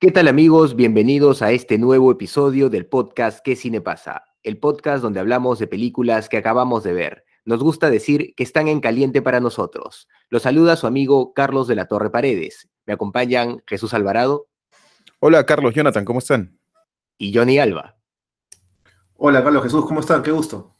[0.00, 0.76] ¿Qué tal amigos?
[0.76, 4.22] Bienvenidos a este nuevo episodio del podcast ¿Qué cine pasa?
[4.44, 7.24] El podcast donde hablamos de películas que acabamos de ver.
[7.44, 10.06] Nos gusta decir que están en caliente para nosotros.
[10.28, 12.68] Los saluda su amigo Carlos de la Torre Paredes.
[12.86, 14.46] Me acompañan Jesús Alvarado.
[15.18, 16.60] Hola Carlos, Jonathan, ¿cómo están?
[17.18, 17.96] Y Johnny Alba.
[19.16, 20.22] Hola Carlos Jesús, ¿cómo están?
[20.22, 20.76] Qué gusto.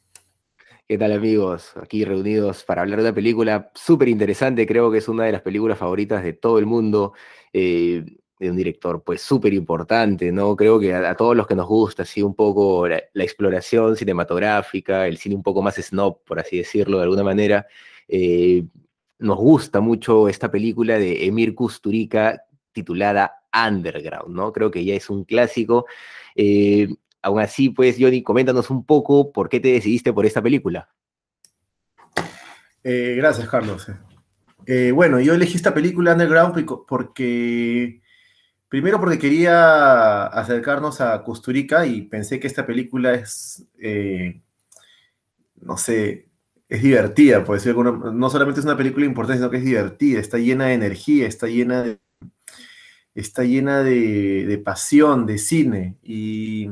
[0.87, 1.73] ¿Qué tal amigos?
[1.83, 5.43] Aquí reunidos para hablar de una película súper interesante, creo que es una de las
[5.43, 7.15] películas favoritas de todo el mundo.
[7.53, 8.05] Eh,
[8.39, 10.55] de un director pues súper importante, ¿no?
[10.55, 15.19] Creo que a, todos los que nos gusta así un poco la, exploración cinematográfica, el
[15.19, 17.67] cine un poco más snob, por así decirlo de alguna manera,
[18.07, 18.65] eh,
[19.19, 24.53] nos gusta mucho esta película de Emir Kusturica titulada Underground, ¿no?
[24.53, 25.87] Creo que ya es un clásico.
[26.37, 26.89] Eh,
[27.23, 30.89] aún así, pues, Johnny, coméntanos un poco por qué te decidiste por esta película.
[32.85, 33.91] Eh, gracias, Carlos.
[34.93, 38.03] Bueno, yo elegí esta película Underground porque
[38.69, 44.43] Primero porque quería acercarnos a Costurica y pensé que esta película es, eh,
[45.63, 46.29] no sé,
[46.69, 50.21] es divertida, por decir alguna, no solamente es una película importante, sino que es divertida,
[50.21, 51.99] está llena de energía, está llena de,
[53.15, 55.97] está llena de, pasión, de cine.
[56.03, 56.71] Y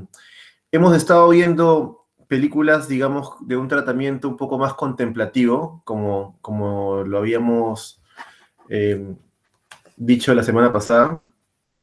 [0.72, 7.16] hemos estado viendo películas, digamos, de un tratamiento un poco más contemplativo, como, como lo
[7.18, 8.02] habíamos
[8.68, 9.14] eh,
[9.96, 11.22] dicho la semana pasada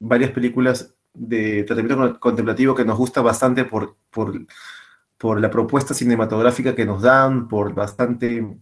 [0.03, 4.33] varias películas de tratamiento contemplativo que nos gusta bastante por, por,
[5.17, 8.57] por, la propuesta cinematográfica que nos dan, por bastante,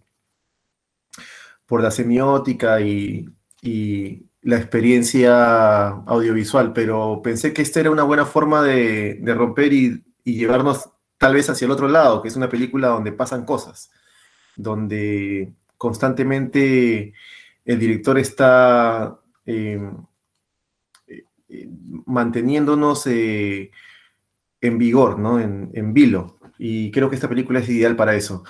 [1.66, 3.28] por la semiótica y,
[3.62, 9.74] y la experiencia audiovisual, pero pensé que esta era una buena forma de, de romper
[9.74, 13.46] y, y, llevarnos tal vez hacia el otro lado, que es una película donde pasan
[13.46, 13.92] cosas,
[14.56, 17.14] donde constantemente
[17.66, 19.20] el director está...
[19.46, 19.82] Eh,
[22.06, 23.72] manteniéndonos eh,
[24.62, 25.40] en vigor, ¿no?
[25.40, 26.40] En, en, vilo.
[26.58, 28.44] Y creo que esta película es ideal para eso.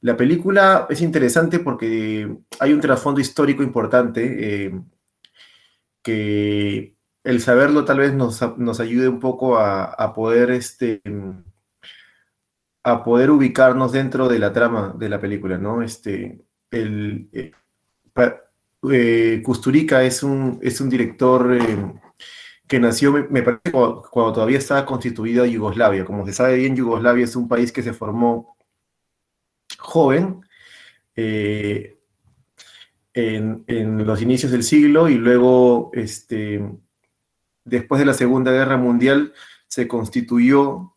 [0.00, 4.80] La película es interesante porque hay un trasfondo histórico importante eh,
[6.02, 11.02] que el saberlo tal vez nos, nos ayude un poco a, a, poder este
[12.84, 15.82] a poder ubicarnos dentro de la trama de la película, ¿no?
[15.82, 16.40] Este,
[16.70, 17.52] el, eh,
[18.90, 21.58] eh, es un, es un director
[22.68, 26.04] que nació, me, parece, cuando, todavía estaba constituida Yugoslavia.
[26.04, 28.56] Como se sabe bien, Yugoslavia es un país que se formó
[29.78, 30.42] joven
[31.16, 31.98] eh,
[33.14, 36.62] en, en, los inicios del siglo y luego, este,
[37.64, 39.32] después de la Segunda Guerra Mundial,
[39.66, 40.94] se constituyó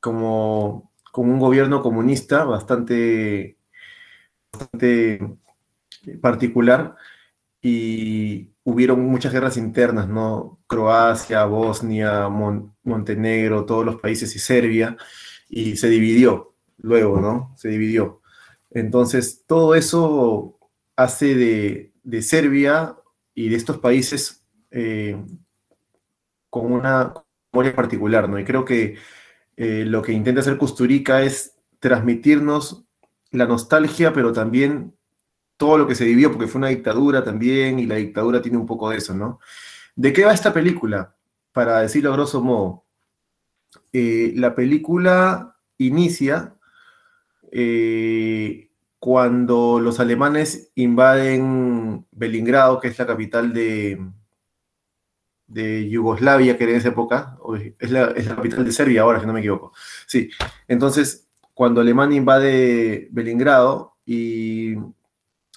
[0.00, 3.58] como, como un gobierno comunista bastante,
[4.52, 5.20] bastante
[6.20, 6.96] particular
[7.62, 10.60] y hubieron muchas guerras internas, ¿no?
[10.66, 14.96] Croacia, Bosnia, Mon Montenegro, todos los países y Serbia,
[15.48, 17.54] y se dividió luego, ¿no?
[17.56, 18.20] Se dividió.
[18.70, 20.58] Entonces, todo eso
[20.96, 22.96] hace de, de Serbia
[23.34, 25.16] y de estos países eh,
[26.50, 27.14] con una
[27.52, 28.38] memoria particular, ¿no?
[28.38, 28.96] Y creo que
[29.56, 32.84] eh, lo que intenta hacer Custurica es transmitirnos
[33.30, 34.94] la nostalgia, pero también
[35.62, 38.66] todo lo que se vivió, porque fue una dictadura también, y la dictadura tiene un
[38.66, 39.38] poco de eso, ¿no?
[39.94, 41.14] ¿De qué va esta película?
[41.52, 42.82] Para decirlo a grosso modo,
[43.92, 46.56] eh, la película inicia
[47.52, 54.00] eh, cuando los alemanes invaden Belingrado, que es la capital de,
[55.88, 57.38] Yugoslavia, que era en esa época,
[57.78, 59.72] es la, es la capital de Serbia ahora, si no me equivoco.
[60.06, 60.28] Sí,
[60.66, 64.74] entonces, cuando Alemania invade Belingrado y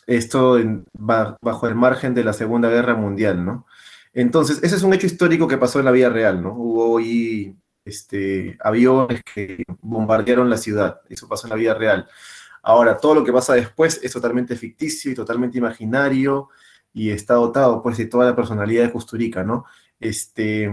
[0.07, 3.65] esto en, bajo el margen de la Segunda Guerra Mundial, ¿no?
[4.13, 6.53] Entonces, ese es un hecho histórico que pasó en la vida real, ¿no?
[6.53, 12.07] Hubo ahí este, aviones que bombardearon la ciudad, eso pasó en la vida real.
[12.63, 16.49] Ahora, todo lo que pasa después es totalmente ficticio y totalmente imaginario
[16.93, 19.65] y está dotado, pues, de toda la personalidad de Custurica, ¿no?
[19.99, 20.71] Este,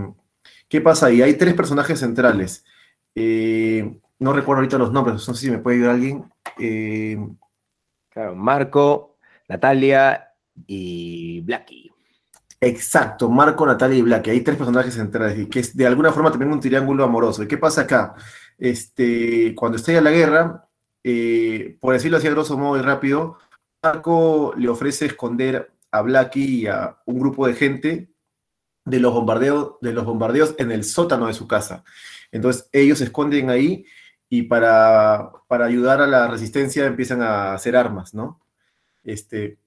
[0.73, 1.21] ¿Qué pasa ahí?
[1.21, 2.65] Hay tres personajes centrales.
[3.15, 6.33] Eh, no recuerdo ahorita los nombres, no sé si me puede ayudar alguien.
[6.59, 7.19] Eh,
[8.09, 9.12] claro, Marco,
[9.49, 10.35] Natalia
[10.67, 11.93] y Blackie.
[12.65, 14.29] Exacto, Marco, Natalia y Black.
[14.29, 17.43] Hay tres personajes centrales y que es de alguna forma también un triángulo amoroso.
[17.43, 18.15] ¿Y qué pasa acá?
[18.57, 20.69] Este, cuando estalla la guerra,
[21.03, 23.37] eh, por decirlo así a grosso modo y rápido,
[23.83, 28.13] Marco le ofrece esconder a Blacky y a un grupo de gente
[28.85, 31.83] de los bombardeos, de los bombardeos en el sótano de su casa.
[32.31, 33.87] Entonces ellos se esconden ahí
[34.29, 38.41] y para, para ayudar a la resistencia empiezan a hacer armas, ¿no?
[39.05, 39.59] Este,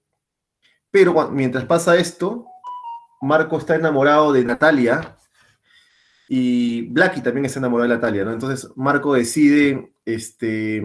[0.91, 2.45] pero mientras pasa esto,
[3.21, 5.17] Marco está enamorado de Natalia
[6.27, 8.31] y Blacky también está enamorado de Natalia, ¿no?
[8.31, 10.81] Entonces Marco decide este,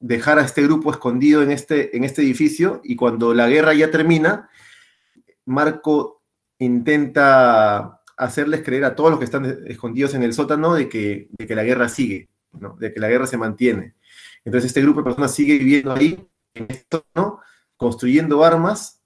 [0.00, 3.90] dejar a este grupo escondido en este, en este edificio y cuando la guerra ya
[3.90, 4.48] termina,
[5.44, 6.22] Marco
[6.58, 11.46] intenta hacerles creer a todos los que están escondidos en el sótano de que, de
[11.46, 12.76] que la guerra sigue, ¿no?
[12.78, 13.94] de que la guerra se mantiene.
[14.44, 17.40] Entonces este grupo de personas sigue viviendo ahí, en esto, ¿no?
[17.76, 19.02] Construyendo armas,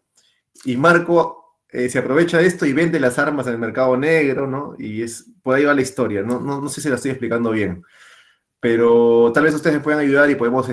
[0.65, 4.47] y Marco eh, se aprovecha de esto y vende las armas en el mercado negro,
[4.47, 4.75] ¿no?
[4.79, 7.51] Y es, por ahí va la historia, no, no, no sé si la estoy explicando
[7.51, 7.83] bien
[8.61, 10.69] pero tal vez ustedes me puedan ayudar y podemos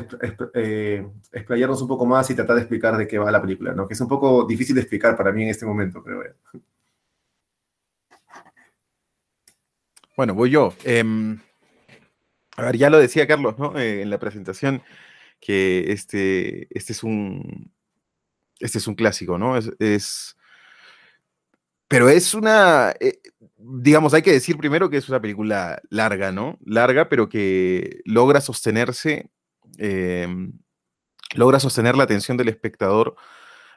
[0.53, 3.87] eh, explayarnos un poco más y tratar de explicar de qué va la película, ¿no?
[3.87, 6.35] Que es un poco difícil de explicar para mí en este momento, pero bueno.
[10.17, 10.73] Bueno, voy yo.
[10.83, 11.39] Em,
[12.57, 13.77] a ver, ya lo decía Carlos, ¿no?
[13.79, 14.81] Eh, en la presentación,
[15.39, 17.71] que este, este es un.
[18.59, 19.57] Este es un clásico, ¿no?
[19.79, 20.35] Es.
[21.87, 22.93] pero es una.
[22.99, 23.19] Eh,
[23.57, 26.57] digamos, hay que decir primero que es una película larga, ¿no?
[26.65, 29.29] Larga, pero que logra sostenerse,
[29.77, 30.53] em,
[31.35, 33.15] logra sostener la atención del espectador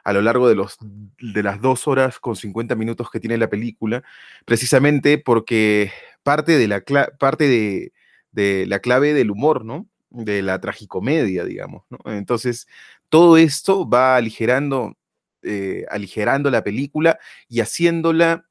[0.03, 0.77] a lo largo de, los,
[1.19, 4.03] de las dos horas con 50 minutos que tiene la película,
[4.45, 5.91] precisamente porque
[6.23, 6.83] parte de la,
[7.19, 7.91] parte
[8.31, 9.87] de, la clave del humor, ¿no?
[10.09, 11.99] De la tragicomedia, digamos, ¿no?
[12.11, 12.67] Entonces,
[13.11, 14.97] todo esto va aligerando,
[15.43, 17.19] eh, aligerando la película
[17.49, 18.47] y haciéndola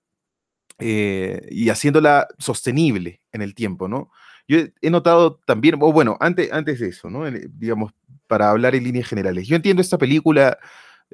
[0.79, 4.11] eh, y haciéndola sostenible en el tiempo, ¿no?
[4.47, 7.25] Yo he notado también, o bueno, antes, antes de eso, ¿no?
[7.31, 7.93] digamos,
[8.27, 9.49] para hablar en líneas generales.
[9.49, 10.59] Yo entiendo esta película,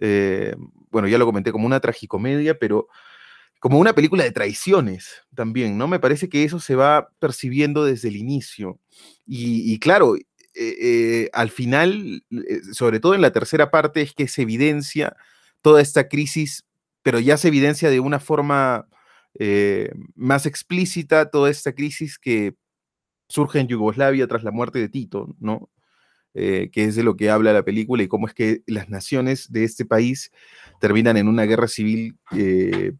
[0.00, 0.54] eh,
[0.90, 2.88] bueno, ya lo comenté, como una tragicomedia, pero
[3.60, 5.86] como una película de traiciones también, ¿no?
[5.86, 8.80] Me parece que eso se va percibiendo desde el inicio.
[9.26, 10.16] Y, claro,
[10.58, 12.24] eh, al final,
[12.72, 15.16] sobre todo en la tercera parte, es que se evidencia
[15.62, 16.64] toda esta crisis,
[17.02, 18.88] pero ya se evidencia de una forma
[19.38, 22.54] eh, más explícita toda esta crisis que
[23.28, 25.70] surge en Yugoslavia tras la muerte de Tito, ¿no?
[26.34, 29.50] Eh, que es de lo que habla la película y cómo es que las naciones
[29.50, 30.30] de este país
[30.80, 32.92] terminan en una guerra civil eh,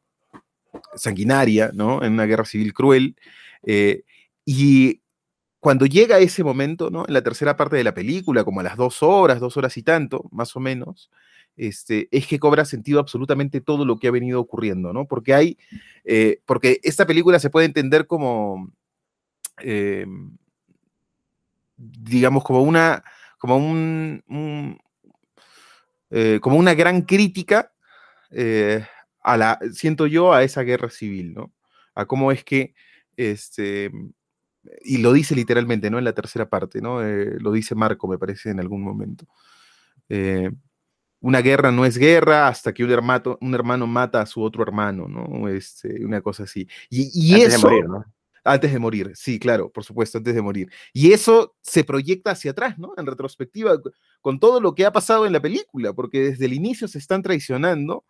[0.95, 2.03] sanguinaria, ¿no?
[2.03, 3.17] En una guerra civil cruel.
[4.45, 5.01] y
[5.61, 7.05] cuando llega ese momento, ¿no?
[7.07, 9.83] En la tercera parte de la película, como a las dos horas, dos horas y
[9.83, 11.11] tanto, más o menos,
[11.57, 15.07] este, es que cobra sentido absolutamente todo lo que ha venido ocurriendo, ¿no?
[15.07, 15.59] Porque hay,
[16.05, 18.71] eh, porque esta película se puede entender como,
[19.59, 20.37] em,
[21.77, 23.03] digamos, como una,
[23.39, 24.79] como un,
[26.11, 27.73] eh, como una gran crítica
[28.31, 28.85] eh,
[29.23, 31.53] a la, siento yo, a esa guerra civil, ¿no?
[31.95, 32.75] A cómo es que,
[33.17, 33.91] este,
[34.83, 35.99] y lo dice literalmente, ¿no?
[35.99, 37.03] En la tercera parte, ¿no?
[37.03, 39.27] lo dice Marco, me parece, en algún momento
[41.21, 44.63] una guerra no es guerra hasta que un hermano, un hermano mata a su otro
[44.63, 45.49] hermano, ¿no?
[45.49, 46.69] Este, una cosa así.
[46.91, 48.05] Y, antes eso, de morir, ¿no?
[48.45, 50.71] Antes de morir, sí, claro, por supuesto, antes de morir.
[50.93, 52.93] Y eso se proyecta hacia atrás, ¿no?
[52.97, 53.77] En retrospectiva,
[54.21, 57.23] con todo lo que ha pasado en la película, porque desde el inicio se están
[57.23, 58.05] traicionando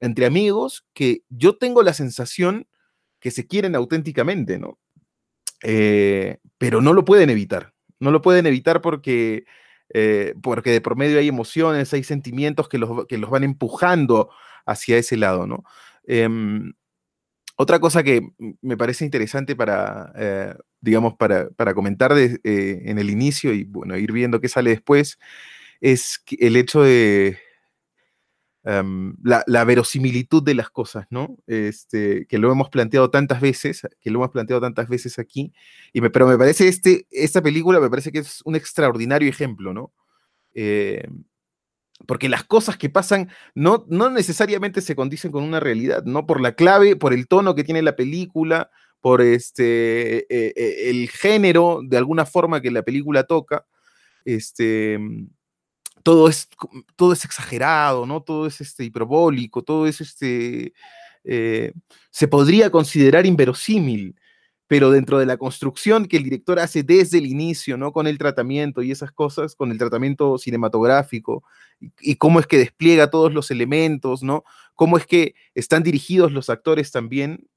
[0.00, 2.66] entre amigos que yo tengo la sensación
[3.20, 4.78] que se quieren auténticamente, ¿no?
[5.64, 7.74] Eh, pero no lo pueden evitar.
[7.98, 9.44] No lo pueden evitar porque
[9.96, 14.30] eh, porque de por medio hay emociones, hay sentimientos que los, que los van empujando
[14.66, 15.64] hacia ese lado, ¿no?
[16.06, 16.72] Em,
[17.56, 18.22] otra cosa que
[18.62, 24.10] me parece interesante para, eh, digamos, para, comentar eh, en el inicio y, bueno, ir
[24.12, 25.18] viendo qué sale después,
[25.80, 27.38] es el hecho de,
[28.66, 31.36] Em, la, verosimilitud de las cosas, ¿no?
[31.46, 35.52] Este, que lo hemos planteado tantas veces, que lo hemos planteado tantas veces aquí,
[35.92, 39.74] y me, pero me parece este, esta película me parece que es un extraordinario ejemplo,
[39.74, 39.92] ¿no?
[40.54, 41.06] Eh,
[42.06, 46.24] porque las cosas que pasan no, no necesariamente se condicen con una realidad, ¿no?
[46.26, 48.70] Por la clave, por el tono que tiene la película,
[49.02, 53.66] por este, eh, eh, el género, de alguna forma que la película toca,
[54.24, 54.98] este,
[56.04, 56.48] todo es,
[56.96, 58.22] todo es exagerado, ¿no?
[58.22, 60.74] Todo es este, hiperbólico, todo es este,
[61.24, 61.72] eh,
[62.10, 64.16] se podría considerar inverosímil.
[64.68, 67.92] pero dentro de la construcción que el director hace desde el inicio, ¿no?
[67.92, 71.44] Con el tratamiento y esas cosas, con el tratamiento cinematográfico,
[72.00, 74.44] y, cómo es que despliega todos los elementos, ¿no?
[74.74, 77.48] Cómo es que están dirigidos los actores también,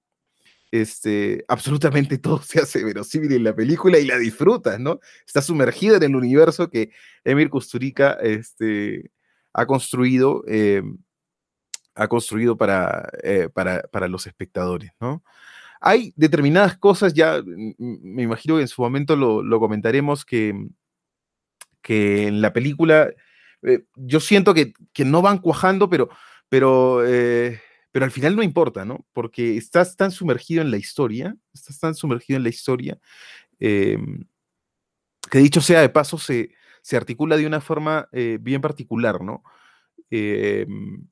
[0.71, 4.99] este, absolutamente todo se hace verosímil en la película y la disfrutas, ¿no?
[5.25, 6.91] Está sumergido en el universo que
[7.23, 9.11] Emir Kusturica este,
[9.53, 10.83] ha construido, eh,
[11.95, 15.23] ha construido para, eh, para, para, los espectadores, ¿no?
[15.79, 20.55] Hay determinadas cosas, ya me imagino que en su momento lo, comentaremos, que,
[21.81, 23.11] que en la película
[23.63, 24.73] eh, yo siento que,
[25.05, 26.09] no van cuajando, pero,
[26.49, 27.61] pero, eh,
[27.97, 29.07] pero al final no importa, ¿no?
[29.11, 32.99] Porque estás tan sumergido en la historia, estás tan sumergido en la historia,
[33.57, 34.23] em,
[35.31, 36.51] que dicho sea de paso, se,
[36.83, 39.41] se articula de una forma eh, bien particular, ¿no?
[40.11, 41.07] Em,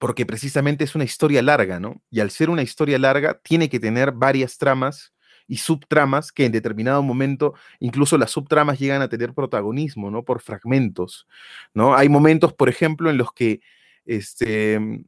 [0.00, 2.02] porque precisamente es una historia larga, ¿no?
[2.10, 5.14] Y al ser una historia larga, tiene que tener varias tramas
[5.46, 10.24] y subtramas que en determinado momento, incluso las subtramas llegan a tener protagonismo, ¿no?
[10.24, 11.28] Por fragmentos,
[11.74, 11.94] ¿no?
[11.94, 13.60] Hay momentos, por ejemplo, en los que
[14.04, 15.06] este,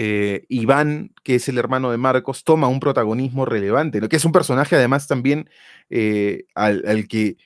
[0.00, 4.08] eh, Iván, que es el hermano de Marcos, toma un protagonismo relevante, ¿no?
[4.08, 5.50] Que es un personaje además también
[5.90, 7.36] eh, al, que...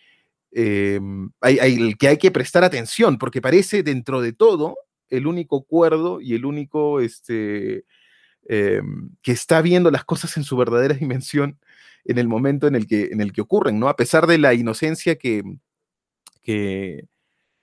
[1.41, 4.77] Hay, que hay que prestar atención, porque parece dentro de todo
[5.09, 7.87] el único cuerdo y el único este,
[8.47, 11.59] em, que está viendo las cosas en su verdadera dimensión
[12.05, 13.89] en el momento en el que, en el que ocurren, ¿no?
[13.89, 15.43] A pesar de la inocencia que,
[16.43, 17.07] que,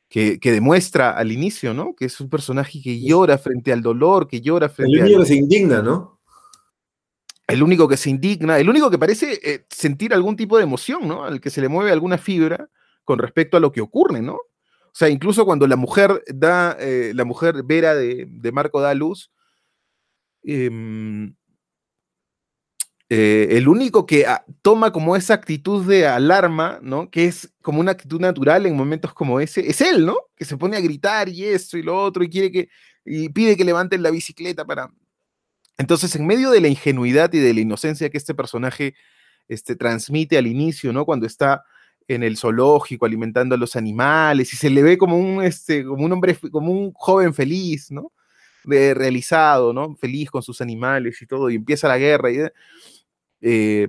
[0.10, 1.96] que, demuestra al inicio, ¿no?
[1.96, 5.28] Que es un personaje que llora frente al dolor, que llora frente El único que
[5.28, 6.20] se indigna, ¿no?
[7.48, 11.08] El único que se indigna, el único que parece eh, sentir algún tipo de emoción,
[11.08, 11.24] ¿no?
[11.24, 12.70] Al que se le mueve alguna fibra
[13.04, 14.34] con respecto a lo que ocurre, ¿no?
[14.34, 19.32] O sea, incluso cuando la mujer da, eh, la mujer Vera de, Marco da luz,
[20.44, 21.36] em,
[23.12, 27.10] eh, el único que ah, toma como esa actitud de alarma, ¿no?
[27.10, 30.16] Que es como una actitud natural en momentos como ese, es él, ¿no?
[30.36, 32.70] Que se pone a gritar y esto y lo otro y quiere que,
[33.04, 34.92] y pide que levanten la bicicleta para...
[35.80, 38.94] Entonces, en medio de la ingenuidad y de la inocencia que este personaje
[39.48, 41.06] este, transmite al inicio, ¿no?
[41.06, 41.63] Cuando está
[42.08, 46.06] en el zoológico alimentando a los animales y se le ve como un, este, como
[46.06, 48.12] un hombre, como un joven feliz, ¿no?
[48.66, 49.96] De, realizado, ¿no?
[49.96, 52.32] Feliz con sus animales y todo, y empieza la guerra.
[52.32, 52.38] Y,
[53.41, 53.88] eh,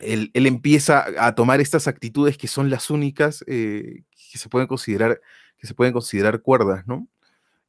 [0.00, 4.02] él, empieza a tomar estas actitudes que son las únicas eh,
[4.32, 5.20] que se pueden considerar,
[5.58, 7.08] que se pueden considerar cuerdas, ¿no?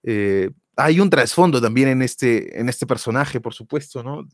[0.04, 4.28] Eh, hay un trasfondo también en este, en este personaje, por supuesto, ¿no?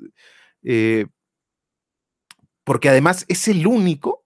[2.64, 4.26] porque además es el único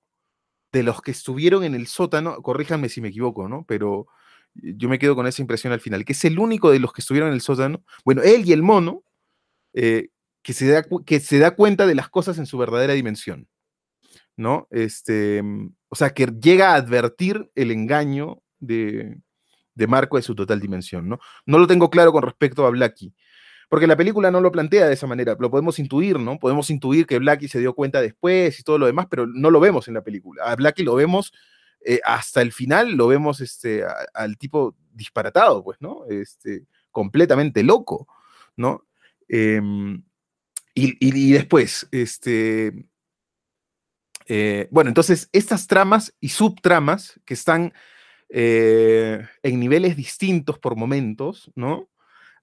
[0.72, 3.66] de los que estuvieron en el sótano, corríjanme si me equivoco, ¿no?
[3.68, 4.08] Pero
[4.54, 7.02] yo me quedo con esa impresión al final, que es el único de los que
[7.02, 9.04] estuvieron en el sótano, bueno, él y el mono,
[9.74, 10.10] eh,
[10.44, 13.48] que, se da, que se da cuenta de las cosas en su verdadera dimensión,
[14.36, 14.68] ¿no?
[14.72, 15.44] Este,
[15.90, 19.18] o sea, que llega a advertir el engaño de,
[19.76, 21.20] de Marco de su total dimensión, ¿no?
[21.46, 23.14] No lo tengo claro con respecto a Blackie,
[23.70, 26.40] porque la película no lo plantea de esa manera, lo podemos intuir, ¿no?
[26.40, 29.60] Podemos intuir que Blackie se dio cuenta después y todo lo demás, pero no lo
[29.60, 30.44] vemos en la película.
[30.44, 31.32] A Blackie lo vemos
[31.80, 33.84] eh, hasta el final, lo vemos este,
[34.14, 36.06] al tipo disparatado, pues, ¿no?
[36.10, 38.08] Este, completamente loco,
[38.58, 38.86] ¿no?
[39.30, 40.04] Em,
[40.74, 42.86] y, después, este,
[44.28, 47.74] eh, bueno, entonces estas tramas y subtramas que están
[48.30, 51.92] eh, en niveles distintos por momentos, ¿no?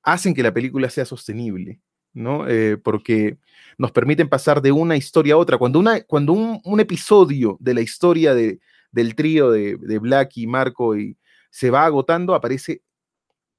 [0.02, 1.80] hacen que la película sea sostenible,
[2.12, 2.48] ¿no?
[2.48, 3.38] Eh, porque
[3.76, 5.58] nos permiten pasar de una historia a otra.
[5.58, 10.46] Cuando, una, cuando un, episodio de la historia de, del trío de, de Black y
[10.46, 11.16] Marco y
[11.50, 12.82] se va agotando, aparece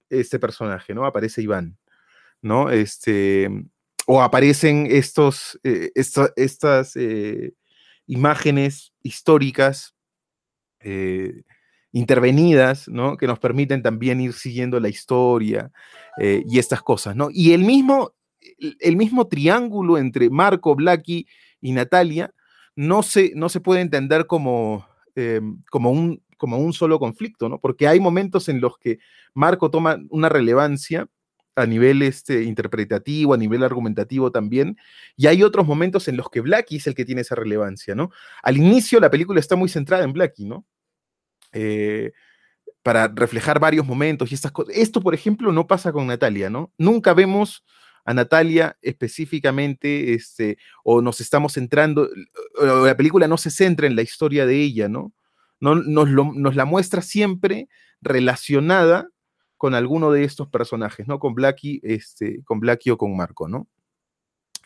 [0.10, 1.06] este personaje, ¿no?
[1.06, 1.78] Aparece Iván,
[2.42, 2.70] ¿no?
[2.70, 3.50] Este,
[4.12, 7.54] o aparecen estos, eh, estas eh,
[8.08, 9.94] imágenes históricas
[11.92, 13.18] intervenidas, ¿no?
[13.18, 15.70] Que nos permiten también ir siguiendo la historia
[16.18, 17.28] eh, y estas cosas, ¿no?
[17.32, 18.16] Y el mismo,
[18.80, 21.28] el mismo triángulo entre Marco, Blackie
[21.62, 22.34] y Natalia
[22.76, 24.88] no se, no se puede entender como,
[25.70, 27.60] como, un, como un solo conflicto, ¿no?
[27.60, 28.98] Porque hay momentos en los que
[29.36, 31.08] Marco toma una relevancia
[31.56, 34.78] a nivel este, interpretativo, a nivel argumentativo también,
[35.16, 38.12] y hay otros momentos en los que Blackie es el que tiene esa relevancia, ¿no?
[38.44, 40.66] Al inicio la película está muy centrada en Blackie, ¿no?
[41.52, 42.12] Eh,
[42.84, 44.76] para reflejar varios momentos y estas cosas.
[44.76, 46.72] Esto, por ejemplo, no pasa con Natalia, ¿no?
[46.78, 47.66] Nunca vemos
[48.06, 52.10] a Natalia específicamente, este, o nos estamos centrando,
[52.58, 55.14] o la película no se centra en la historia de ella, ¿no?
[55.60, 57.68] no nos, la muestra siempre
[58.02, 59.10] relacionada
[59.60, 61.20] con alguno de estos personajes, ¿no?
[61.20, 63.68] Con Blackie, este, con Blackie o con Marco, ¿no?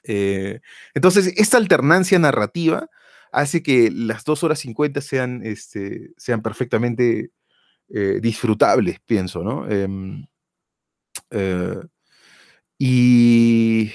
[0.03, 0.62] Eh,
[0.93, 2.88] entonces, esta alternancia narrativa
[3.31, 7.31] hace que las 2 horas 50 sean, este, sean perfectamente
[7.89, 9.67] eh, disfrutables, pienso, ¿no?
[9.67, 10.27] Em,
[11.31, 11.81] eh,
[12.77, 13.91] y,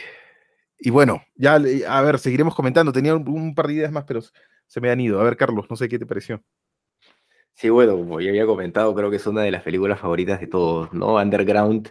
[0.81, 2.93] y, bueno, ya, a ver, seguiremos comentando.
[2.93, 4.21] Tenía un, par de ideas más, pero
[4.67, 5.21] se me han ido.
[5.21, 6.43] A ver, Carlos, no sé qué te pareció.
[7.59, 10.47] Sí, bueno, como ya había comentado, creo que es una de las películas favoritas de
[10.47, 11.17] todos, ¿no?
[11.17, 11.91] Underground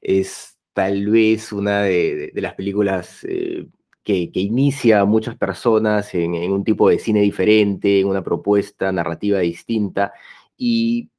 [0.00, 3.66] es tal vez una de, las películas eh,
[4.04, 9.40] que, inicia a muchas personas en, un tipo de cine diferente, en una propuesta narrativa
[9.40, 10.12] distinta.
[10.56, 11.10] Y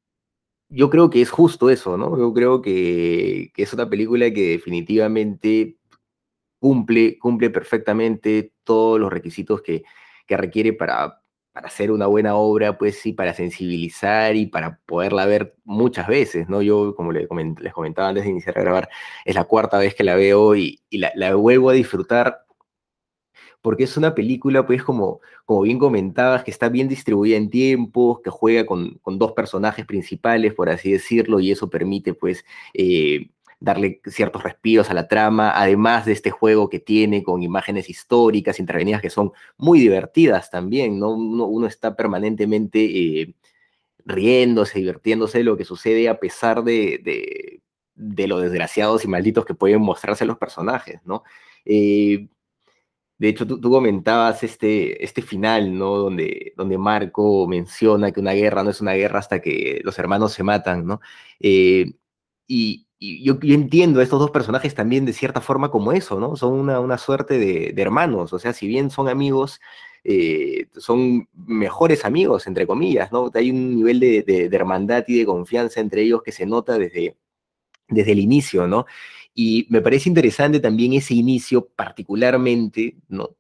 [0.70, 2.18] yo creo que es justo eso, ¿no?
[2.18, 5.78] Yo creo que, es una película que definitivamente
[6.60, 9.84] cumple, cumple perfectamente todos los requisitos que,
[10.30, 11.22] requiere para,
[11.60, 16.48] para hacer una buena obra, pues sí, para sensibilizar y para poderla ver muchas veces,
[16.48, 16.62] ¿no?
[16.62, 17.28] Yo, como les
[17.74, 18.90] comentaba antes de iniciar a grabar,
[19.26, 22.46] es la cuarta vez que la veo y, la, vuelvo a disfrutar
[23.62, 28.22] porque es una película, pues, como, como bien comentabas, que está bien distribuida en tiempos,
[28.24, 34.02] que juega con, dos personajes principales, por así decirlo, y eso permite, pues, eh, darle
[34.06, 39.02] ciertos respiros a la trama, además de este juego que tiene con imágenes históricas, intervenidas
[39.02, 41.10] que son muy divertidas también, ¿no?
[41.12, 42.80] Uno, está permanentemente
[43.22, 43.36] eh,
[44.06, 47.62] riéndose, divirtiéndose de lo que sucede a pesar de,
[47.96, 51.24] de, lo desgraciados y malditos que pueden mostrarse los personajes, ¿no?
[51.66, 52.30] Eh,
[53.20, 55.98] de hecho, tú, comentabas este, este final, ¿no?
[55.98, 60.32] Donde, donde Marco menciona que una guerra no es una guerra hasta que los hermanos
[60.32, 61.02] se matan, ¿no?
[61.42, 61.92] Eh,
[62.48, 66.36] y, yo, entiendo a estos dos personajes también de cierta forma como eso, ¿no?
[66.36, 69.62] Son una, una suerte de, hermanos, o sea, si bien son amigos,
[70.04, 73.32] eh, son mejores amigos, entre comillas, ¿no?
[73.34, 77.16] Hay un nivel de, hermandad y de confianza entre ellos que se nota desde,
[77.88, 78.86] desde el inicio, ¿no?
[79.34, 83.38] Y me parece interesante también ese inicio, particularmente, ¿no?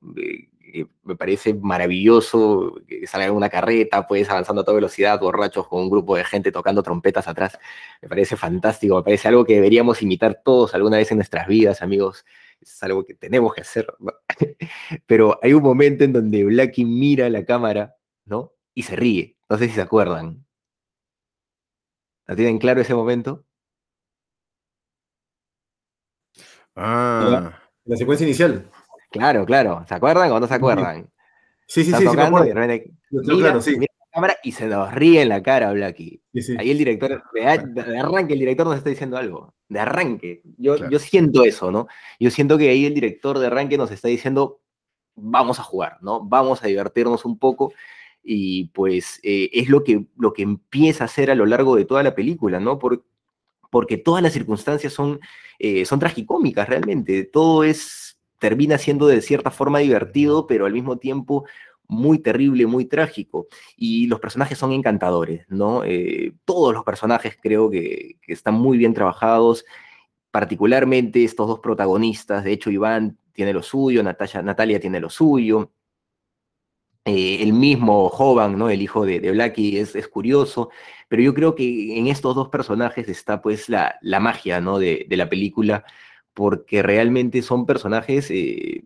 [1.03, 5.89] Me parece maravilloso que salga una carreta, pues avanzando a toda velocidad, borrachos con un
[5.89, 7.57] grupo de gente tocando trompetas atrás.
[8.01, 11.81] Me parece fantástico, me parece algo que deberíamos imitar todos alguna vez en nuestras vidas,
[11.81, 12.25] amigos.
[12.61, 13.87] Es algo que tenemos que hacer.
[15.05, 18.53] Pero hay un momento en donde Blackie mira la cámara, ¿no?
[18.73, 19.37] Y se ríe.
[19.49, 20.45] No sé si se acuerdan.
[22.27, 23.45] ¿No tienen claro ese momento?
[26.75, 27.59] Ah.
[27.85, 28.69] La, secuencia inicial.
[29.09, 29.85] Claro, claro.
[29.87, 31.09] ¿Se acuerdan o no se acuerdan?
[31.65, 33.77] Sí, sí, sí, sí, mira, sí.
[33.77, 36.21] la cámara y se nos ríe en la cara, Blacky.
[36.57, 37.45] Ahí el director, de,
[37.99, 39.53] arranque, el director nos está diciendo algo.
[39.67, 40.41] De arranque.
[40.57, 41.87] Yo, yo siento eso, ¿no?
[42.19, 44.61] Yo siento que ahí el director de arranque nos está diciendo,
[45.15, 46.23] vamos a jugar, ¿no?
[46.23, 47.73] Vamos a divertirnos un poco.
[48.23, 51.85] Y pues eh, es lo que, lo que empieza a hacer a lo largo de
[51.85, 52.79] toda la película, ¿no?
[52.79, 53.03] Porque
[53.69, 55.19] porque todas las circunstancias son,
[55.59, 57.23] eh, son tragicómicas realmente.
[57.23, 58.08] Todo es,
[58.39, 61.45] termina siendo de cierta forma divertido, pero al mismo tiempo
[61.87, 63.47] muy terrible, muy trágico.
[63.77, 65.83] Y los personajes son encantadores, ¿no?
[65.83, 69.65] Eh, todos los personajes creo que, están muy bien trabajados,
[70.31, 72.43] particularmente estos dos protagonistas.
[72.43, 75.71] De hecho, Iván tiene lo suyo, Natalia tiene lo suyo.
[77.05, 78.69] Eh, el mismo Jovan, ¿no?
[78.69, 80.69] El hijo de, de Blackie es, es curioso
[81.09, 84.79] pero yo creo que en estos dos personajes está pues la, la magia, ¿no?
[84.79, 85.83] De, de, la película,
[86.39, 88.85] porque realmente son personajes, eh,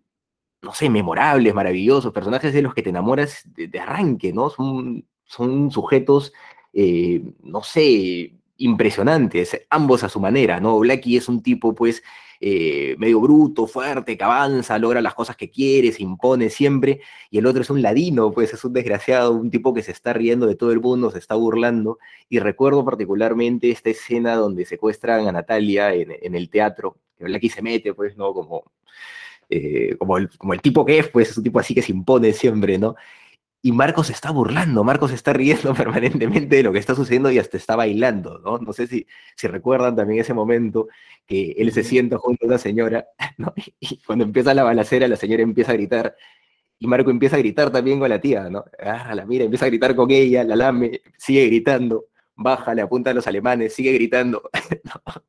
[0.64, 4.50] no sé, memorables, maravillosos, personajes de los que te enamoras de, arranque, ¿no?
[4.50, 6.34] Son, son sujetos,
[6.74, 10.80] eh, no sé, impresionantes, ambos a su manera, ¿no?
[10.80, 12.02] Blackie es un tipo, pues,
[12.46, 17.00] eh, medio bruto, fuerte, que avanza, logra las cosas que quiere, se impone siempre,
[17.32, 20.12] y el otro es un ladino, pues es un desgraciado, un tipo que se está
[20.12, 25.26] riendo de todo el mundo, se está burlando, y recuerdo particularmente esta escena donde secuestran
[25.26, 28.34] a Natalia en, el teatro, que Blacky se mete, pues, ¿no?
[28.34, 28.66] Como,
[29.50, 31.94] eh, como, el, como el tipo que es, pues es un tipo así que se
[31.94, 32.96] impone siempre, ¿no?
[33.66, 37.56] Y Marcos está burlando, Marcos está riendo permanentemente de lo que está sucediendo y hasta
[37.56, 38.58] está bailando, ¿no?
[38.58, 40.90] No sé si, si recuerdan también ese momento
[41.26, 43.54] que él se sienta junto a una señora, ¿no?
[43.80, 46.14] Y cuando empieza la balacera, la señora empieza a gritar,
[46.78, 48.66] y Marco empieza a gritar también con la tía, ¿no?
[48.84, 53.12] Ah, la mira, empieza a gritar con ella, la lame, sigue gritando, baja, le apunta
[53.12, 54.50] a los alemanes, sigue gritando.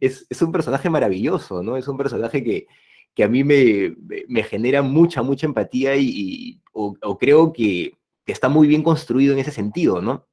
[0.00, 1.76] es, es un personaje maravilloso, ¿no?
[1.76, 2.68] Es un personaje que,
[3.14, 3.96] que a mí me,
[4.28, 7.94] me genera mucha, mucha empatía y, o, creo que,
[8.26, 10.24] está muy bien construido en ese sentido, ¿no?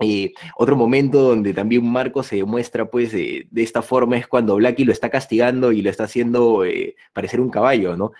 [0.00, 4.84] Eh, otro momento donde también Marco se muestra pues de esta forma es cuando Blacky
[4.86, 8.12] lo está castigando y lo está haciendo eh, parecer un caballo, ¿no?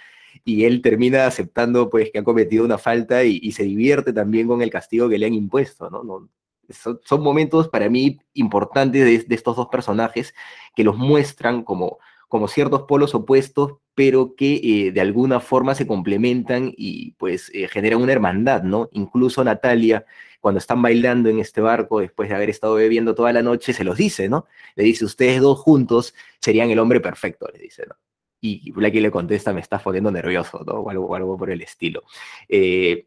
[0.45, 4.61] Y él termina aceptando pues que ha cometido una falta y, se divierte también con
[4.61, 6.29] el castigo que le han impuesto, ¿no?
[6.69, 10.35] son, son, momentos para mí importantes de, de, estos dos personajes
[10.77, 15.87] que los muestran como, como ciertos polos opuestos, pero que eh, de alguna forma se
[15.87, 18.88] complementan y pues eh, generan una hermandad, ¿no?
[18.92, 20.04] Incluso Natalia,
[20.40, 23.84] cuando están bailando en este barco, después de haber estado bebiendo toda la noche, se
[23.84, 24.46] los dice, ¿no?
[24.74, 27.94] Le dice, ustedes dos juntos serían el hombre perfecto, le dice, ¿no?
[28.40, 30.74] Y Blackie le contesta, me estás poniendo nervioso, ¿no?
[30.74, 32.02] O algo, algo por el estilo.
[32.46, 33.06] Eh,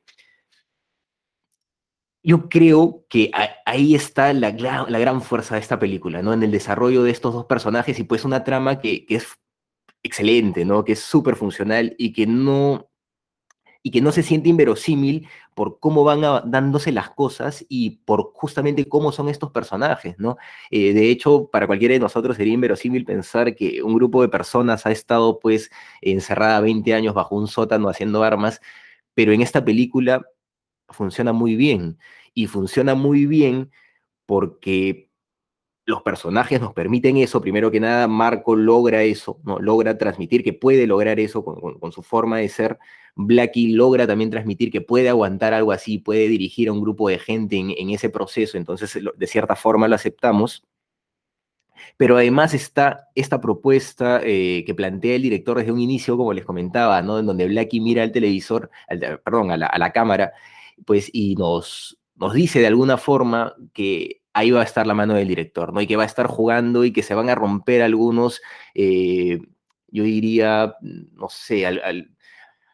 [2.27, 3.31] yo creo que
[3.65, 6.33] ahí está la, la, gran fuerza de esta película, ¿no?
[6.33, 9.27] En el desarrollo de estos dos personajes y pues una trama que, que es
[10.03, 10.83] excelente, ¿no?
[10.83, 12.89] Que es súper funcional y que no
[13.81, 16.19] y que no se siente inverosímil por cómo van
[16.51, 20.35] dándose las cosas y por justamente cómo son estos personajes, ¿no?
[20.69, 24.85] Eh, de hecho, para cualquiera de nosotros sería inverosímil pensar que un grupo de personas
[24.85, 28.59] ha estado pues encerrada 20 años bajo un sótano haciendo armas,
[29.13, 30.27] pero en esta película
[30.89, 31.97] funciona muy bien
[32.33, 33.71] y funciona muy bien
[34.25, 35.07] porque
[35.87, 39.57] los personajes nos permiten eso, primero que nada, Marco logra eso, ¿no?
[39.57, 42.77] logra transmitir que puede lograr eso con, su forma de ser,
[43.15, 47.19] Blackie logra también transmitir que puede aguantar algo así, puede dirigir a un grupo de
[47.19, 50.63] gente en, ese proceso, entonces de cierta forma lo aceptamos.
[51.95, 56.45] Pero además está esta propuesta eh, que plantea el director desde un inicio, como les
[56.45, 57.19] comentaba, ¿no?
[57.19, 58.69] En donde Blackie mira al televisor,
[59.23, 60.33] perdón, a la, cámara,
[60.85, 65.15] pues, y nos, nos dice de alguna forma que ahí va a estar la mano
[65.15, 65.81] del director, ¿no?
[65.81, 68.41] Y que va a estar jugando y que se van a romper algunos,
[68.75, 69.39] eh,
[69.87, 71.65] yo diría, no sé,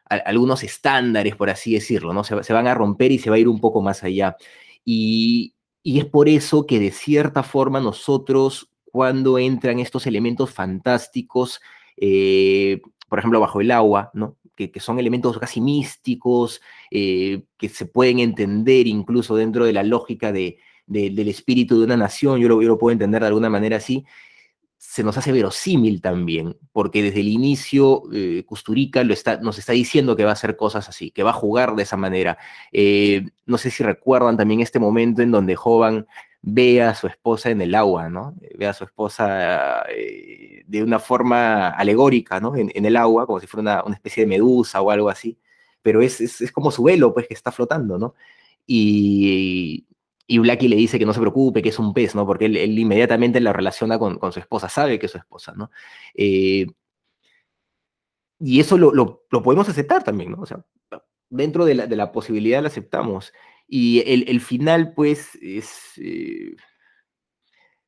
[0.10, 2.24] algunos estándares, por así decirlo, ¿no?
[2.26, 4.36] Se, van a romper y se va a ir un poco más allá.
[4.84, 11.62] Y, es por eso que de cierta forma nosotros, cuando entran estos elementos fantásticos,
[11.98, 14.38] eh, por ejemplo, bajo el agua, ¿no?
[14.56, 16.62] Que, son elementos casi místicos,
[16.92, 21.98] eh, que se pueden entender incluso dentro de la lógica de, del espíritu de una
[21.98, 24.06] nación, yo lo, puedo entender de alguna manera así,
[24.78, 29.72] se nos hace verosímil también, porque desde el inicio eh, Custurica lo está, nos está
[29.72, 32.38] diciendo que va a hacer cosas así, que va a jugar de esa manera.
[32.72, 36.06] Eh, no sé si recuerdan también este momento en donde Jovan
[36.44, 38.36] ve a su esposa en el agua, ¿no?
[38.58, 42.56] Ve a su esposa eh, de una forma alegórica, ¿no?
[42.56, 45.40] En, el agua, como si fuera una, especie de medusa o algo así,
[45.82, 48.16] pero es, es, es, como su velo, pues, que está flotando, ¿no?
[48.68, 49.88] Y,
[50.28, 52.26] y Blackie le dice que no se preocupe, que es un pez, ¿no?
[52.26, 55.70] Porque él, inmediatamente la relaciona con, su esposa, sabe que es su esposa, ¿no?
[56.14, 56.68] Eh,
[58.40, 60.42] y eso lo, podemos aceptar también, ¿no?
[60.42, 60.66] O sea,
[61.30, 63.34] dentro de la, posibilidad lo aceptamos.
[63.76, 65.94] Y el, final, pues, es...
[65.98, 66.56] Eh,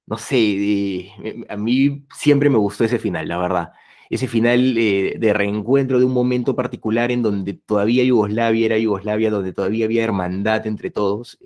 [0.07, 1.11] no sé, eh,
[1.47, 3.71] a mí siempre me gustó ese final, la verdad
[4.07, 9.31] ese final eh, de reencuentro de un momento particular en donde todavía Yugoslavia era Yugoslavia,
[9.31, 11.39] donde todavía había hermandad entre todos,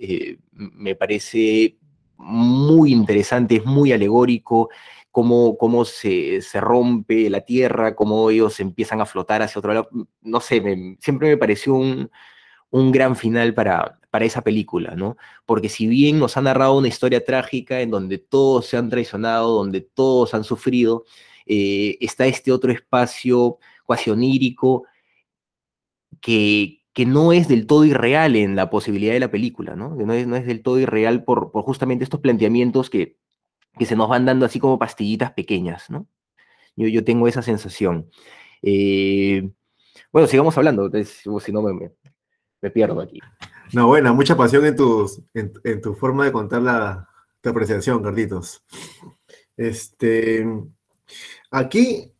[0.52, 1.78] me parece
[2.18, 4.68] muy interesante, es muy alegórico,
[5.10, 9.88] cómo, cómo se, se, rompe la tierra, cómo ellos empiezan a flotar hacia otro lado.
[10.20, 10.62] No sé,
[11.00, 12.10] siempre me pareció un,
[12.70, 15.16] un gran final para, para esa película, ¿no?
[15.46, 19.54] Porque si bien nos ha narrado una historia trágica en donde todos se han traicionado,
[19.54, 21.04] donde todos han sufrido,
[21.46, 24.84] eh, está este otro espacio cuasi onírico
[26.20, 29.94] que, que no es del todo irreal en la posibilidad de la película, ¿no?
[29.94, 33.16] No es, no es del todo irreal por, por justamente estos planteamientos que,
[33.78, 36.06] que se nos van dando así como pastillitas pequeñas, ¿no?
[36.76, 38.10] Yo, yo tengo esa sensación.
[38.62, 39.50] Eh,
[40.12, 41.90] bueno, sigamos hablando, si no me,
[42.60, 43.20] me, pierdo aquí.
[43.72, 47.08] No, bueno, mucha pasión en, en, tu forma de contar la,
[47.40, 48.64] tu apreciación, Carlitos.
[49.56, 50.44] Este,
[51.50, 52.12] Aquí,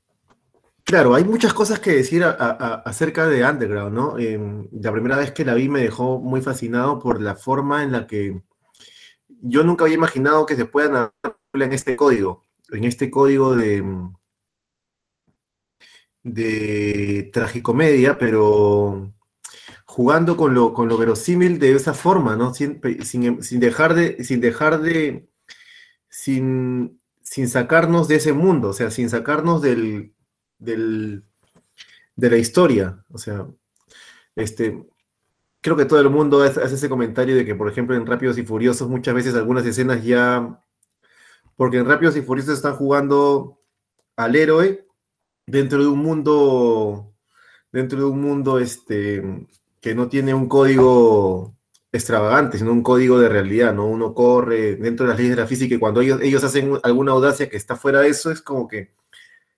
[0.85, 4.19] claro, hay muchas cosas que decir acerca de Underground, ¿no?
[4.19, 7.93] Em, la primera vez que la vi me dejó muy fascinado por la forma en
[7.93, 8.43] la que
[9.29, 13.85] yo nunca había imaginado que se pueda narrar en este código, en este código de,
[16.23, 19.13] de tragicomedia, pero
[19.91, 22.55] jugando con lo, con lo verosímil de esa forma, ¿no?
[22.55, 25.29] Sin, sin dejar de, sin dejar de,
[26.09, 27.01] sin
[27.31, 30.15] sin sacarnos de ese mundo, o sea, sin sacarnos del,
[30.59, 31.23] de
[32.17, 33.05] la historia.
[33.09, 33.47] O sea,
[34.35, 34.85] este,
[35.61, 38.43] creo que todo el mundo hace, ese comentario de que, por ejemplo, en Rápidos y
[38.43, 40.61] Furiosos muchas veces algunas escenas ya,
[41.55, 43.61] porque en Rápidos y Furiosos están jugando
[44.17, 44.89] al héroe
[45.47, 47.15] dentro de un mundo,
[47.71, 49.23] dentro de un mundo este,
[49.81, 51.57] que no tiene un código
[51.93, 53.87] extravagante, sino un código de realidad, ¿no?
[53.87, 57.13] Uno corre dentro de las leyes de la física y cuando ellos, ellos hacen alguna
[57.13, 58.93] audacia que está fuera de eso, es como que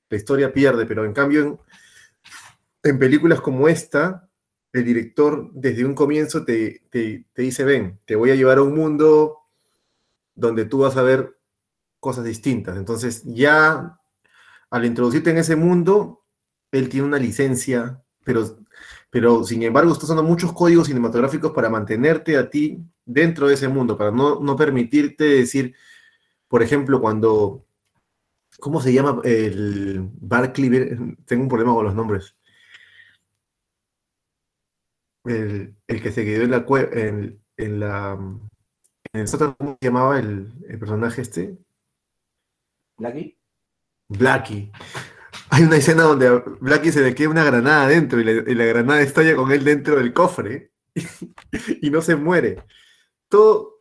[0.08, 1.60] la historia pierde, pero en cambio
[2.82, 4.28] en, películas como esta,
[4.72, 8.74] el director desde un comienzo te, te, dice, ven, te voy a llevar a un
[8.74, 9.38] mundo
[10.34, 11.38] donde tú vas a ver
[12.00, 12.76] cosas distintas.
[12.76, 13.98] Entonces ya
[14.70, 16.24] al introducirte en ese mundo,
[16.70, 18.61] él tiene una licencia, pero,
[19.12, 23.68] pero sin embargo está usando muchos códigos cinematográficos para mantenerte a ti dentro de ese
[23.68, 25.74] mundo, para no, no permitirte decir,
[26.48, 27.62] por ejemplo, cuando,
[28.58, 30.96] ¿cómo se llama el Barclay?
[31.26, 32.34] Tengo un problema con los nombres.
[35.24, 38.12] El, el que se quedó en la en, en la
[39.12, 41.58] en el sótano, ¿cómo se llamaba el, el personaje este?
[42.96, 43.36] ¿Blackie?
[44.08, 44.72] Blackie.
[45.50, 48.54] Hay una escena donde a Blackie se le queda una granada dentro y la, y
[48.54, 50.72] la granada estalla con él dentro del cofre
[51.80, 52.62] y no se muere.
[53.28, 53.80] Todo,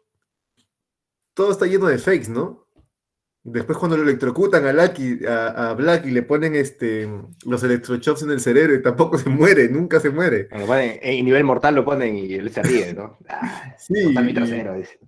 [1.34, 2.68] todo está lleno de fakes, ¿no?
[3.44, 7.10] Después cuando lo electrocutan a, Blackie, a, a Blackie le ponen este,
[7.46, 10.46] los electroshocks en el cerebro y tampoco se muere, nunca se muere.
[10.46, 13.18] Ponen, en nivel mortal lo ponen y él se ríe, ¿no?
[13.28, 15.00] Ah, Sí, mi y- trasero, dice.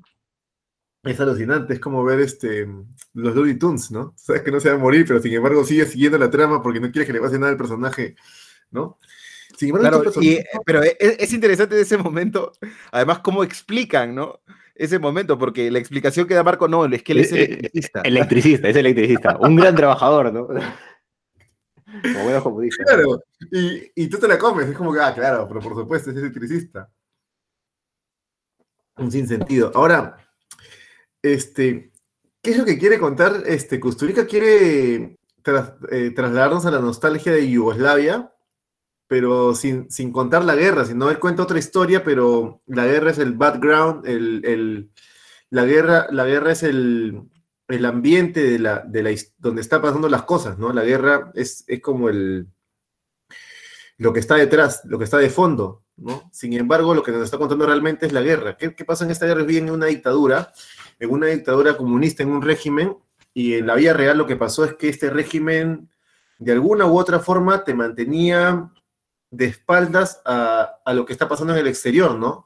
[1.04, 2.66] Es alucinante, es como ver este,
[3.13, 4.13] los Looney Tunes, ¿no?
[4.16, 6.80] Sabes que no se va a morir, pero sin embargo sigue siguiendo la trama porque
[6.80, 8.16] no quieres que le pase nada al personaje,
[8.72, 8.98] ¿no?
[9.58, 12.54] Sin embargo, Claro, y- personajes- pero es, es interesante ese momento,
[12.92, 14.39] además, cómo explican, ¿no?
[14.76, 17.44] Ese momento, porque la explicación que da Marco, no, es que él es Eh, eh,
[17.46, 18.02] electricista.
[18.02, 19.38] Electricista, es electricista.
[19.42, 20.48] Un gran trabajador, ¿no?
[22.02, 22.86] Como buenos comunistas.
[22.88, 26.10] Claro, y, y tú te la comes, es como que, ah, claro, pero por supuesto
[26.12, 26.89] es electricista.
[28.98, 29.72] Un sinsentido.
[29.76, 30.18] Ahora,
[31.24, 31.92] este,
[32.42, 33.44] ¿qué es lo que quiere contar?
[33.48, 34.96] Este, Kusturica quiere
[35.92, 38.32] eh, trasladarnos a la nostalgia de Yugoslavia,
[39.08, 43.18] pero sin, sin contar la guerra, sino él cuenta otra historia, pero la guerra es
[43.20, 44.92] el background, el, el-
[45.50, 47.22] la, guerra, la guerra es el,
[47.68, 50.74] el ambiente de la, de la, donde está pasando las cosas, ¿no?
[50.74, 52.48] La guerra es, es como el,
[53.98, 56.28] lo que está detrás, lo que está de fondo, ¿no?
[56.34, 58.58] Sin embargo, lo que nos está contando realmente es la guerra.
[58.58, 59.44] ¿Qué, qué pasa en esta guerra?
[59.44, 60.52] Viven en una dictadura,
[60.99, 62.97] en una dictadura comunista, en un régimen,
[63.34, 65.89] y en la vida real lo que pasó es que este régimen,
[66.38, 68.71] de alguna u otra forma, te mantenía
[69.32, 72.45] de espaldas a, a lo que está pasando en el exterior, ¿no?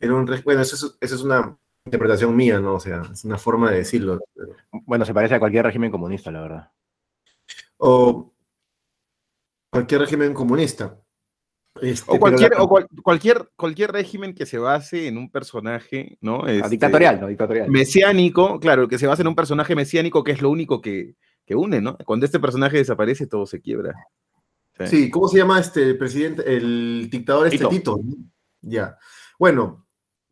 [0.00, 2.74] En un, bueno, eso es, eso es una interpretación mía, ¿no?
[2.74, 4.20] O sea, es una forma de decirlo.
[4.70, 6.72] Bueno, se parece a cualquier régimen comunista, la verdad.
[7.78, 8.32] O
[9.70, 10.98] cualquier régimen comunista.
[11.82, 16.16] Este, O cualquier, la- o cual- cualquier, cualquier régimen que se base en un personaje,
[16.20, 16.42] ¿no?
[16.44, 17.26] Ah, Este, dictatorial, ¿no?
[17.28, 17.70] Dictatorial.
[17.70, 21.54] Mesiánico, claro, que se basa en un personaje mesiánico que es lo único que, que
[21.54, 21.96] une, ¿no?
[21.98, 23.94] Cuando este personaje desaparece, todo se quiebra.
[24.84, 27.68] Sí, ¿cómo se llama este presidente, el dictador este Tito.
[27.70, 28.00] Tito?
[28.02, 28.14] ¿no?
[28.60, 28.98] Ya.
[29.38, 29.86] Bueno,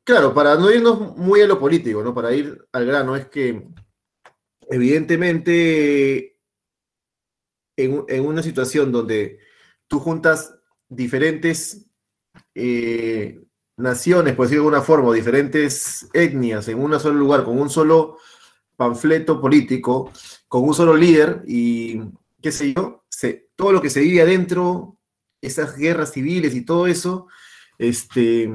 [0.04, 2.12] claro, para no irnos muy a lo político, ¿no?
[2.14, 3.66] Para ir al grano, es que
[4.68, 6.37] evidentemente
[7.76, 9.38] en, en una situación donde
[9.88, 10.54] tú juntas
[10.88, 11.87] diferentes
[12.55, 13.40] eh,
[13.77, 18.18] naciones, por decirlo de alguna forma, diferentes etnias en un solo lugar, con un solo
[18.77, 20.12] panfleto político,
[20.49, 22.01] con un solo líder y
[22.40, 23.05] qué sé yo,
[23.57, 24.99] todo lo que se vive adentro,
[25.40, 27.29] esas guerras civiles y todo eso,
[27.79, 28.53] este,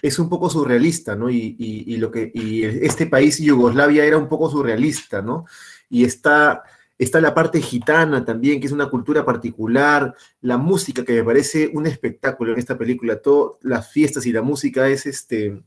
[0.00, 1.30] es un poco surrealista, ¿no?
[1.30, 5.46] Y lo que, y este país, Yugoslavia, era un poco surrealista, ¿no?
[5.88, 6.62] Y está,
[7.02, 11.70] está la parte gitana también, que es una cultura particular, la música, que me parece
[11.74, 15.62] un espectáculo en esta película, todas las fiestas y la música es este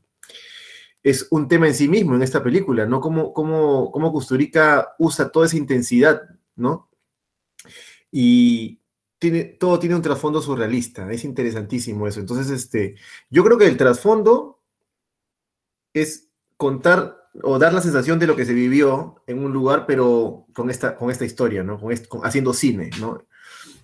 [1.02, 3.00] es un tema en sí mismo en esta película, ¿no?
[3.00, 6.22] Cómo, cómo, cómo Kusturica usa toda esa intensidad,
[6.56, 6.90] ¿no?
[8.10, 8.80] Y
[9.18, 12.18] tiene, todo tiene un trasfondo surrealista, es interesantísimo eso.
[12.18, 12.96] Entonces, este,
[13.30, 14.60] yo creo que el trasfondo
[15.94, 20.46] es contar o dar la sensación de lo que se vivió en un lugar, pero
[20.54, 21.78] con esta, con esta historia, ¿no?
[21.78, 23.24] Con est- con- haciendo cine, ¿no?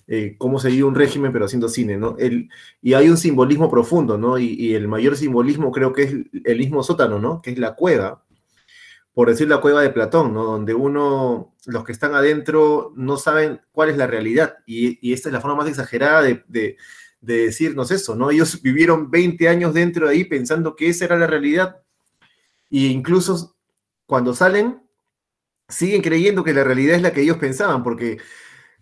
[0.08, 2.16] Eh, cómo se vive un régimen, pero haciendo cine, ¿no?
[2.18, 2.48] El,
[2.80, 4.38] y hay un simbolismo profundo, ¿no?
[4.38, 6.12] Y, y el mayor simbolismo creo que es
[6.44, 7.40] el mismo sótano, ¿no?
[7.42, 8.24] Que es la cueva,
[9.14, 10.44] por decir la cueva de Platón, ¿no?
[10.44, 14.56] Donde uno, los que están adentro no saben cuál es la realidad.
[14.66, 16.76] Y, y esta es la forma más exagerada de, de-
[17.20, 18.30] de decirnos eso, ¿no?
[18.32, 21.76] Ellos vivieron 20 años dentro de ahí pensando que esa era la realidad.
[22.72, 23.54] Y incluso
[24.06, 24.82] cuando salen,
[25.68, 28.18] siguen creyendo que la realidad es la que ellos pensaban, porque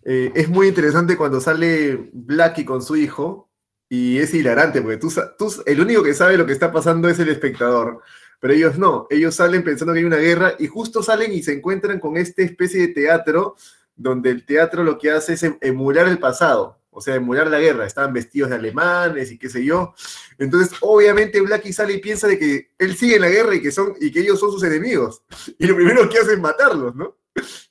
[0.03, 3.51] eh, es muy interesante cuando sale Blackie con su hijo
[3.89, 7.19] y es hilarante, porque tú, tú- el único que sabe lo que está pasando es
[7.19, 8.01] el espectador,
[8.39, 11.53] pero ellos no, ellos salen pensando que hay una guerra y justo salen y se
[11.53, 13.55] encuentran con esta especie de teatro
[13.95, 17.59] donde el teatro lo que hace es em- emular el pasado, o sea, emular la
[17.59, 19.93] guerra, estaban vestidos de alemanes y qué sé yo.
[20.37, 23.71] Entonces, obviamente Blackie sale y piensa de que él sigue en la guerra y que,
[23.71, 25.23] son, y que ellos son sus enemigos.
[25.57, 27.15] Y lo primero que hace es matarlos, ¿no?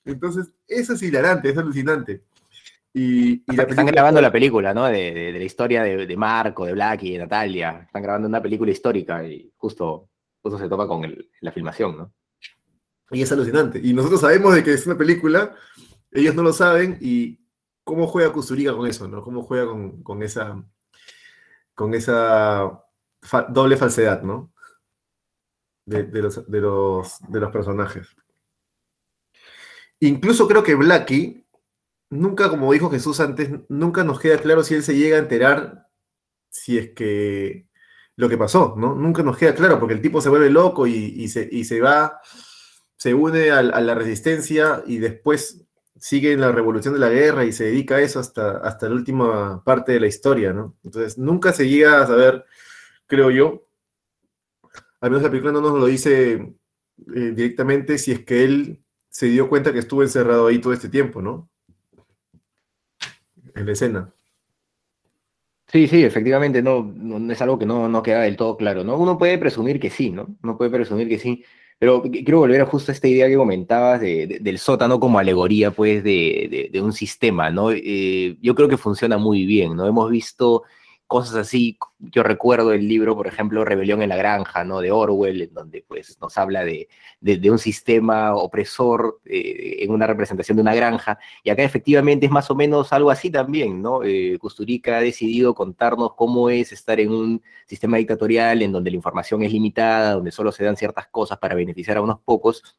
[0.04, 2.22] Entonces, eso es hilarante, es alucinante.
[2.92, 4.86] Y, y la Están grabando la película, ¿no?
[4.86, 7.82] De, de- de la historia de, de Marco, de Blackie, de Natalia.
[7.86, 10.08] Están grabando una película histórica y justo,
[10.42, 12.12] justo se topa con el- la filmación, ¿no?
[13.12, 13.80] Y es alucinante.
[13.82, 15.54] Y nosotros sabemos de que es una película,
[16.10, 17.38] ellos no lo saben, y
[17.84, 19.22] cómo juega Kusturica con eso, ¿no?
[19.22, 19.66] Cómo juega
[20.02, 20.62] con, esa,
[21.74, 22.82] con esa
[23.48, 24.52] doble falsedad, ¿no?
[25.84, 27.18] De, los, de, los,
[27.52, 28.14] personajes.
[29.98, 31.44] Incluso creo que Blackie,
[32.10, 35.88] nunca, como dijo Jesús antes, nunca nos queda claro si él se llega a enterar
[36.48, 37.68] si es que
[38.16, 38.94] lo que pasó, ¿no?
[38.94, 42.20] Nunca nos queda claro, porque el tipo se vuelve loco y, se, se, va,
[42.96, 45.66] se une a, la resistencia y después
[46.00, 48.94] sigue en la revolución de la guerra y se dedica a eso hasta, hasta la
[48.94, 50.74] última parte de la historia, ¿no?
[50.82, 52.44] Entonces, nunca se llega a saber,
[53.06, 53.66] creo yo,
[55.00, 56.54] al menos la película no nos lo dice
[57.14, 60.88] eh, directamente, si es que él se dio cuenta que estuvo encerrado ahí todo este
[60.88, 61.50] tiempo, ¿no?
[63.54, 64.12] En la escena.
[65.66, 68.96] Sí, sí, efectivamente, no, no es algo que no, no queda del todo claro, ¿no?
[68.96, 70.36] Uno puede presumir que sí, ¿no?
[70.42, 71.44] Uno puede presumir que sí,
[71.80, 76.70] pero quiero volver a justo esta idea que comentabas del sótano como alegoría, pues, de,
[76.74, 77.72] un sistema, ¿no?
[77.72, 79.86] Eh, yo creo que funciona muy bien, ¿no?
[79.86, 80.64] Hemos visto
[81.10, 81.76] cosas así.
[81.98, 84.80] Yo recuerdo el libro, por ejemplo, Rebelión en la Granja, ¿no?
[84.80, 86.88] De Orwell, en donde pues nos habla de,
[87.50, 91.18] un sistema opresor eh, en una representación de una granja.
[91.42, 94.04] Y acá efectivamente es más o menos algo así también, ¿no?
[94.04, 94.38] Eh,
[94.86, 99.52] ha decidido contarnos cómo es estar en un sistema dictatorial en donde la información es
[99.52, 102.78] limitada, donde solo se dan ciertas cosas para beneficiar a unos pocos,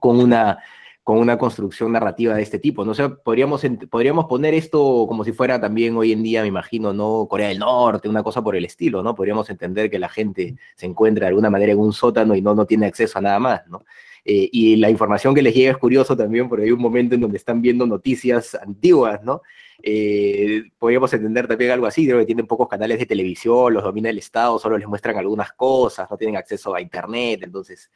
[0.00, 0.58] con una
[1.04, 2.84] con una construcción narrativa de este tipo.
[2.84, 2.92] ¿no?
[2.92, 7.26] O podríamos, podríamos poner esto como si fuera también hoy en día, me imagino, ¿no?
[7.28, 9.14] Corea del Norte, una cosa por el estilo, ¿no?
[9.14, 12.54] Podríamos entender que la gente se encuentra de alguna manera en un sótano y no,
[12.54, 13.84] no tiene acceso a nada más, ¿no?
[14.24, 17.22] Eh, y la información que les llega es curioso también, porque hay un momento en
[17.22, 19.42] donde están viendo noticias antiguas, ¿no?
[19.82, 24.10] Eh, podríamos entender también algo así, creo que tienen pocos canales de televisión, los domina
[24.10, 27.90] el Estado, solo les muestran algunas cosas, no tienen acceso a Internet, entonces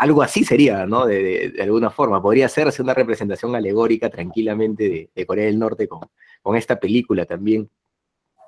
[0.00, 1.04] algo así sería, ¿no?
[1.04, 2.22] De, alguna forma.
[2.22, 7.68] Podría hacerse una representación alegórica tranquilamente de, Corea del Norte con, esta película también.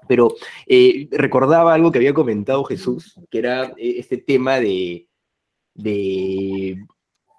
[0.09, 0.35] Pero
[0.67, 5.07] eh, recordaba algo que había comentado Jesús, que era eh, este tema de,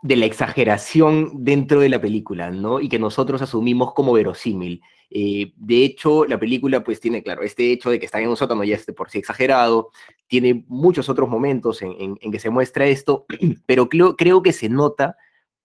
[0.04, 2.80] de, la exageración dentro de la película, ¿no?
[2.80, 4.82] Y que nosotros asumimos como verosímil.
[5.10, 8.38] Eh, de hecho, la película pues tiene, claro, este hecho de que está en un
[8.38, 9.92] sótano ya este por sí exagerado,
[10.28, 13.26] tiene muchos otros momentos en, que se muestra esto,
[13.66, 15.16] pero creo, creo que se nota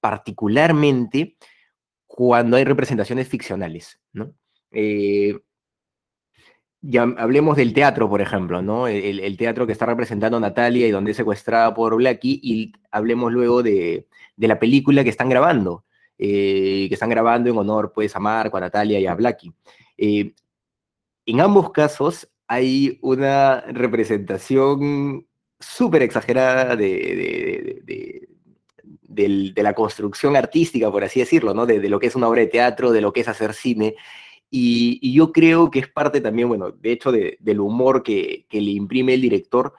[0.00, 1.36] particularmente
[2.06, 4.34] cuando hay representaciones ficcionales, ¿no?
[4.70, 5.38] Eh,
[6.80, 8.86] ya hablemos del teatro, por ejemplo, ¿no?
[8.86, 13.62] El, teatro que está representando Natalia y donde es secuestrada por Blackie, y hablemos luego
[13.62, 15.84] de, de la película que están grabando,
[16.16, 19.52] eh, que están grabando en honor pues a Marco, a Natalia y a Blackie.
[19.96, 20.32] Eh,
[21.26, 25.26] en ambos casos hay una representación
[25.60, 31.66] súper exagerada de, de, la construcción artística, por así decirlo, ¿no?
[31.66, 33.96] De, lo que es una obra de teatro, de lo que es hacer cine.
[34.50, 38.70] Y, yo creo que es parte también, bueno, de hecho, del humor que, que le
[38.70, 39.74] imprime el director,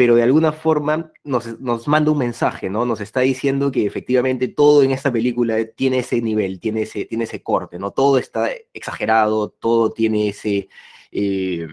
[0.00, 2.86] pero de alguna forma nos, nos, manda un mensaje, ¿no?
[2.86, 7.24] Nos está diciendo que efectivamente todo en esta película tiene ese nivel, tiene ese, tiene
[7.24, 7.90] ese corte, ¿no?
[7.90, 10.70] Todo está exagerado, todo tiene ese,
[11.12, 11.68] eh,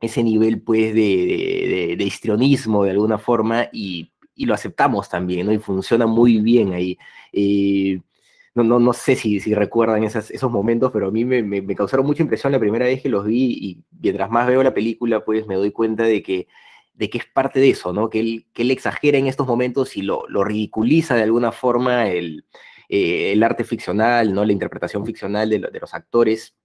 [0.00, 5.52] ese nivel, pues, de, de, histrionismo de alguna forma y, y, lo aceptamos también, ¿no?
[5.52, 6.96] Y funciona muy bien ahí.
[7.34, 8.00] Eh,
[8.54, 11.74] no, no, no, sé si, si recuerdan esos momentos, pero a mí me, me, me,
[11.74, 15.22] causaron mucha impresión la primera vez que los vi y mientras más veo la película,
[15.22, 16.48] pues me doy cuenta de que
[16.96, 18.08] de que es parte de eso, ¿no?
[18.08, 22.08] Que él, que él exagera en estos momentos y lo, lo ridiculiza de alguna forma
[22.08, 22.44] el,
[22.88, 24.44] eh, el, arte ficcional, ¿no?
[24.44, 26.56] La interpretación ficcional de, de los actores,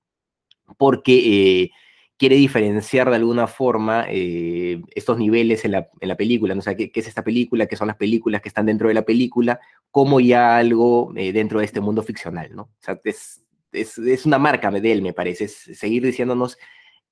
[0.77, 1.71] porque eh,
[2.17, 6.59] quiere diferenciar de alguna forma eh, estos niveles en la, en la, película, ¿no?
[6.59, 7.65] O sea, ¿qué, ¿qué, es esta película?
[7.65, 9.59] ¿Qué son las películas que están dentro de la película?
[9.91, 12.63] Como ya algo dentro de este mundo ficcional, ¿no?
[12.63, 16.57] O sea, es, es, es una marca de él, me parece, es seguir diciéndonos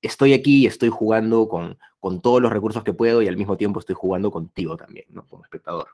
[0.02, 3.80] estoy aquí, estoy jugando con, con todos los recursos que puedo y al mismo tiempo
[3.80, 5.26] estoy jugando contigo también, ¿no?
[5.26, 5.88] Como espectador.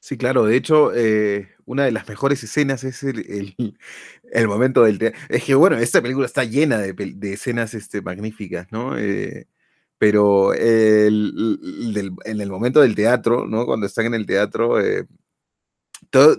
[0.00, 0.44] Sí, claro.
[0.46, 3.54] De hecho, eh, una de las mejores escenas es el,
[4.32, 5.20] el, momento del teatro.
[5.28, 8.96] Es que, bueno, esta película está llena de, de escenas este, magníficas, ¿no?
[8.96, 9.46] Eh,
[9.98, 13.66] pero el, en el momento del teatro, ¿no?
[13.66, 15.06] Cuando están en el teatro, eh,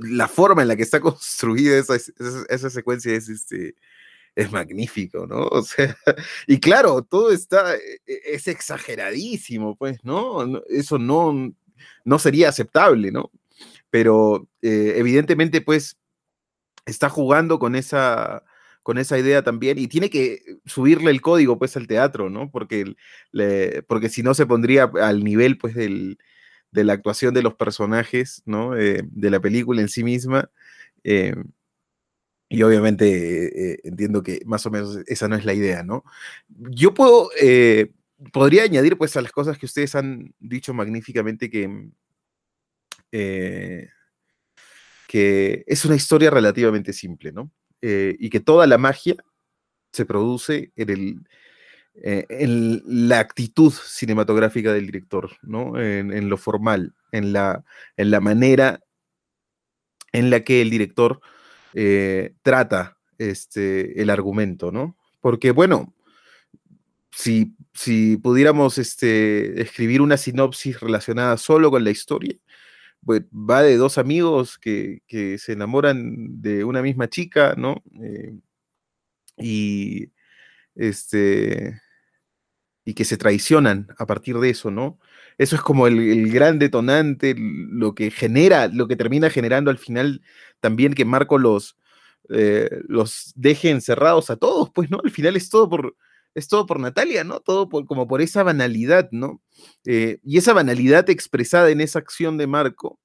[0.01, 2.15] la forma en la que está construida esa, esa,
[2.49, 3.75] esa secuencia es, este,
[4.39, 5.47] es magnífico, ¿no?
[5.47, 5.95] O sea,
[6.47, 10.61] y claro, todo está, e, e, es exageradísimo, pues, ¿no?
[10.69, 11.53] Eso no,
[12.05, 13.31] no sería aceptable, ¿no?
[13.89, 15.97] Pero eh, evidentemente, pues,
[16.85, 18.43] está jugando con esa,
[18.83, 22.49] con esa idea también y tiene que subirle el código, pues, al teatro, ¿no?
[22.49, 22.95] Porque,
[23.87, 26.17] porque si no se pondría al nivel, pues, del,
[26.71, 28.77] de la actuación de los personajes, ¿no?
[28.77, 30.49] Eh, de la película en sí misma.
[31.03, 31.35] Eh,
[32.49, 36.03] Y obviamente eh, entiendo que más o menos esa no es la idea, ¿no?
[36.47, 37.91] Yo puedo, eh,
[38.33, 41.89] podría añadir pues a las cosas que ustedes han dicho magníficamente que,
[43.11, 43.87] eh,
[45.07, 47.51] que es una historia relativamente simple, ¿no?
[47.81, 49.15] y que toda la magia
[49.93, 51.15] se produce en, el,
[51.93, 55.79] en la actitud cinematográfica del director, ¿no?
[55.79, 57.63] En, lo formal, en la,
[57.95, 58.83] en la manera
[60.11, 61.21] en la que el director
[61.73, 64.97] eh, trata este, el argumento, ¿no?
[65.21, 65.93] Porque, bueno,
[67.11, 72.35] si, si pudiéramos este, escribir una sinopsis relacionada solo con la historia,
[73.05, 75.01] pues va de dos amigos que,
[75.39, 77.83] se enamoran de una misma chica, ¿no?
[78.01, 78.33] Eh,
[79.37, 80.11] y
[80.75, 81.81] este
[82.85, 84.99] y que se traicionan a partir de eso, ¿no?
[85.39, 90.21] Eso es como el, gran detonante, lo que genera, lo que termina generando al final
[90.59, 91.77] también que Marco los,
[92.27, 94.99] eh, los deje encerrados a todos, pues, ¿no?
[95.01, 95.95] Al final es todo por,
[96.35, 97.39] es todo por Natalia, ¿no?
[97.39, 99.41] Todo como por esa banalidad, ¿no?
[99.85, 102.99] Eh, y esa banalidad expresada en esa acción de Marco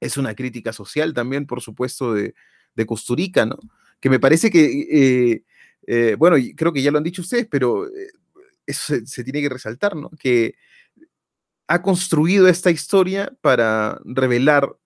[0.00, 2.34] es una crítica social también, por supuesto, de,
[2.74, 3.56] de Costurica, ¿no?
[4.00, 5.44] Que me parece que,
[5.86, 7.86] eh, bueno, creo que ya lo han dicho ustedes, pero
[8.66, 10.10] eso se, tiene que resaltar, ¿no?
[10.18, 10.56] Que
[11.72, 14.76] ha construido esta historia para revelar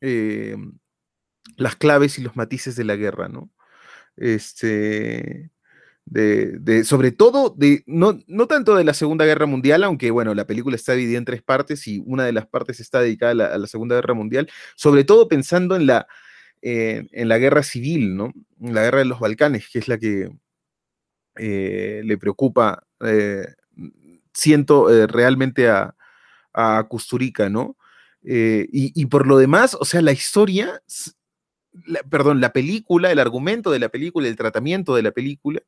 [0.00, 0.56] eh,
[1.56, 3.50] las claves y los matices de la guerra, ¿no?
[4.16, 5.50] Este,
[6.04, 10.46] de, sobre todo, de, no, no, tanto de la Segunda Guerra Mundial, aunque bueno, la
[10.46, 13.66] película está dividida en tres partes y una de las partes está dedicada a la,
[13.66, 16.06] Segunda Guerra Mundial, sobre todo pensando en la,
[16.60, 18.32] en la guerra civil, ¿no?
[18.60, 20.30] En la guerra de los Balcanes, que es la que
[21.34, 23.44] eh, le preocupa eh,
[24.32, 25.96] siento eh, realmente a,
[26.52, 27.76] a, Custurica, ¿no?
[28.24, 30.80] Eh, y, por lo demás, o sea, la historia,
[32.10, 35.60] perdón, la película, el argumento de la película, el tratamiento de la película,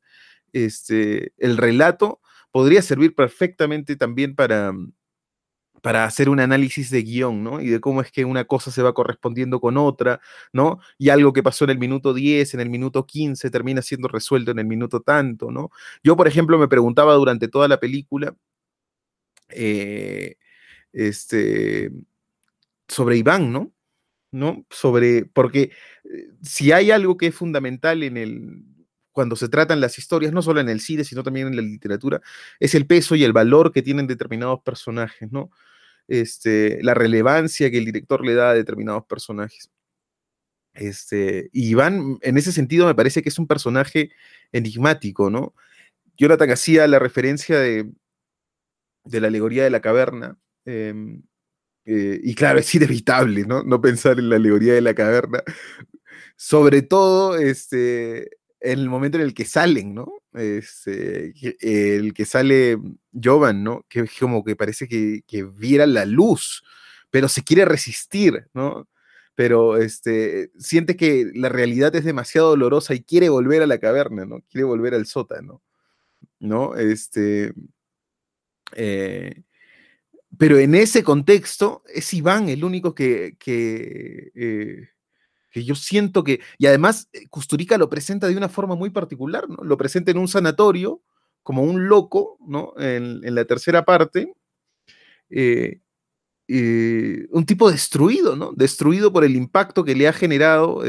[0.53, 2.21] este, el relato,
[2.51, 4.73] podría servir perfectamente también para,
[5.85, 7.61] para hacer un análisis de guion, ¿no?
[7.61, 10.19] Y de cómo es que una cosa se va correspondiendo con otra,
[10.51, 10.79] ¿no?
[10.97, 14.49] Y algo que pasó en el minuto 10, en el minuto 15, termina siendo resuelto
[14.49, 15.69] en el minuto tanto, ¿no?
[16.03, 18.35] Yo, por ejemplo, me preguntaba durante toda la película,
[19.49, 20.37] eh,
[20.95, 21.91] este,
[22.87, 23.71] sobre Iván, ¿no?
[24.31, 24.65] ¿no?
[24.69, 25.71] Sobre, porque
[26.05, 28.63] eh, si hay algo que es fundamental en el,
[29.11, 32.21] cuando se tratan las historias, no solo en el cine, sino también en la literatura,
[32.59, 35.51] es el peso y el valor que tienen determinados personajes, ¿no?
[36.07, 39.71] este, la relevancia que el director le da a determinados personajes.
[40.73, 44.11] Este, y Iván, en ese sentido, me parece que es un personaje
[44.51, 45.55] enigmático, ¿no?
[46.17, 47.91] Jonathan hacía la referencia de,
[49.05, 51.21] de la alegoría de la caverna, em,
[51.85, 53.63] eh, y claro, es inevitable, ¿no?
[53.63, 55.43] No pensar en la alegoría de la caverna,
[56.35, 60.11] sobre todo este, en el momento en el que salen, ¿no?
[60.33, 62.77] Este, el que sale
[63.13, 63.85] Jovan, ¿no?
[63.89, 65.23] Que como que parece que,
[65.55, 66.63] viera la luz,
[67.11, 68.87] pero se quiere resistir, ¿no?
[69.35, 74.25] Pero este, siente que la realidad es demasiado dolorosa y quiere volver a la caverna,
[74.25, 74.41] ¿no?
[74.49, 75.61] Quiere volver al sótano,
[76.39, 76.75] ¿no?
[76.75, 77.53] Este,
[78.75, 79.43] eh,
[80.37, 84.89] pero en ese contexto es Iván el único que, que eh,
[85.63, 89.63] yo siento que, y además Custurica eh, lo presenta de una forma muy particular, ¿no?
[89.63, 91.01] Lo presenta en un sanatorio,
[91.43, 92.73] como un loco, ¿no?
[92.77, 94.33] En, la tercera parte,
[95.29, 95.79] eh,
[97.29, 98.51] un tipo destruido, ¿no?
[98.53, 100.83] Destruido por el impacto que le ha generado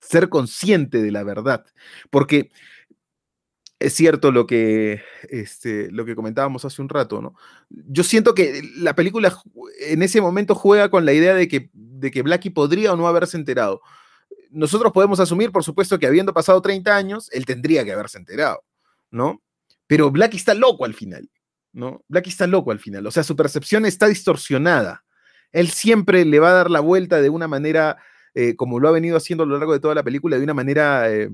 [0.00, 1.64] ser consciente de la verdad.
[2.10, 2.50] Porque
[3.78, 7.34] es cierto lo que, este, lo que comentábamos hace un rato, ¿no?
[7.68, 9.36] Yo siento que la película
[9.80, 13.06] en ese momento juega con la idea de que, de que Blackie podría o no
[13.06, 13.82] haberse enterado.
[14.50, 18.64] Nosotros podemos asumir, por supuesto, que habiendo pasado 30 años, él tendría que haberse enterado,
[19.10, 19.42] ¿no?
[19.86, 21.30] Pero Blackie está loco al final,
[21.72, 22.02] ¿no?
[22.08, 25.04] Blackie está loco al final, o sea, su percepción está distorsionada.
[25.52, 27.98] Él siempre le va a dar la vuelta de una manera,
[28.34, 30.54] eh, como lo ha venido haciendo a lo largo de toda la película, de una
[30.54, 31.30] manera eh,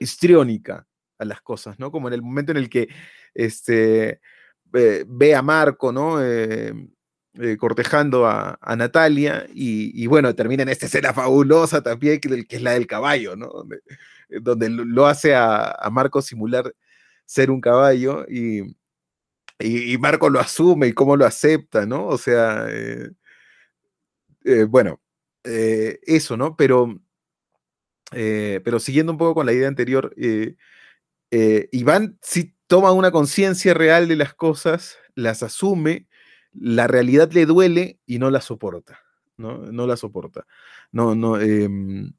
[0.00, 0.86] histriónica,
[1.18, 1.90] a las cosas, ¿no?
[1.90, 2.88] Como en el momento en el que
[3.34, 4.20] este,
[4.70, 6.22] ve a Marco, ¿no?
[6.22, 6.72] Eh,
[7.38, 12.72] eh, cortejando a, Natalia y, bueno, termina en esta escena fabulosa también, que, es la
[12.72, 13.50] del caballo, ¿no?
[14.28, 16.74] Donde, lo hace a, Marco simular
[17.26, 18.76] ser un caballo y,
[19.58, 22.06] y, Marco lo asume y cómo lo acepta, ¿no?
[22.06, 23.10] O sea, eh,
[24.64, 25.00] bueno,
[25.44, 26.56] eso, ¿no?
[26.56, 27.00] Pero,
[28.10, 30.14] pero siguiendo un poco con la idea anterior,
[31.30, 36.08] eh, Iván si toma una conciencia real de las cosas, las asume,
[36.52, 39.00] la realidad le duele y no la soporta,
[39.36, 39.58] ¿no?
[39.58, 40.46] No la soporta.
[40.92, 42.12] No, no, em,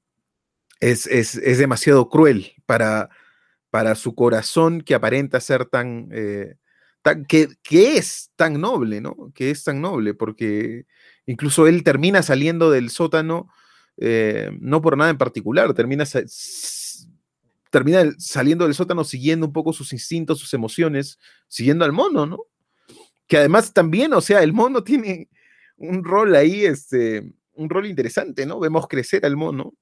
[0.80, 3.10] es, es, demasiado cruel para,
[3.70, 6.56] para su corazón que aparenta ser tan, eh,
[7.02, 9.32] tan que, que, es tan noble, ¿no?
[9.34, 10.86] Que es tan noble, porque
[11.26, 13.50] incluso él termina saliendo del sótano,
[13.98, 16.06] eh, no por nada en particular, termina,
[17.70, 22.40] termina saliendo del sótano siguiendo un poco sus instintos, sus emociones, siguiendo al mono, ¿no?
[23.28, 25.30] Que además también, o sea, el mono tiene
[25.78, 28.60] un rol ahí, este, un rol interesante, ¿no?
[28.60, 29.74] Vemos crecer al mono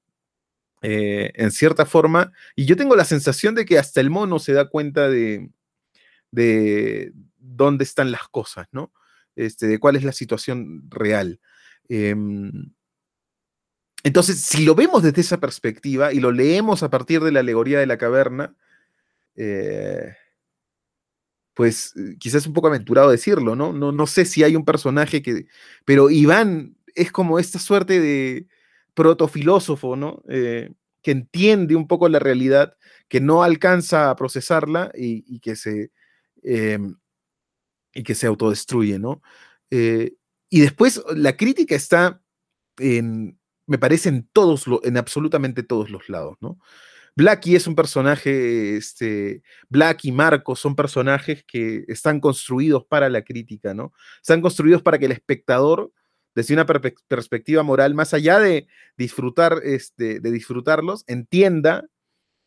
[0.82, 4.52] eh, en cierta forma, y yo tengo la sensación de que hasta el mono se
[4.52, 5.50] da cuenta de,
[6.30, 8.92] de dónde están las cosas, ¿no?
[9.36, 11.40] Este, de cuál es la situación real.
[11.88, 12.72] Em,
[14.06, 17.80] entonces, si lo vemos desde esa perspectiva y lo leemos a partir de la alegoría
[17.80, 18.54] de la caverna,
[19.34, 20.14] eh,
[21.54, 23.72] pues quizás es un poco aventurado decirlo, ¿no?
[23.72, 23.90] ¿no?
[23.90, 25.46] No sé si hay un personaje que...
[25.84, 28.46] Pero Iván es como esta suerte de,
[28.94, 30.22] protofilósofo, ¿no?
[30.28, 30.70] Eh,
[31.02, 32.76] que entiende un poco la realidad,
[33.08, 35.90] que no alcanza a procesarla y, que, se,
[36.44, 36.96] em,
[37.92, 39.20] y que se autodestruye, ¿no?
[39.70, 40.14] Eh,
[40.48, 42.22] y después la crítica está
[42.78, 46.58] en, me parece, en todos, en absolutamente todos los lados, ¿no?
[47.16, 53.22] Blacky es un personaje, este, Black y Marco son personajes que están construidos para la
[53.22, 53.92] crítica, ¿no?
[54.20, 55.92] Están construidos para que el espectador
[56.36, 61.88] desde una perspectiva moral, más allá de disfrutar, este, de disfrutarlos, entienda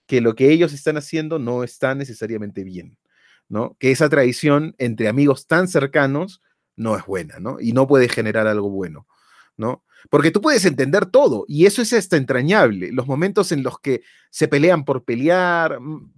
[0.05, 2.99] que lo que ellos están haciendo no está necesariamente bien,
[3.47, 3.75] ¿no?
[3.79, 6.43] Que esa traición entre amigos tan cercanos
[6.75, 7.57] no es buena, ¿no?
[7.59, 9.07] Y no puede generar algo bueno,
[9.59, 9.83] ¿no?
[10.09, 14.01] Porque tú puedes entender todo, y eso es hasta entrañable, los momentos en los que
[14.31, 16.11] se pelean por pelear, mm,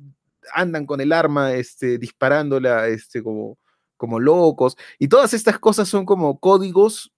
[0.53, 3.57] andan con el arma este, disparándola este, como,
[3.97, 7.11] como locos, y todas estas cosas son como códigos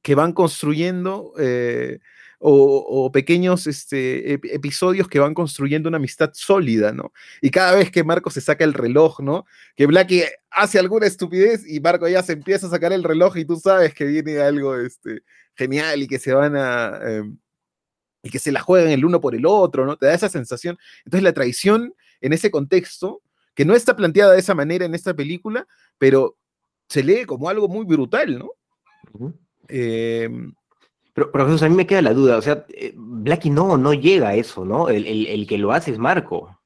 [0.00, 1.98] que van construyendo eh,
[2.44, 7.12] o, pequeños este, episodios que van construyendo una amistad sólida, ¿no?
[7.40, 9.46] Y cada vez que Marco se saca el reloj, ¿no?
[9.76, 13.44] Que Blackie hace alguna estupidez y Marco ya se empieza a sacar el reloj y
[13.44, 15.22] tú sabes que viene algo este,
[15.54, 16.98] genial y que se van a...
[17.04, 17.38] Em,
[18.24, 19.96] y que se la juegan el uno por el otro, ¿no?
[19.96, 20.78] Te da esa sensación.
[21.04, 23.22] Entonces la traición en ese contexto,
[23.54, 25.66] que no está planteada de esa manera en esta película,
[25.98, 26.36] pero
[26.88, 28.52] se lee como algo muy brutal, ¿no?
[29.68, 30.54] Em,
[31.14, 34.28] pero, profesor, a mí me queda la duda, o sea, eh, Blacky no, no llega
[34.28, 34.88] a eso, ¿no?
[34.88, 36.58] El, que lo hace es Marco.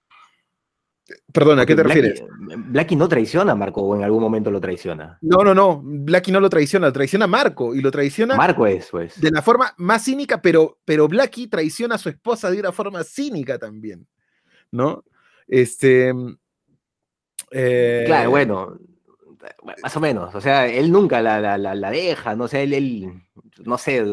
[1.32, 2.24] Perdón, ¿a qué te refieres?
[2.38, 5.18] Blacky no traiciona a Marco o en algún momento lo traiciona.
[5.20, 5.80] No, no, no.
[5.84, 8.36] Blacky no lo traiciona, lo traiciona a Marco y lo traiciona.
[8.36, 9.20] Marco es, pues.
[9.20, 13.04] De la forma más cínica, pero, pero Blacky traiciona a su esposa de una forma
[13.04, 14.06] cínica también.
[14.72, 15.04] ¿No?
[15.46, 16.12] Este.
[17.52, 18.78] Eh, claro, bueno
[19.82, 20.34] más o menos.
[20.34, 23.22] O sea, él nunca la, la, deja, no sé, él, él,
[23.64, 24.04] no sé.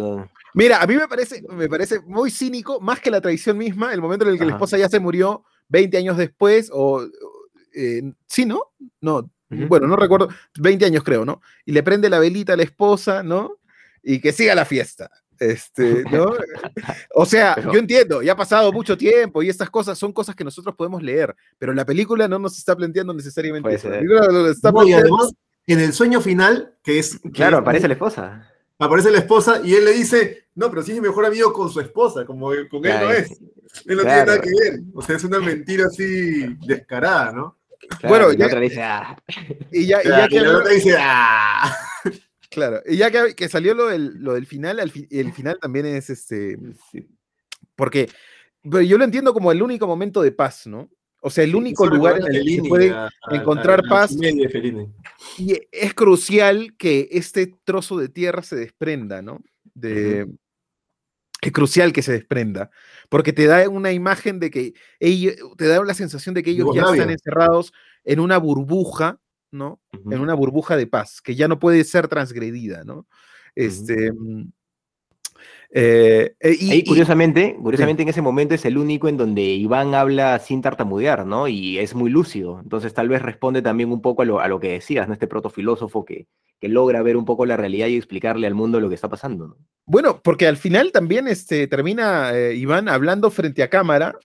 [0.54, 4.02] Mira, a mí me parece, me parece muy cínico, más que la traición misma, el
[4.02, 7.06] momento en el que la esposa ya se murió 20 años después, o.
[7.76, 8.72] Eh, sí, ¿no?
[9.02, 10.30] No, bueno, no recuerdo,
[10.60, 11.42] 20 años creo, ¿no?
[11.66, 13.58] Y le prende la velita a la esposa, ¿no?
[14.02, 15.10] Y que siga la fiesta.
[15.44, 16.34] Este, ¿no?
[17.16, 20.44] O sea, yo entiendo, ya ha pasado mucho tiempo y estas cosas son cosas que
[20.44, 23.90] nosotros podemos leer, pero la película no nos está planteando necesariamente eso.
[25.66, 27.20] en el sueño final, que es...
[27.34, 28.50] Claro, aparece la esposa.
[28.80, 31.70] Aparece la esposa y él le dice, no, pero sí es mi mejor amigo con
[31.70, 33.32] su esposa, como con él no es.
[33.86, 34.80] Él no tiene nada que ver.
[34.94, 37.58] O sea, es una mentira así descarada, ¿no?
[38.08, 39.18] bueno, y ya, otra dice, ah.
[39.72, 40.42] Y ya, y ya que...
[40.42, 41.76] otra dice, ah.
[42.54, 46.58] Claro, y ya que, salió lo del, lo del final, el, final también es este.
[47.76, 48.10] Porque
[48.70, 50.90] pero yo lo entiendo como el único momento de paz, ¿no?
[51.22, 52.94] O sea, el único lugar en el que se puede
[53.32, 54.16] encontrar paz.
[55.38, 59.42] Y es crucial que este trozo de tierra se desprenda, ¿no?
[59.74, 60.28] De,
[61.42, 62.72] Es crucial que se desprenda,
[63.10, 66.70] porque te da una imagen de que ellos, te da la sensación de que ellos
[66.76, 67.74] ya están encerrados
[68.04, 69.20] en una burbuja
[69.54, 69.80] ¿no?
[70.10, 73.08] En una burbuja de paz, que ya no puede ser transgredida, ¿no?
[73.56, 74.12] Este.
[74.12, 74.52] Mm,
[75.76, 80.38] eh, eh, y, curiosamente, curiosamente en ese momento es el único en donde Iván habla
[80.40, 81.48] sin tartamudear, ¿no?
[81.48, 82.60] Y es muy lúcido.
[82.60, 85.14] Entonces tal vez responde también un poco a lo, a lo que decías, ¿no?
[85.14, 86.28] Este protofilósofo que,
[86.60, 89.48] que logra ver un poco la realidad y explicarle al mundo lo que está pasando,
[89.48, 89.58] ¿no?
[89.86, 94.16] Bueno, porque al final también este, termina eh, Iván hablando frente a cámara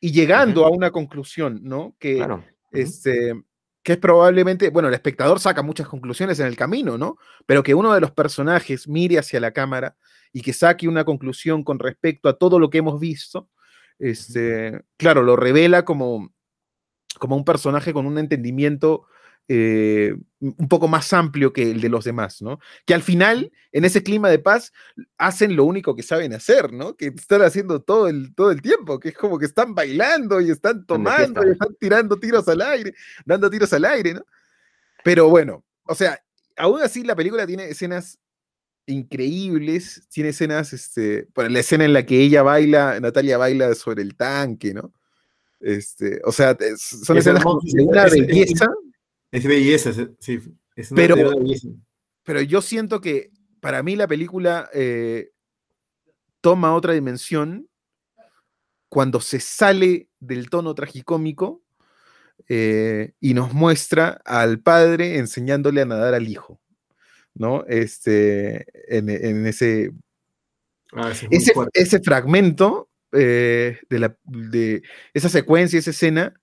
[0.00, 1.96] y llegando a una conclusión, ¿no?
[1.98, 2.24] Que
[2.72, 3.42] este,
[3.90, 7.18] que es probablemente, bueno, el espectador saca muchas conclusiones en el camino, ¿no?
[7.44, 9.96] Pero que uno de los personajes mire hacia la cámara
[10.32, 13.50] y que saque una conclusión con respecto a todo lo que hemos visto,
[13.98, 16.32] este, claro, lo revela como,
[17.18, 19.06] como un personaje con un entendimiento
[19.48, 22.60] eh, un poco más amplio que el de los demás, ¿no?
[22.86, 24.72] Que al final, en ese clima de paz,
[25.18, 26.96] hacen lo único que saben hacer, ¿no?
[26.96, 30.50] Que están haciendo todo el, todo el tiempo, que es como que están bailando y
[30.50, 34.24] están tomando y están tirando tiros al aire, dando tiros al aire, ¿no?
[35.04, 36.22] Pero bueno, o sea,
[36.56, 38.18] aún así la película tiene escenas
[38.86, 44.16] increíbles, tiene escenas, este, la escena en la que ella baila, Natalia baila sobre el
[44.16, 44.92] tanque, ¿no?
[45.60, 48.64] Este, o sea, son escenas de una belleza.
[48.64, 48.89] Es
[49.30, 50.40] belleza, sí.
[50.76, 51.16] Es pero,
[52.22, 55.30] pero yo siento que para mí la película eh,
[56.40, 57.68] toma otra dimensión
[58.88, 61.62] cuando se sale del tono tragicómico
[62.48, 66.60] eh, y nos muestra al padre enseñándole a nadar al hijo,
[67.34, 67.64] ¿no?
[67.66, 69.92] Este, en, ese,
[70.92, 74.82] ah, ese, ese, fragmento eh, de, la, de
[75.14, 76.39] esa secuencia, esa escena,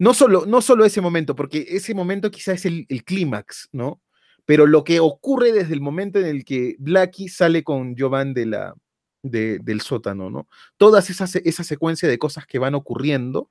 [0.00, 4.00] no solo, no solo ese momento, porque ese momento quizás es el, clímax, ¿no?
[4.46, 8.46] Pero lo que ocurre desde el momento en el que Blackie sale con Jovan de
[8.46, 8.74] la,
[9.22, 10.48] del sótano, ¿no?
[10.78, 13.50] Todas esas esa secuencia de cosas que van ocurriendo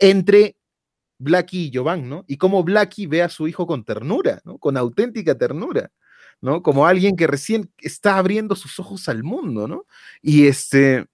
[0.00, 0.56] entre
[1.18, 2.24] Blackie y Jovan, ¿no?
[2.26, 4.58] Y cómo Blackie ve a su hijo con ternura, ¿no?
[4.58, 5.92] Con auténtica ternura,
[6.40, 6.60] ¿no?
[6.64, 9.86] Como alguien que recién está abriendo sus ojos al mundo, ¿no?
[10.20, 11.06] Y este,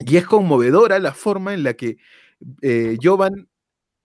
[0.00, 1.98] y es conmovedora la forma en la que
[2.62, 3.49] eh, Jovan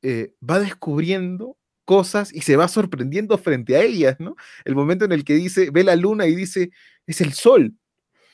[0.07, 4.35] eh, va descubriendo cosas y se va sorprendiendo frente a ellas, ¿no?
[4.63, 6.69] El momento en el que dice, ve la luna y dice,
[7.07, 7.73] es el sol,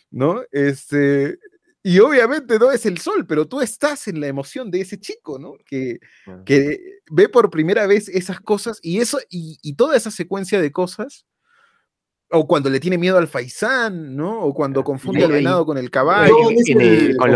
[0.09, 0.41] ¿no?
[0.51, 1.39] Este,
[1.81, 5.39] y obviamente no es el sol, pero tú estás en la emoción de ese chico,
[5.39, 5.53] ¿no?
[5.65, 5.99] Que,
[6.45, 10.71] que ve por primera vez esas cosas y eso, y, y toda esa secuencia de
[10.73, 11.25] cosas
[12.33, 14.39] o cuando le tiene miedo al faisán, ¿no?
[14.41, 16.35] O cuando confunde al venado con el caballo.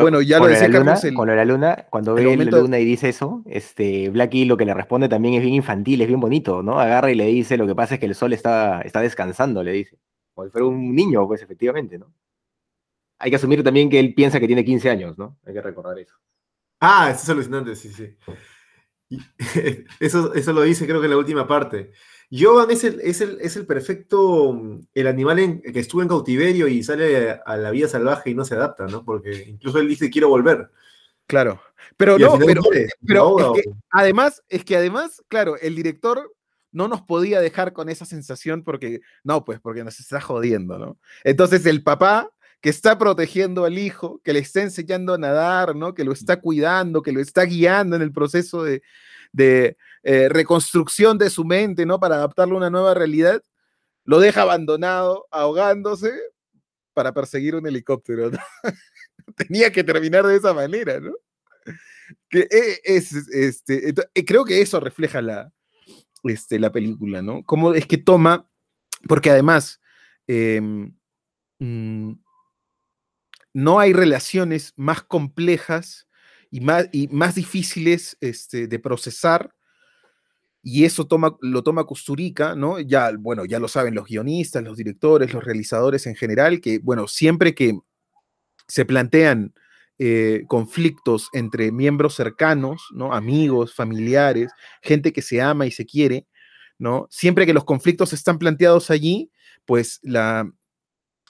[0.01, 1.01] bueno, ya lo decía Carlos.
[1.13, 4.73] con la luna, cuando ve la luna y dice eso, este, Blackie lo que le
[4.73, 6.79] responde también es bien infantil, es bien bonito, ¿no?
[6.79, 9.73] Agarra y le dice, lo que pasa es que el sol está, está descansando, le
[9.73, 9.97] dice.
[10.33, 12.13] Como si fuera un niño, pues efectivamente, ¿no?
[13.19, 15.37] Hay que asumir también que él piensa que tiene 15 años, ¿no?
[15.45, 16.15] Hay que recordar eso.
[16.79, 18.15] Ah, eso es alucinante, sí, sí.
[19.99, 21.91] Eso, eso lo dice creo que en la última parte.
[22.37, 24.59] Jovan es el, es el, es el perfecto,
[24.93, 28.55] el animal que estuvo en cautiverio y sale a la vida salvaje y no se
[28.55, 29.05] adapta, ¿no?
[29.05, 30.69] Porque incluso él dice quiero volver.
[31.27, 31.61] Claro.
[31.97, 32.61] Pero no, pero,
[33.05, 36.33] pero es que, además, es que además, claro, el director
[36.71, 40.97] no nos podía dejar con esa sensación porque, no, pues porque nos está jodiendo, ¿no?
[41.23, 42.29] Entonces el papá
[42.59, 45.93] que está protegiendo al hijo, que le está enseñando a nadar, ¿no?
[45.93, 48.81] Que lo está cuidando, que lo está guiando en el proceso de,
[49.31, 49.77] de
[50.07, 51.99] eh, reconstrucción de su mente, ¿no?
[51.99, 53.41] Para adaptarlo a una nueva realidad,
[54.03, 56.13] lo deja abandonado, ahogándose,
[56.93, 58.29] para perseguir un helicóptero.
[59.35, 61.11] Tenía que terminar de esa manera, ¿no?
[62.29, 65.51] Que e, es, este, eh, creo que eso refleja la,
[66.23, 67.43] este, la película, ¿no?
[67.43, 68.47] Cómo es que toma,
[69.07, 69.81] porque además
[70.27, 70.95] em,
[71.57, 72.13] mm,
[73.53, 76.07] no hay relaciones más complejas
[76.51, 79.55] y más, y más difíciles este, de procesar.
[80.67, 82.79] Y eso toma, lo toma Custurica, ¿no?
[82.79, 87.07] Ya, bueno, ya lo saben los guionistas, los directores, los realizadores en general, que, bueno,
[87.07, 87.77] siempre que
[88.67, 89.53] se plantean
[89.99, 93.13] eh, conflictos entre miembros cercanos, ¿no?
[93.13, 94.51] Amigos, familiares,
[94.81, 96.25] gente que se ama y se quiere,
[96.79, 97.05] ¿no?
[97.11, 99.29] Siempre que los conflictos están planteados allí,
[99.65, 100.51] pues la,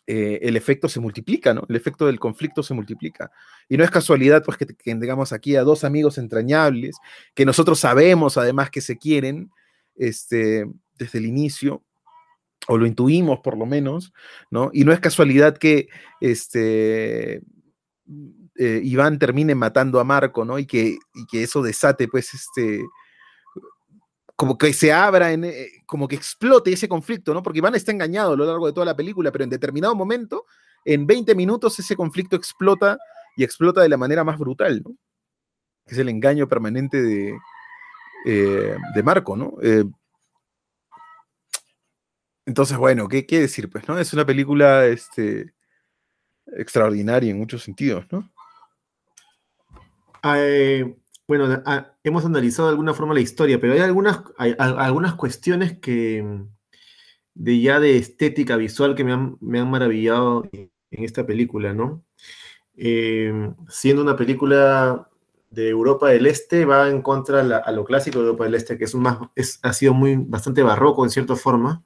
[0.08, 1.66] eh, el efecto se multiplica, ¿no?
[1.68, 3.32] El efecto del conflicto se multiplica.
[3.68, 6.98] Y no es casualidad, pues, que, tengamos aquí a dos amigos entrañables,
[7.34, 9.52] que nosotros sabemos además que se quieren
[9.96, 10.66] este,
[10.98, 11.84] desde el inicio,
[12.68, 14.14] o lo intuimos por lo menos,
[14.52, 14.70] ¿no?
[14.74, 15.88] Y no es casualidad que
[16.22, 17.42] este,
[18.58, 20.60] eh, Iván termine matando a Marco, ¿no?
[20.60, 22.84] Y que, y que eso desate, pues, este,
[24.36, 27.42] como que se abra, en, eh, como que explote ese conflicto, ¿no?
[27.42, 30.46] Porque Iván está engañado a lo largo de toda la película, pero en determinado momento,
[30.84, 32.98] en 20 minutos, ese conflicto explota
[33.38, 34.96] y explota de la manera más brutal, ¿no?
[35.86, 37.38] Es el engaño permanente de,
[38.26, 39.54] eh, de Marco, ¿no?
[39.62, 39.86] Eh,
[42.46, 43.70] entonces, bueno, ¿qué, ¿qué, decir?
[43.70, 43.98] Pues, ¿no?
[43.98, 45.54] Es una película este,
[46.48, 48.32] extraordinaria en muchos sentidos, ¿no?
[51.28, 51.64] Bueno,
[52.04, 56.24] hemos analizado de alguna forma la historia, pero hay algunas, hay, algunas cuestiones que
[57.34, 62.04] de ya de estética visual que me han, maravillado en esta película, ¿no?
[62.78, 63.34] Eh,
[63.70, 65.10] siendo una película
[65.50, 68.86] de Europa del Este, va en contra a lo clásico de Europa del Este, que
[68.86, 69.18] es, un más,
[69.64, 71.84] ha sido muy, bastante barroco en cierta forma,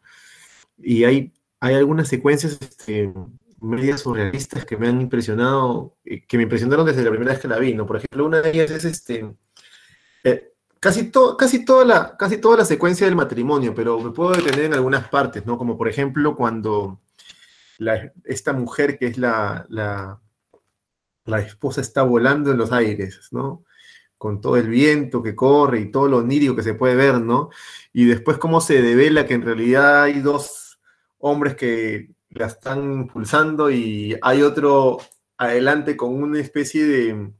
[0.77, 3.13] y hay, hay algunas secuencias este,
[3.61, 7.59] medias surrealistas que me han impresionado, que me impresionaron desde la primera vez que la
[7.59, 7.85] vi, ¿no?
[7.85, 9.35] Por ejemplo, una de ellas es este,
[10.23, 14.65] eh, casi, casi, toda la, casi toda la secuencia del matrimonio, pero me puedo detener
[14.65, 15.57] en algunas partes, ¿no?
[15.57, 17.01] Como por ejemplo cuando
[18.25, 20.19] esta mujer que es la, la,
[21.25, 23.63] la, esposa está volando en los aires, ¿no?
[24.17, 27.49] Con todo el viento que corre y todo lo onírico que se puede ver, ¿no?
[27.93, 30.79] Y después cómo se devela que en realidad hay dos
[31.19, 34.99] hombres que la están impulsando y hay otro
[35.37, 37.33] adelante con una especie de...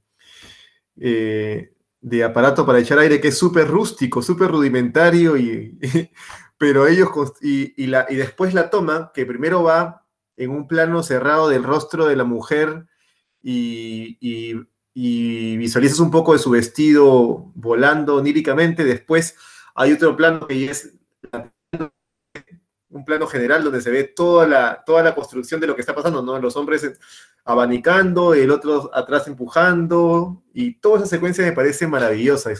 [1.01, 5.77] Eh, de aparato para echar aire que es súper rústico, súper rudimentario, y,
[6.57, 7.09] pero ellos,
[7.41, 10.05] y, la, y después la toma, que primero va
[10.37, 12.85] en un plano cerrado del rostro de la mujer
[13.41, 14.65] y, y,
[15.57, 19.35] visualizas un poco de su vestido volando oníricamente, después
[19.75, 20.93] hay otro plano que es
[22.89, 25.93] un plano general donde se ve toda la, toda la construcción de lo que está
[25.93, 26.39] pasando, ¿no?
[26.39, 26.91] Los hombres
[27.45, 32.51] abanicando, el otro atrás empujando, y toda esa secuencia me parece maravillosa.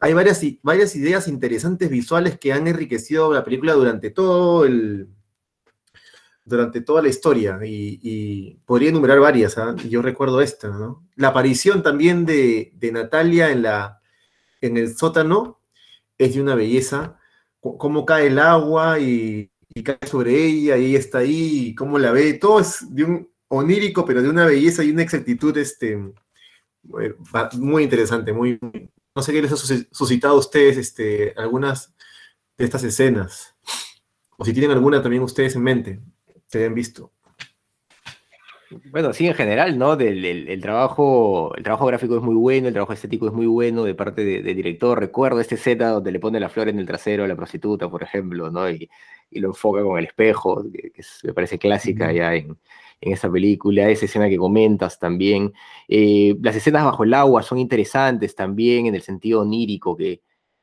[0.00, 5.08] Hay varias, varias ideas interesantes visuales que han enriquecido la película durante todo el,
[6.44, 9.74] durante toda la historia y, podría enumerar varias, ¿ah?
[9.88, 11.06] yo recuerdo esta, ¿no?
[11.16, 14.00] La aparición también de, Natalia en, la,
[14.60, 15.60] en el sótano
[16.18, 17.18] es de una belleza,
[17.62, 19.50] cómo cae el agua y,
[19.84, 23.30] cae sobre ella y ella está ahí, y cómo la ve, todo es de un
[23.48, 27.14] onírico, pero de una belleza y una exactitud este, eh,
[27.54, 28.58] muy interesante, muy,
[29.14, 31.94] no sé qué les ha suscitado a ustedes este, algunas
[32.58, 33.54] de estas escenas,
[34.36, 36.00] o si tienen alguna también ustedes en mente
[36.46, 37.12] se hayan visto.
[38.90, 39.96] Bueno, sí, en general, ¿no?
[39.96, 43.84] Del, el, trabajo, el trabajo gráfico es muy bueno, el trabajo estético es muy bueno
[43.84, 44.98] de parte del director.
[44.98, 48.02] Recuerdo este Z donde le pone la flor en el trasero a la prostituta, por
[48.02, 48.70] ejemplo, ¿no?
[48.70, 48.88] Y,
[49.32, 50.92] lo enfoca con el espejo, que,
[51.22, 52.58] me parece clásica ya en,
[53.00, 53.88] en, esa película.
[53.88, 55.54] Esa escena que comentas también.
[55.88, 60.20] Eh, las escenas bajo el agua son interesantes también en el sentido onírico que,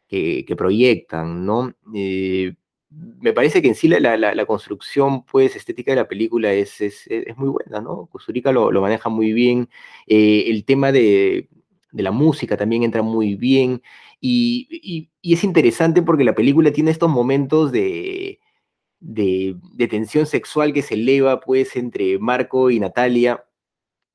[0.07, 1.73] que, que proyectan, ¿no?
[1.95, 2.53] Eh,
[2.89, 7.49] me parece que en sí la, construcción pues, estética de la película es, es, muy
[7.49, 8.07] buena, ¿no?
[8.07, 9.69] Kusturica lo, maneja muy bien,
[10.07, 11.49] eh, el tema de,
[11.91, 13.81] la música también entra muy bien,
[14.19, 18.39] y, es interesante porque la película tiene estos momentos de,
[18.99, 23.45] de, tensión sexual que se eleva pues entre Marco y Natalia,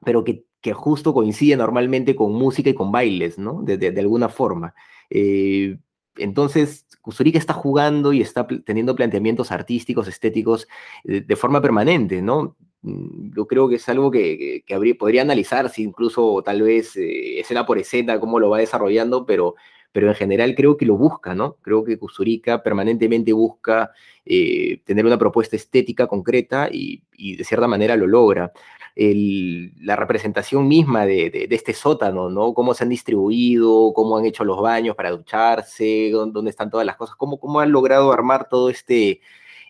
[0.05, 3.63] pero que, justo coincide normalmente con música y con bailes, ¿no?
[3.63, 4.75] De, alguna forma.
[5.11, 5.77] Eh,
[6.17, 10.67] entonces, Kusturica está jugando y está teniendo planteamientos artísticos, estéticos
[11.05, 12.57] eh, de, forma permanente, ¿no?
[12.83, 17.67] Mm, yo creo que es algo que, habría, podría analizarse incluso tal vez eh, escena
[17.67, 19.55] por escena, cómo lo va desarrollando, pero,
[19.93, 21.57] pero en general creo que lo busca, ¿no?
[21.63, 23.93] Creo que Kusturica permanentemente busca
[24.25, 27.03] eh, tener una propuesta estética concreta y,
[27.37, 28.53] de cierta manera lo logra
[28.97, 32.55] la representación misma de, este sótano, ¿no?
[32.55, 36.97] Cómo se han distribuido, cómo han hecho los baños para ducharse, dónde están todas las
[36.97, 39.21] cosas, cómo, cómo han logrado armar todo este,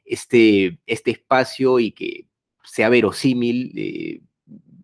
[0.05, 2.27] este, este espacio y que
[2.64, 3.72] sea verosímil.
[3.77, 4.20] Eh,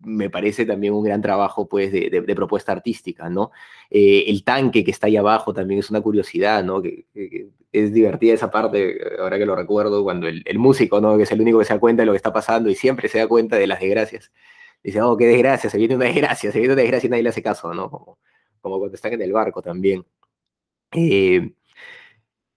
[0.03, 3.51] me parece también un gran trabajo pues, de, propuesta artística, ¿no?
[3.89, 6.81] Eh, el tanque que está ahí abajo también es una curiosidad, ¿no?
[7.71, 11.17] Es divertida esa parte, ahora que lo recuerdo, cuando el, músico, ¿no?
[11.17, 13.07] Que es el único que se da cuenta de lo que está pasando y siempre
[13.07, 14.31] se da cuenta de las desgracias.
[14.83, 17.29] Dice, oh, qué desgracia, se viene una desgracia, se viene una desgracia y nadie le
[17.29, 17.89] hace caso, ¿no?
[17.89, 18.19] Como,
[18.61, 20.05] como cuando están en el barco también.
[20.93, 21.53] Eh,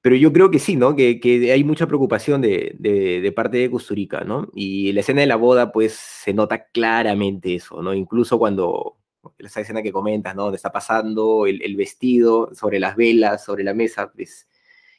[0.04, 0.94] pero yo creo que sí, ¿no?
[0.94, 1.18] Que,
[1.50, 4.50] hay mucha preocupación de, parte de Custurica, ¿no?
[4.52, 7.94] Y la escena de la boda, pues, se nota claramente eso, ¿no?
[7.94, 8.98] Incluso cuando,
[9.38, 10.42] esa escena que comentas, ¿no?
[10.42, 14.46] Donde está pasando el, vestido sobre las velas, sobre la mesa, pues,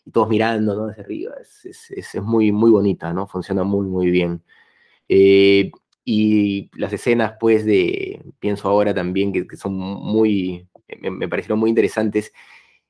[0.06, 0.88] y todos mirando, ¿no?
[0.88, 3.28] Desde arriba, es, es, muy, muy bonita, ¿no?
[3.28, 4.42] Funciona muy, muy bien.
[5.08, 5.72] Eh,
[6.04, 10.68] y las escenas, pues, de, pienso ahora también que, son muy,
[11.00, 12.34] me, me parecieron muy interesantes,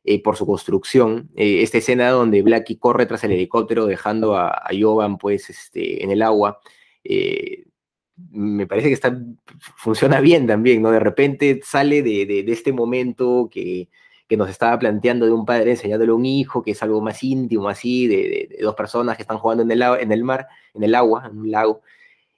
[0.07, 1.31] eh, por su construcción.
[1.35, 6.03] Eh, esta escena donde Blackie corre tras el helicóptero dejando a, a Jovan pues, este,
[6.03, 6.59] en el agua,
[7.03, 7.65] eh,
[8.29, 9.19] me parece que está,
[9.77, 10.91] funciona bien también, ¿no?
[10.91, 13.89] De repente sale de, de, este momento que,
[14.27, 17.23] que, nos estaba planteando de un padre enseñándole a un hijo, que es algo más
[17.23, 20.83] íntimo, así, de, de dos personas que están jugando en el, en el mar, en
[20.83, 21.81] el agua, en un lago,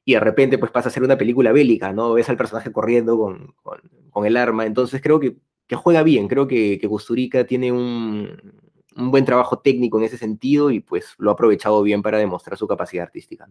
[0.06, 2.14] y de repente pues pasa a ser una película bélica, ¿no?
[2.14, 5.36] Ves al personaje corriendo con, con, con el arma, entonces creo que
[5.68, 6.28] que juega bien.
[6.28, 8.40] Creo que, que tiene un,
[8.96, 12.68] buen trabajo técnico en ese sentido y pues lo ha aprovechado bien para demostrar su
[12.68, 13.48] capacidad artística.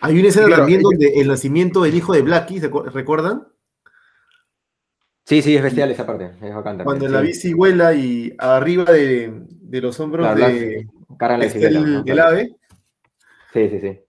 [0.00, 3.48] Hay una escena también donde el nacimiento del hijo de Blackie, ¿se recuerdan?
[5.24, 6.32] Sí, sí, es bestial esa parte.
[6.84, 9.46] Cuando la bici vuela y arriba de,
[9.80, 10.86] los hombros de
[12.04, 12.56] el, ave.
[13.52, 14.00] Sí, sí, sí.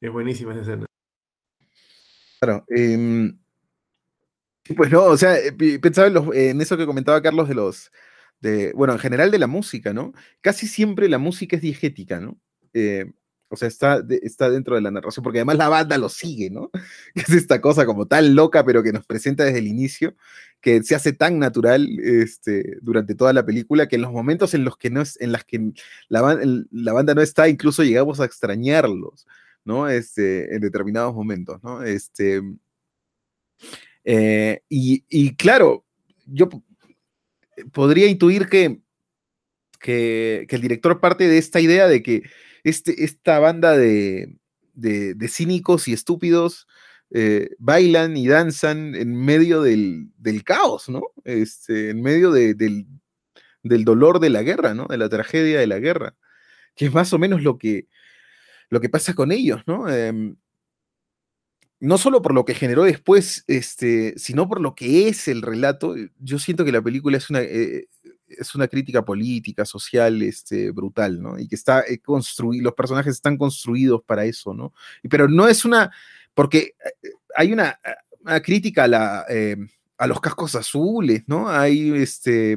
[0.00, 0.86] Es buenísima esa escena.
[2.40, 2.64] Claro.
[2.68, 3.38] Em,
[4.76, 7.92] Pues no, o sea, eh, pensaba en, eso que comentaba Carlos de los,
[8.40, 10.12] de, bueno, en general de la música, ¿no?
[10.40, 12.38] Casi siempre la música es diegética, ¿no?
[12.74, 13.12] Eh,
[13.48, 16.70] o sea, está, está dentro de la narración, porque además la banda lo sigue, ¿no?
[17.14, 20.16] Es esta cosa como tan loca, pero que nos presenta desde el inicio,
[20.60, 24.64] que se hace tan natural este, durante toda la película, que en los momentos en
[24.64, 25.72] los que, no es, en las que
[26.08, 26.38] la,
[26.72, 29.26] la banda no está, incluso llegamos a extrañarlos,
[29.64, 29.88] ¿no?
[29.88, 31.82] Este, en determinados momentos, ¿no?
[31.84, 32.42] Este,
[34.08, 35.84] eh, y, claro,
[36.26, 36.48] yo
[37.72, 38.80] podría intuir que,
[39.80, 42.22] que, el director parte de esta idea de que
[42.62, 44.38] este, esta banda de,
[45.28, 46.68] cínicos y estúpidos
[47.10, 50.12] eh, bailan y danzan en medio del,
[50.44, 51.02] caos, ¿no?
[51.24, 52.86] Este, en medio del,
[53.64, 54.86] dolor de la guerra, ¿no?
[54.86, 56.14] De la tragedia de la guerra,
[56.76, 57.88] que es más o menos lo que,
[58.70, 59.88] lo que pasa con ellos, ¿no?
[59.92, 60.36] Em,
[61.80, 65.96] no solo por lo que generó después, este, sino por lo que es el relato.
[65.96, 67.88] Eh, yo siento que la película es una, eh,
[68.28, 71.38] es una crítica política, social, este, brutal, ¿no?
[71.38, 74.72] Y que está eh, construido, los personajes están construidos para eso, ¿no?
[75.08, 75.92] Pero no es una,
[76.34, 76.74] porque
[77.36, 77.78] hay una,
[78.42, 79.26] crítica a, la,
[79.98, 81.48] a los cascos azules, ¿no?
[81.48, 82.56] Hay, este,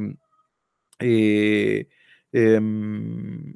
[2.32, 3.55] em,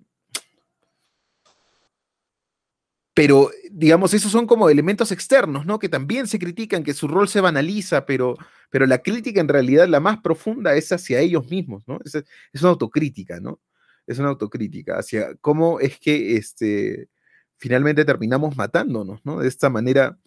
[3.14, 5.80] pero digamos, esos son como elementos externos, ¿no?
[5.80, 8.38] Que también se critican, que su rol se banaliza, pero,
[8.70, 12.00] pero la crítica en realidad, la más profunda, es hacia ellos mismos, ¿no?
[12.04, 13.60] Es, una autocrítica, ¿no?
[14.08, 17.10] Es una autocrítica hacia cómo es que este,
[17.58, 19.40] finalmente terminamos matándonos, ¿no?
[19.40, 20.18] De esta manera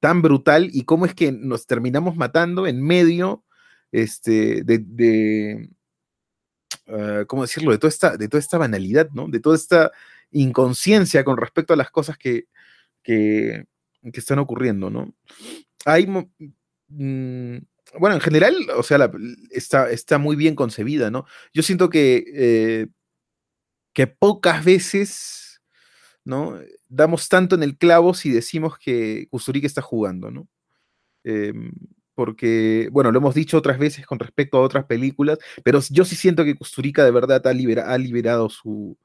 [0.00, 3.44] tan brutal y cómo es que nos terminamos matando en medio
[3.92, 5.70] este, de, de
[6.88, 7.72] ah, ¿cómo decirlo?
[7.72, 9.28] De toda, esta, de toda esta banalidad, ¿no?
[9.28, 9.90] De toda esta
[10.32, 12.46] inconsciencia con respecto a las cosas que,
[13.02, 13.64] que,
[14.02, 15.14] están ocurriendo, ¿no?
[15.84, 17.58] Hay, mm,
[17.98, 19.10] bueno, en general, o sea,
[19.50, 21.26] está, está muy bien concebida, ¿no?
[21.52, 22.86] Yo siento que, eh,
[23.92, 25.60] que pocas veces,
[26.24, 26.58] ¿no?
[26.88, 30.48] Damos tanto en el clavo si decimos que Kusturika está jugando, ¿no?
[31.24, 31.72] Em,
[32.14, 36.16] porque, bueno, lo hemos dicho otras veces con respecto a otras películas, pero yo sí
[36.16, 37.52] siento que Kusturika de verdad ha
[37.98, 38.98] liberado su,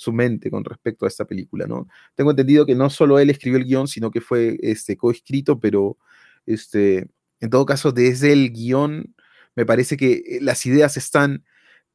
[0.00, 1.86] su mente con respecto a esta película, ¿no?
[2.14, 5.98] Tengo entendido que no solo él escribió el guion, sino que fue este, coescrito, pero
[6.46, 7.06] este,
[7.40, 9.14] en todo caso, desde el guion,
[9.54, 11.44] me parece que eh, las ideas están,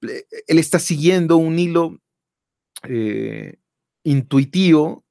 [0.03, 1.99] eh, él está siguiendo un hilo
[2.83, 3.55] eh,
[4.03, 5.04] intuitivo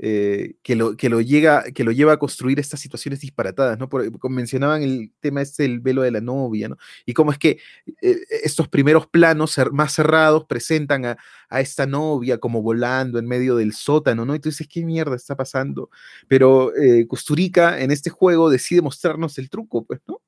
[0.00, 3.88] eh, que, lo, que, lo llega, que lo lleva a construir estas situaciones disparatadas, ¿no?
[3.88, 6.78] Por, mencionaban el tema este del velo de la novia, ¿no?
[7.04, 7.58] Y cómo es que
[8.00, 11.16] eh, estos primeros planos más cerrados presentan a,
[11.50, 14.34] esta novia como volando en medio del sótano, ¿no?
[14.34, 15.90] Y tú dices, ¿qué mierda está pasando?
[16.28, 17.06] Pero eh,
[17.78, 20.20] en este juego decide mostrarnos el truco, pues, ¿no?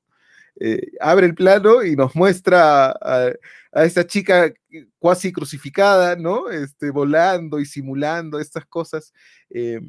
[0.59, 3.31] Eh, abre el plano y nos muestra a,
[3.71, 4.53] esta chica
[4.99, 6.49] cuasi crucificada, ¿no?
[6.49, 9.13] Este, volando y simulando estas cosas.
[9.49, 9.79] Eh,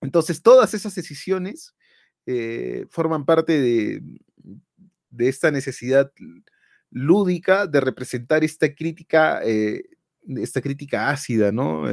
[0.00, 1.74] entonces, todas esas decisiones
[2.26, 4.02] eh, forman parte de,
[5.10, 6.12] de, esta necesidad
[6.90, 11.84] lúdica de representar esta crítica, esta crítica ácida, ¿no?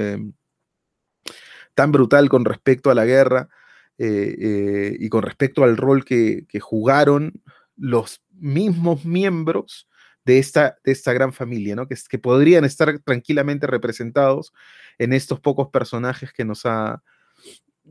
[1.73, 3.49] tan brutal con respecto a la guerra.
[3.97, 7.41] y con respecto al rol que jugaron
[7.75, 9.87] los mismos miembros
[10.25, 11.87] de esta, de esta gran familia, ¿no?
[11.87, 14.53] Que, que podrían estar tranquilamente representados
[14.97, 17.03] en estos pocos personajes que nos ha,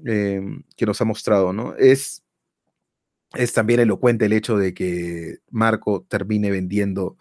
[0.04, 1.74] em, que nos ha mostrado, ¿no?
[1.76, 2.22] Es,
[3.34, 7.16] es también elocuente el hecho de que Marco termine vendiendo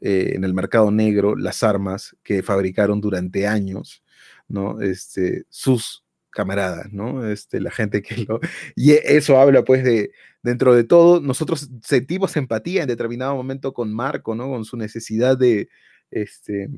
[0.00, 4.02] eh, en el mercado negro las armas que fabricaron durante años,
[4.48, 4.80] ¿no?
[4.80, 6.03] Este, sus
[6.34, 7.26] camaradas, ¿no?
[7.26, 8.40] Este, la gente que lo...
[8.76, 10.10] Y eso habla pues de,
[10.42, 14.48] dentro de todo, nosotros sentimos empatía en determinado momento con Marco, ¿no?
[14.48, 15.68] Con su necesidad de,
[16.10, 16.68] este,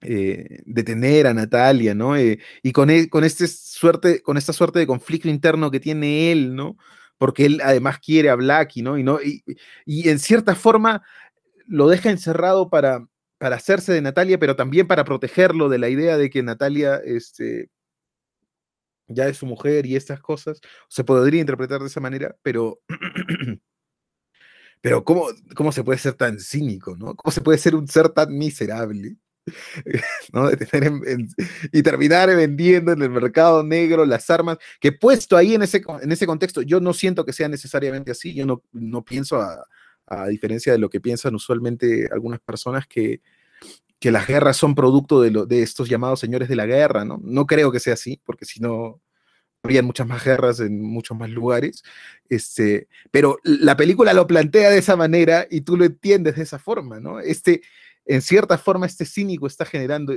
[0.00, 2.16] eh, de tener a Natalia, ¿no?
[2.16, 6.32] Eh, y con, e, con, este suerte, con esta suerte de conflicto interno que tiene
[6.32, 6.76] él, ¿no?
[7.18, 8.98] Porque él además quiere a Blackie, ¿no?
[8.98, 9.18] Y, ¿no?
[9.86, 11.02] y en cierta forma
[11.66, 13.06] lo deja encerrado para,
[13.42, 17.70] para hacerse de Natalia, pero también para protegerlo de la idea de que Natalia este,
[19.08, 22.80] ya es su mujer y estas cosas, se podría interpretar de esa manera, pero,
[24.80, 27.14] pero ¿cómo, ¿cómo se puede ser tan cínico, ¿no?
[27.14, 29.16] ¿Cómo se puede ser un ser tan miserable?
[30.32, 30.50] ¿no?
[31.72, 36.12] y terminar vendiendo en el mercado negro las armas, que puesto ahí en ese, en
[36.12, 39.40] ese contexto, yo no siento que sea necesariamente así, yo no, no pienso,
[40.06, 43.20] a diferencia de lo que piensan usualmente algunas personas, que,
[44.02, 47.20] que las guerras son producto de, de estos llamados señores de la guerra, ¿no?
[47.22, 49.00] No creo que sea así, porque si no,
[49.62, 51.84] había muchas más guerras en muchos más lugares,
[52.28, 56.58] este, pero la película lo plantea de esa manera y tú lo entiendes de esa
[56.58, 57.20] forma, ¿no?
[57.20, 57.62] Este,
[58.04, 60.12] en cierta forma, este cínico está generando,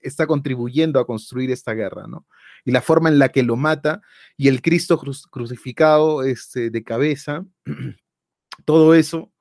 [0.00, 2.24] está contribuyendo a construir esta guerra, ¿no?
[2.64, 4.00] Y la forma en la que lo mata
[4.36, 7.44] y el Cristo crucificado este, de cabeza,
[8.64, 9.32] todo eso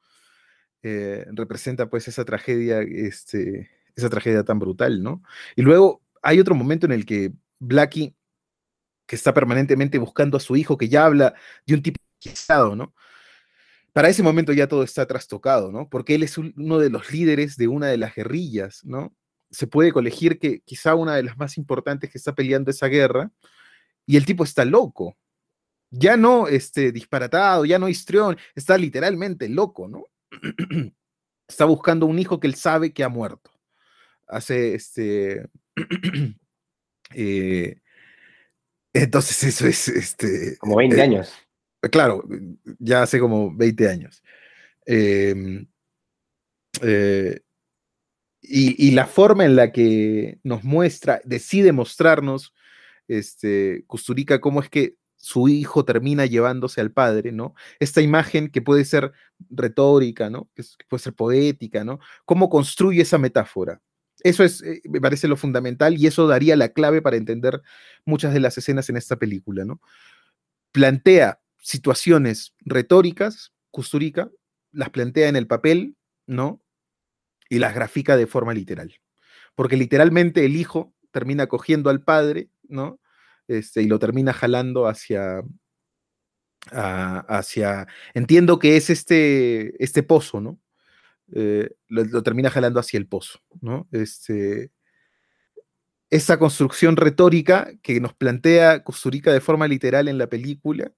[0.87, 5.23] eh, representa pues esa tragedia, este, esa tragedia tan brutal, ¿no?
[5.55, 8.15] Y luego hay otro momento en el que Blackie,
[9.07, 11.33] que está permanentemente buscando a su hijo, que ya habla
[11.65, 11.99] de un tipo
[12.75, 12.93] ¿no?
[13.93, 15.89] Para ese momento ya todo está trastocado, ¿no?
[15.89, 19.15] Porque él es uno de los líderes de una de las guerrillas, ¿no?
[19.49, 23.31] Se puede colegir que quizá una de las más importantes que está peleando esa guerra,
[24.05, 25.17] y el tipo está loco.
[25.91, 30.05] Ya no este, disparatado, ya no histrión, está literalmente loco, ¿no?
[31.47, 33.51] está buscando un hijo que él sabe que ha muerto.
[34.27, 35.49] Hace este
[37.13, 37.77] Eh,
[38.93, 39.87] entonces eso es...
[39.87, 41.33] Este, como 20 eh, años.
[41.91, 42.23] Claro,
[42.79, 44.23] ya hace como 20 años.
[44.85, 45.67] Em,
[46.81, 47.41] eh,
[48.41, 52.53] y, la forma en la que nos muestra, decide mostrarnos,
[53.07, 54.95] este, Custurica, cómo es que
[55.25, 57.55] su hijo termina llevándose al padre, ¿no?
[57.79, 59.11] Esta imagen que puede ser
[59.49, 60.51] retórica, ¿no?
[60.53, 61.99] Que puede ser poética, ¿no?
[62.25, 63.81] ¿Cómo construye esa metáfora?
[64.19, 67.63] Eso es, eh, me parece lo fundamental y eso daría la clave para entender
[68.05, 69.81] muchas de las escenas en esta película, ¿no?
[70.71, 74.29] Plantea situaciones retóricas, Custurica,
[74.71, 75.95] las plantea en el papel,
[76.27, 76.61] ¿no?
[77.49, 78.93] Y las grafica de forma literal.
[79.55, 82.99] Porque literalmente el hijo termina cogiendo al padre, ¿no?
[83.47, 85.43] Este, y lo termina jalando hacia,
[86.71, 90.59] hacia, entiendo que es este, este pozo, ¿no?
[91.33, 93.87] Eh, lo, termina jalando hacia el pozo, ¿no?
[93.91, 94.71] Este,
[96.09, 100.91] esa construcción retórica que nos plantea Kusturica de forma literal en la película,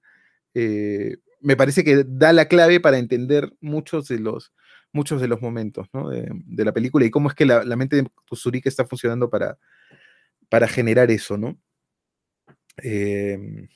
[0.54, 4.52] eh, me parece que da la clave para entender muchos de los,
[4.92, 8.68] muchos de los momentos de, la película y cómo es que la, mente de Kusturica
[8.68, 9.58] está funcionando para,
[10.48, 11.58] para generar eso, ¿no?
[12.82, 13.68] Em,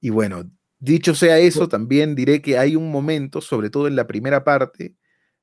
[0.00, 4.06] y bueno, dicho sea eso, también diré que hay un momento, sobre todo en la
[4.06, 4.94] primera parte,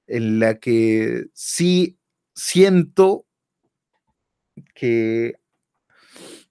[0.07, 1.99] en la que sí
[2.33, 3.25] siento
[4.73, 5.35] que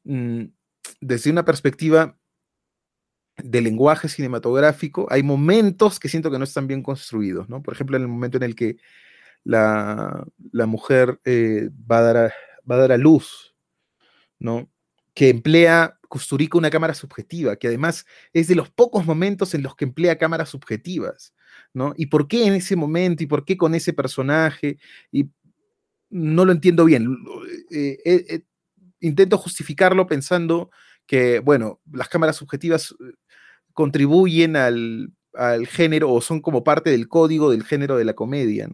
[0.04, 0.44] mm,
[1.00, 2.18] desde una perspectiva
[3.36, 7.62] de lenguaje cinematográfico, hay momentos que siento que no están bien construidos, ¿no?
[7.62, 8.76] Por ejemplo, en el momento en el que
[9.42, 10.24] la,
[10.66, 12.32] mujer eh, va, a dar a,
[12.70, 13.54] va a dar a luz,
[14.38, 14.70] ¿no?
[15.14, 19.74] Que emplea Custurica una cámara subjetiva, que además es de los pocos momentos en los
[19.74, 21.34] que emplea cámaras subjetivas.
[21.72, 21.92] ¿no?
[21.96, 23.24] ¿Y por qué en ese momento?
[23.24, 24.78] ¿Y por qué con ese personaje?
[25.10, 25.28] Y
[26.10, 27.16] no lo entiendo bien.
[27.70, 28.42] Eh, eh, eh,
[29.00, 30.70] intento justificarlo pensando
[31.06, 32.94] que, bueno, las cámaras subjetivas
[33.72, 38.68] contribuyen al, al, género o son como parte del código del género de la comedia.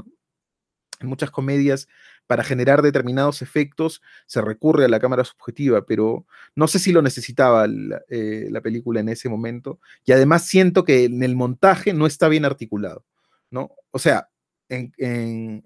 [1.01, 1.89] En muchas comedias
[2.31, 7.03] para generar determinados efectos se recurre a la cámara subjetiva, pero no sé si lo
[7.03, 7.67] necesitaba
[8.09, 9.81] eh, la, película en ese momento.
[10.05, 13.05] Y además siento que en el montaje no está bien articulado,
[13.51, 13.73] ¿no?
[13.91, 14.29] O sea,
[14.69, 15.65] en,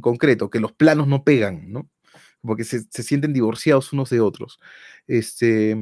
[0.00, 1.88] concreto, que los planos no pegan, ¿no?
[2.42, 4.58] Porque se, se, sienten divorciados unos de otros.
[5.06, 5.76] Este,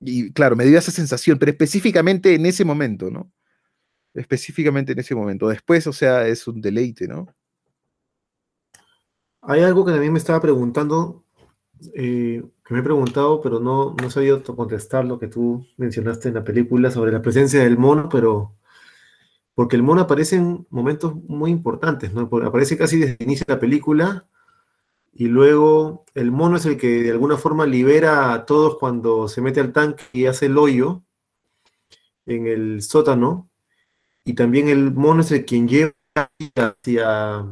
[0.00, 3.30] y claro, me dio esa sensación, pero específicamente en ese momento, ¿no?
[4.14, 5.46] Específicamente en ese momento.
[5.48, 7.28] Después, o sea, es un deleite, ¿no?
[9.46, 11.24] Hay algo que también me estaba preguntando,
[11.94, 16.28] eh, que me he preguntado, pero no, no he sabido contestar lo que tú mencionaste
[16.28, 18.54] en la película sobre la presencia del mono, pero
[19.54, 22.28] porque el mono aparece en momentos muy importantes, ¿no?
[22.44, 24.26] Aparece casi desde el inicio de la película
[25.12, 29.40] y luego el mono es el que de alguna forma libera a todos cuando se
[29.42, 31.02] mete al tanque y hace el hoyo
[32.26, 33.50] en el sótano
[34.24, 35.92] y también el mono es el quien lleva
[36.56, 37.46] hacia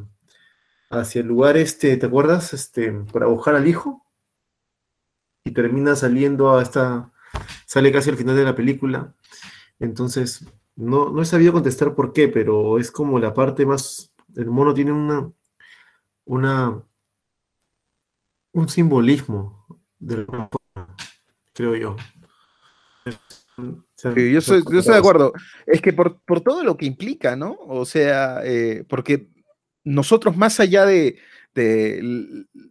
[0.92, 2.52] hacia el lugar este, ¿te acuerdas?
[2.52, 4.06] Este, para buscar al hijo.
[5.44, 7.10] Y termina saliendo a esta,
[7.66, 9.14] sale casi al final de la película.
[9.80, 14.46] Entonces, no, no he sabido contestar por qué, pero es como la parte más, el
[14.46, 15.32] mono tiene una,
[16.24, 16.82] una,
[18.52, 19.66] un simbolismo
[19.98, 20.26] de
[21.52, 21.96] creo yo.
[24.14, 25.32] yo, soy, de acuerdo.
[25.66, 27.56] Es que por, todo lo que implica, ¿no?
[27.66, 29.31] O sea, eh, porque
[29.84, 31.18] nosotros más allá de,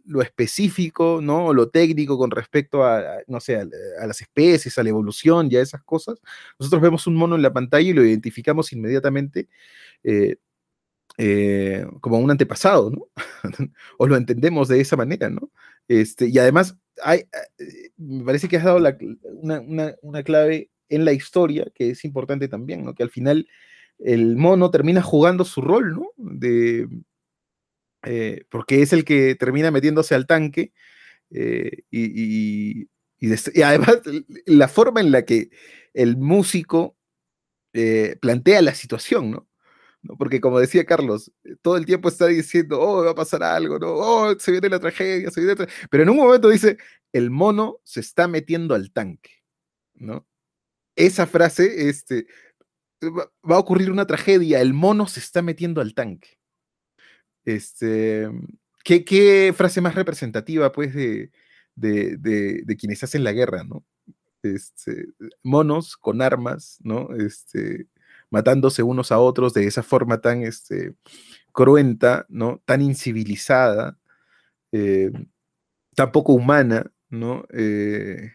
[0.04, 1.46] lo específico, ¿no?
[1.46, 5.56] O lo técnico con respecto a, no sé, a, las especies, a la evolución y
[5.56, 6.20] a esas cosas,
[6.58, 9.48] nosotros vemos un mono en la pantalla y lo identificamos inmediatamente
[10.02, 10.36] eh,
[11.18, 13.08] eh, como un antepasado, ¿no?
[13.98, 15.50] o lo entendemos de esa manera, ¿no?
[15.88, 17.24] Este, y además hay,
[17.96, 18.78] me parece que has dado
[19.42, 22.94] una, clave en la historia que es importante también, ¿no?
[22.94, 23.46] Que al final
[24.04, 26.10] el mono termina jugando su rol, ¿no?
[26.16, 26.88] De,
[28.04, 30.72] eh, porque es el que termina metiéndose al tanque
[31.30, 32.88] eh, y,
[33.62, 34.00] además
[34.46, 35.50] la forma en la que
[35.94, 36.96] el músico
[37.72, 39.48] eh, plantea la situación, ¿no?
[40.18, 41.30] Porque como decía Carlos,
[41.62, 43.92] todo el tiempo está diciendo, oh, va a pasar algo, ¿no?
[43.94, 45.88] Oh, se viene la tragedia, se viene la tragedia.
[45.90, 46.76] Pero en un momento dice,
[47.12, 49.30] el mono se está metiendo al tanque,
[49.94, 50.26] ¿no?
[50.96, 52.26] Esa frase, este,
[53.10, 56.38] va a ocurrir una tragedia, el mono se está metiendo al tanque.
[57.44, 58.28] Este,
[58.84, 61.30] ¿qué, frase más representativa, pues, de,
[61.76, 63.84] de, quienes hacen la guerra, ¿no?
[64.42, 65.06] Este,
[65.42, 67.14] monos con armas, ¿no?
[67.16, 67.86] Este,
[68.30, 70.94] matándose unos a otros de esa forma tan este,
[71.52, 72.62] cruenta, ¿no?
[72.64, 73.98] Tan incivilizada,
[74.72, 75.12] eh,
[75.94, 77.44] tan poco humana, ¿no?
[77.52, 78.32] Eh,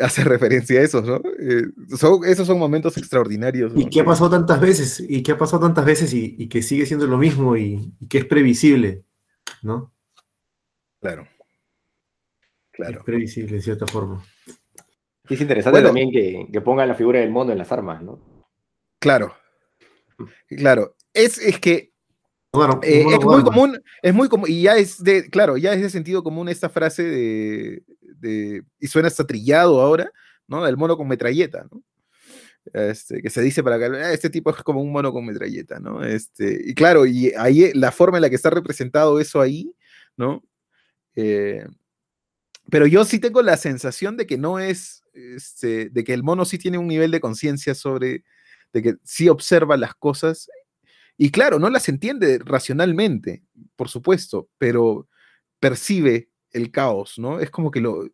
[0.00, 1.16] hace referencia a eso, ¿no?
[1.38, 1.64] Eh,
[2.26, 3.72] esos son momentos extraordinarios.
[3.76, 5.04] ¿Y qué ha pasado tantas veces?
[5.08, 8.24] ¿Y qué ha pasado tantas veces y, que sigue siendo lo mismo y, que es
[8.24, 9.04] previsible,
[9.62, 9.92] ¿no?
[11.00, 11.28] Claro.
[12.72, 12.98] Claro.
[12.98, 14.24] Es previsible, de cierta forma.
[15.28, 18.18] es interesante también que, que, pongan la figura del mono en las armas, ¿no?
[18.98, 19.34] Claro.
[20.48, 20.96] Claro.
[21.12, 21.94] Es, es que
[22.82, 25.90] eh, es muy común, es muy común, y ya es de, claro, ya es de
[25.90, 27.82] sentido común esta frase de,
[28.30, 30.10] y suena hasta trillado ahora,
[30.46, 30.66] ¿no?
[30.66, 31.82] El mono con metralleta, ¿no?
[32.72, 35.78] Este, que se dice para que ah, este tipo es como un mono con metralleta,
[35.80, 36.02] ¿no?
[36.02, 39.74] Este, y claro, y ahí la forma en la que está representado eso ahí,
[40.16, 40.42] ¿no?
[41.16, 41.66] Eh,
[42.70, 46.44] pero yo sí tengo la sensación de que no es, este, de que el mono
[46.44, 48.24] sí tiene un nivel de conciencia sobre,
[48.72, 50.48] de que sí observa las cosas
[51.16, 53.44] y claro, no las entiende racionalmente,
[53.76, 55.08] por supuesto, pero
[55.60, 57.40] percibe el caos, ¿no?
[57.40, 58.08] Es como que lo,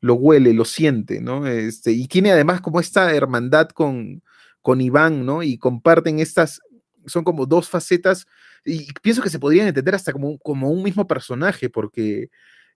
[0.00, 1.46] lo huele, lo siente, ¿no?
[1.46, 4.22] Este, y tiene además como esta hermandad con,
[4.62, 5.42] con Iván, ¿no?
[5.42, 6.60] Y comparten estas,
[7.06, 8.26] son como dos facetas,
[8.64, 12.30] y pienso que se podrían entender hasta como, como un mismo personaje, porque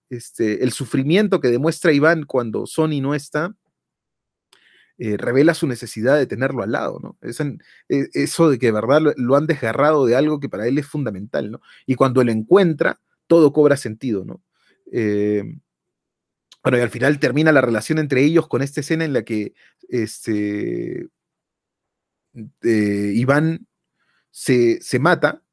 [0.09, 3.55] este, el sufrimiento que demuestra Iván cuando Sony no está,
[4.97, 7.17] eh, revela su necesidad de tenerlo al lado, ¿no?
[7.89, 10.85] E, eso de que de verdad lo, han desgarrado de algo que para él es
[10.85, 11.61] fundamental, ¿no?
[11.87, 14.43] Y cuando lo encuentra, todo cobra sentido, ¿no?
[14.91, 15.43] Eh,
[16.63, 19.53] bueno, y al final termina la relación entre ellos con esta escena en la que
[19.89, 21.07] este,
[22.63, 23.67] eh, Iván
[24.31, 25.43] se, mata,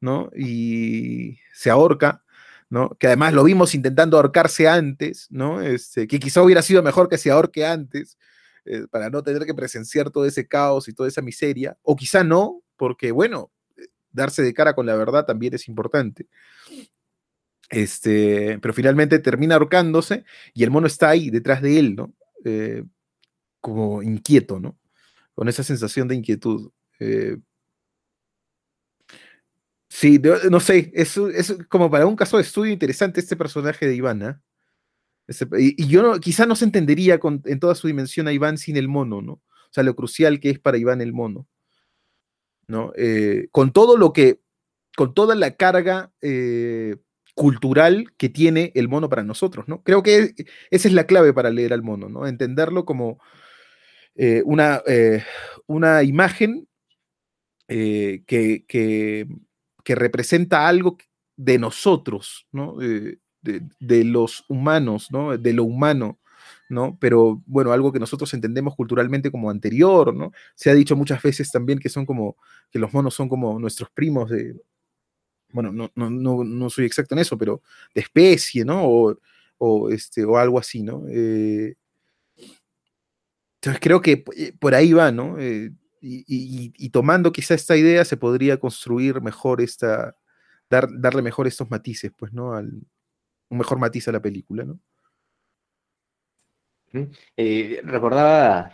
[0.00, 0.30] ¿no?
[0.36, 2.24] Y se ahorca,
[2.68, 2.90] ¿no?
[2.98, 5.62] Que además lo vimos intentando ahorcarse antes, ¿no?
[5.62, 8.18] Este, que quizá hubiera sido mejor que se ahorque antes,
[8.66, 12.22] eh, para no tener que presenciar todo ese caos y toda esa miseria, o quizá
[12.22, 13.50] no, porque bueno,
[14.12, 16.28] darse de cara con la verdad también es importante.
[17.70, 22.12] Este, pero finalmente termina ahorcándose y el mono está ahí detrás de él, ¿no?
[22.44, 22.84] Eh,
[23.60, 24.76] como inquieto, ¿no?
[25.34, 26.70] Con esa sensación de inquietud.
[29.88, 33.94] sí, no sé, es, es, como para un caso de estudio interesante este personaje de
[33.94, 34.42] Ivana
[35.58, 38.88] y, yo no, quizá no se entendería en toda su dimensión a Iván sin el
[38.88, 39.34] mono, ¿no?
[39.34, 41.46] O sea, lo crucial que es para Iván el mono,
[42.66, 42.92] ¿no?
[42.96, 44.40] Eh, con todo lo que,
[44.96, 46.96] con toda la carga eh,
[47.34, 49.82] cultural que tiene el mono para nosotros, ¿no?
[49.82, 50.34] Creo que
[50.70, 52.26] esa es la clave para leer al mono, ¿no?
[52.26, 53.20] Entenderlo como
[54.16, 54.82] eh, una,
[55.66, 56.66] una imagen
[57.68, 58.64] que, que,
[59.84, 60.98] que, representa algo
[61.36, 62.76] de nosotros, ¿no?
[63.42, 65.36] de, los humanos, ¿no?
[65.36, 66.18] De lo humano,
[66.68, 66.96] ¿no?
[67.00, 70.32] Pero bueno, algo que nosotros entendemos culturalmente como anterior, ¿no?
[70.54, 72.36] Se ha dicho muchas veces también que son como,
[72.70, 74.54] que los monos son como nuestros primos de,
[75.52, 77.62] bueno, no, no, no, soy exacto en eso, pero
[77.94, 78.82] de especie, ¿no?
[79.58, 81.04] O, este, o algo así, ¿no?
[81.08, 81.76] Eh,
[83.56, 85.38] entonces creo que eh, por ahí va, ¿no?
[85.38, 85.70] Eh,
[86.00, 90.16] y, tomando quizá esta idea se podría construir mejor esta,
[90.70, 92.54] dar, darle mejor estos matices, pues, ¿no?
[92.54, 92.72] Al,
[93.50, 94.80] un mejor matiz a la película, ¿no?
[97.84, 98.72] Recordaba,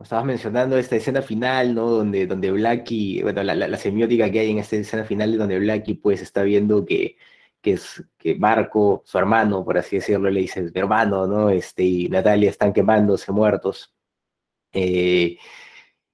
[0.00, 1.90] estabas mencionando esta escena final, ¿no?
[1.90, 6.22] Donde, donde Blackie, bueno, la, semiótica que hay en esta escena final, donde Blackie pues
[6.22, 7.16] está viendo que,
[7.60, 7.78] que
[8.38, 11.50] Marco, su hermano, por así decirlo, le dice, mi hermano, ¿no?
[11.50, 13.94] Este, y Natalia están quemándose muertos.
[14.72, 15.38] Eh,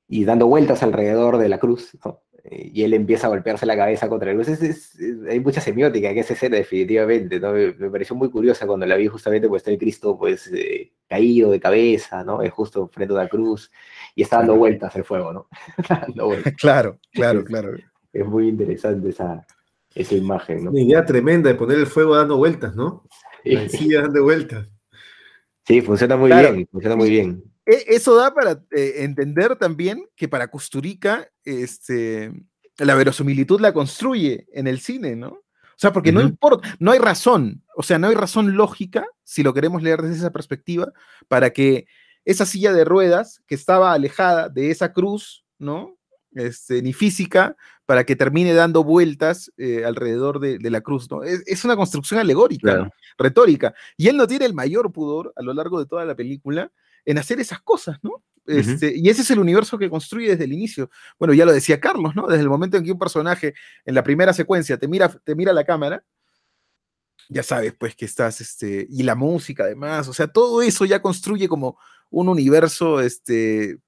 [0.08, 2.23] y dando vueltas alrededor de la cruz, ¿no?
[2.50, 4.98] Y él empieza a golpearse la cabeza contra el es,
[5.28, 7.52] hay mucha semiótica en esa escena, definitivamente, ¿no?
[7.52, 11.50] Me, pareció muy curiosa cuando la vi justamente, pues está el Cristo, pues, eh, caído
[11.50, 12.42] de cabeza, ¿no?
[12.42, 13.70] Es justo frente a la cruz,
[14.14, 15.48] y está dando vueltas el fuego, ¿no?
[16.58, 17.76] Claro, claro, claro.
[18.12, 19.46] Es muy interesante esa,
[19.94, 20.70] esa imagen, ¿no?
[20.70, 23.04] Una idea tremenda de poner el fuego dando vueltas, ¿no?
[23.44, 24.68] La silla dando vueltas.
[25.66, 26.52] Sí, funciona muy Claro.
[26.52, 27.42] bien, funciona muy bien.
[27.66, 32.32] E- Eso da para eh, entender también que para Kusturica, este,
[32.78, 35.28] la verosimilitud la construye en el cine, ¿no?
[35.28, 39.42] O sea, porque no importa, no hay razón, o sea, no hay razón lógica, si
[39.42, 40.92] lo queremos leer desde esa perspectiva,
[41.26, 41.86] para que
[42.24, 45.96] esa silla de ruedas que estaba alejada de esa cruz, ¿no?
[46.32, 51.22] Este, ni física, para que termine dando vueltas eh, alrededor de, de la cruz, ¿no?
[51.24, 53.74] Es, es una construcción alegórica, retórica.
[53.96, 56.70] Y él no tiene el mayor pudor a lo largo de toda la película
[57.04, 58.22] en hacer esas cosas, ¿no?
[58.46, 60.90] Este, Y ese es el universo que construye desde el inicio.
[61.18, 62.26] Bueno, ya lo decía Carlos, ¿no?
[62.26, 63.54] Desde el momento en que un personaje
[63.86, 66.04] en la primera secuencia te mira, te mira a la cámara,
[67.30, 71.00] ya sabes, pues que estás, este, y la música además, o sea, todo eso ya
[71.00, 71.78] construye como
[72.10, 73.78] un universo, este,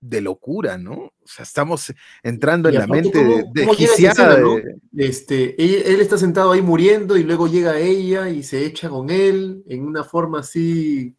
[0.00, 0.94] de locura, ¿no?
[0.94, 1.92] O sea, estamos
[2.22, 3.20] entrando Y en la mente
[3.64, 4.56] ¿cómo- de- escena, no?
[4.56, 8.88] de- Este, él, él está sentado ahí muriendo y luego llega ella y se echa
[8.88, 11.14] con él en una forma así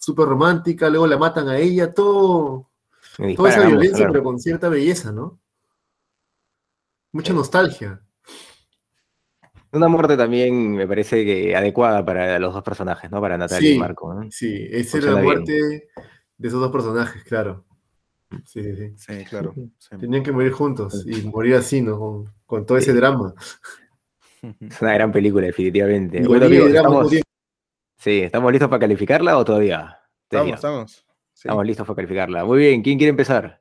[0.00, 2.70] súper romántica, luego la matan a ella, todo,
[3.36, 5.38] toda esa violencia, pero con cierta belleza, ¿no?
[7.12, 8.00] Mucha nostalgia.
[9.72, 13.20] Una muerte también me parece que adecuada para los dos personajes, ¿no?
[13.20, 13.76] Para Natalia Sí.
[13.76, 14.14] y Marco.
[14.14, 14.28] ¿no?
[14.30, 15.24] Sí, esa era la bien.
[15.24, 15.52] muerte
[16.38, 17.64] de esos dos personajes, claro.
[18.46, 18.92] Sí, sí, sí.
[18.96, 19.54] Sí, claro.
[19.78, 19.96] sí.
[19.98, 21.98] Tenían que morir juntos y morir así, ¿no?
[21.98, 23.34] Con, con todo ese drama.
[24.60, 26.22] Es una gran película, definitivamente.
[26.22, 27.12] Y Bueno, amigos, estamos.
[28.00, 29.98] Sí, ¿estamos listos para calificarla o todavía?
[30.24, 30.92] Estamos, estamos.
[31.32, 31.48] sí.
[31.48, 32.44] Estamos listos para calificarla.
[32.44, 33.60] Muy bien, ¿quién quiere empezar?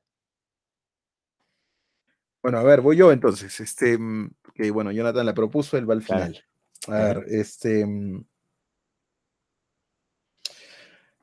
[2.41, 3.59] Bueno, a ver, voy yo entonces.
[3.59, 6.25] Este, mm, que bueno, Jonathan la propuso, él va al Claro.
[6.25, 6.43] final.
[6.87, 7.85] A ver, este.
[7.85, 8.23] mm,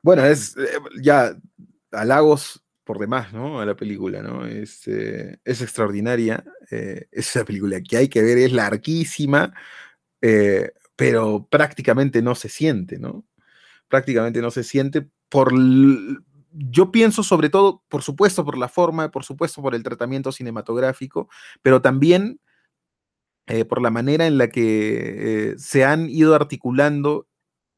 [0.01, 0.69] Bueno, es eh,
[1.01, 1.35] ya
[1.91, 3.59] halagos por demás, ¿no?
[3.59, 4.45] A la película, ¿no?
[4.45, 6.43] Es, eh, es extraordinaria.
[6.71, 9.53] eh, es una película que hay que ver, es larguísima,
[10.21, 13.23] eh, pero prácticamente no se siente, ¿no?
[13.87, 15.53] Prácticamente no se siente por.
[16.51, 21.29] Yo pienso sobre todo, por supuesto, por la forma, por supuesto, por el tratamiento cinematográfico,
[21.61, 22.41] pero también
[23.45, 27.27] eh, por la manera en la que eh, se han ido articulando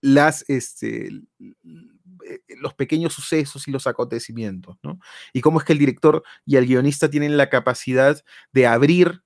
[0.01, 4.99] las, este, eh, los pequeños sucesos y los acontecimientos, ¿no?
[5.33, 8.23] Y cómo es que el director y el guionista tienen la capacidad
[8.53, 9.23] de abrir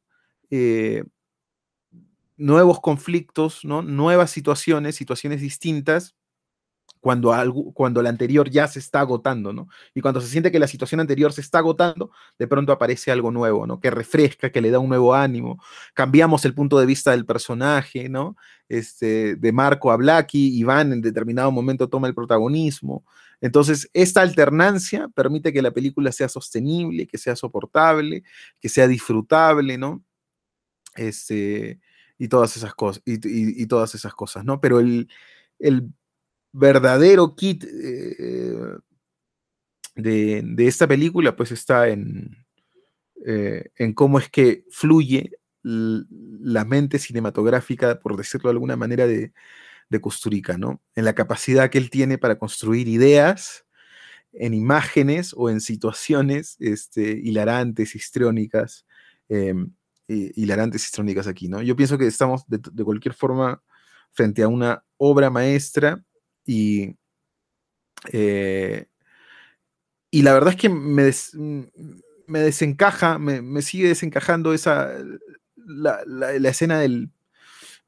[2.38, 3.82] nuevos conflictos, ¿no?
[3.82, 6.16] Nuevas situaciones, situaciones distintas,
[7.04, 9.68] cuando, algo, cuando la anterior ya se está agotando, ¿no?
[9.94, 13.30] Y cuando se siente que la situación anterior se está agotando, de pronto aparece algo
[13.30, 13.82] nuevo, ¿no?
[13.82, 15.62] Que refresca, que le da un nuevo ánimo.
[15.94, 18.38] Cambiamos el punto de vista del personaje, ¿no?
[18.70, 23.04] Este, de Marco a Blackie, Iván en determinado momento toma el protagonismo.
[23.42, 28.24] Entonces, esta alternancia permite que la película sea sostenible, que sea soportable,
[28.62, 30.02] que sea disfrutable, ¿no?
[30.96, 31.82] Este,
[32.24, 34.62] y todas esas cosas, y, todas esas cosas, ¿no?
[34.62, 35.10] Pero el,
[35.60, 35.90] el
[36.54, 38.78] verdadero kit eh,
[39.96, 42.38] de, de esta película, pues está en,
[43.26, 45.32] eh, en cómo es que fluye
[45.64, 49.34] la mente cinematográfica, por decirlo de alguna manera, de,
[49.90, 50.82] de ¿no?
[50.96, 53.66] En la capacidad que él tiene para construir ideas
[54.32, 58.86] en imágenes o en situaciones este, hilarantes, histriónicas,
[59.28, 59.74] em,
[60.08, 61.62] hi- hilarantes, histriónicas aquí, ¿no?
[61.62, 63.62] Yo pienso que estamos de, de cualquier forma
[64.12, 66.04] frente a una obra maestra
[66.46, 66.96] y,
[68.12, 68.86] eh,
[70.12, 71.12] y la verdad es que me,
[72.28, 74.92] me desencaja, me, me sigue desencajando esa,
[75.56, 77.10] la, la- escena del,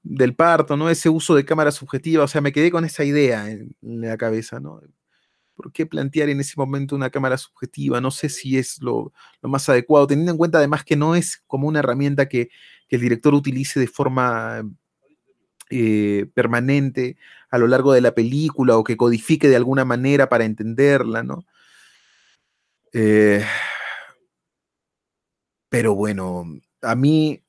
[0.03, 0.89] del parto, ¿no?
[0.89, 4.59] Ese uso de cámara subjetiva, o sea, me quedé con esa idea en la cabeza,
[4.59, 4.81] ¿no?
[5.55, 8.01] ¿Por qué plantear en ese momento una cámara subjetiva?
[8.01, 11.67] No sé si es lo, más adecuado, teniendo en cuenta además que no es como
[11.67, 12.49] una herramienta que,
[12.87, 14.63] el director utilice de forma
[15.69, 17.17] eh, permanente
[17.49, 21.45] a lo largo de la película o que codifique de alguna manera para entenderla, ¿no?
[22.93, 23.43] Eh,
[25.67, 26.45] pero bueno,
[26.81, 27.43] a mí,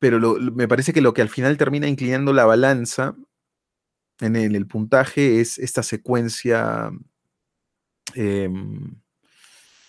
[0.00, 3.14] pero me parece que lo que al final termina inclinando la balanza
[4.20, 6.90] en el puntaje es esta secuencia
[8.16, 8.96] em,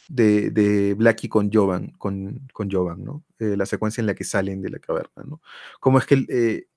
[0.10, 3.24] de, de Blackie con Jovan, con, con Jovan, ¿no?
[3.40, 5.42] Eh, la secuencia en la que salen de la caverna, ¿no?
[5.80, 6.68] Cómo es que eh,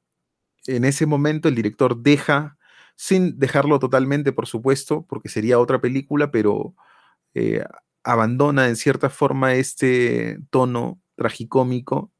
[0.66, 2.58] en ese momento el director deja,
[2.96, 6.74] sin dejarlo totalmente, por supuesto, porque sería otra película, pero
[7.34, 7.64] eh,
[8.04, 12.12] abandona en cierta forma este tono tragicómico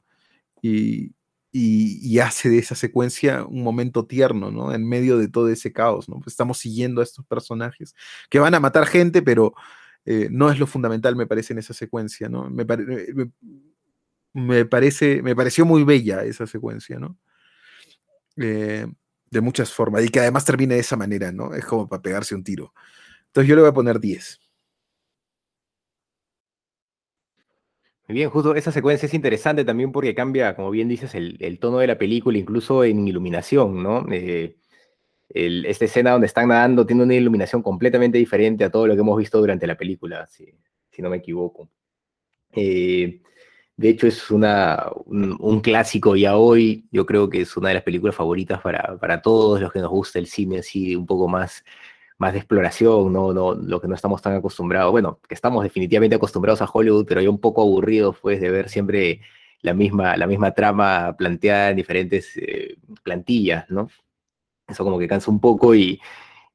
[0.63, 1.15] y,
[1.53, 4.73] y, hace de esa secuencia un momento tierno, ¿no?
[4.73, 6.17] En medio de todo ese caos, ¿no?
[6.17, 7.95] Pues estamos siguiendo a estos personajes
[8.29, 9.55] que van a matar gente, pero
[10.05, 12.49] eh, no es lo fundamental, me parece, en esa secuencia, ¿no?
[12.51, 12.65] Me
[14.33, 17.19] me, parece, me pareció muy bella esa secuencia, ¿no?
[18.37, 18.87] Eh,
[19.31, 21.55] de muchas formas, y que además termine de esa manera, ¿no?
[21.55, 22.73] Es como para pegarse un tiro.
[23.27, 24.41] Entonces yo le voy a poner 10.
[28.13, 31.87] Bien, justo esa secuencia es interesante también porque cambia, como bien dices, el, tono de
[31.87, 34.07] la película, incluso en iluminación, ¿no?
[34.11, 34.57] Eh,
[35.33, 39.17] esta escena donde están nadando tiene una iluminación completamente diferente a todo lo que hemos
[39.19, 40.47] visto durante la película, si,
[40.91, 41.71] si no me equivoco.
[42.53, 43.21] Eh,
[43.77, 46.87] de hecho, es una, un, clásico ya hoy.
[46.91, 49.91] Yo creo que es una de las películas favoritas para, para todos los que nos
[49.91, 51.65] gusta el cine así un poco más,
[52.21, 53.33] más de exploración, ¿no?
[53.33, 54.93] No, lo que no estamos tan acostumbrados.
[54.93, 58.69] Bueno, que estamos definitivamente acostumbrados a Hollywood, pero ya un poco aburridos pues, de ver
[58.69, 59.23] siempre
[59.63, 63.89] la misma, la misma trama planteada en diferentes eh, plantillas, ¿no?
[64.69, 65.99] Eso como que cansa un poco y,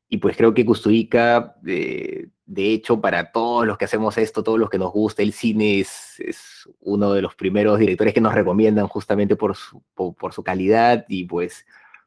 [0.08, 4.60] y pues creo que Kusturica, eh, de hecho, para todos los que hacemos esto, todos
[4.60, 8.36] los que nos gusta el cine, es, es uno de los primeros directores que nos
[8.36, 11.66] recomiendan justamente por su, por, su calidad y pues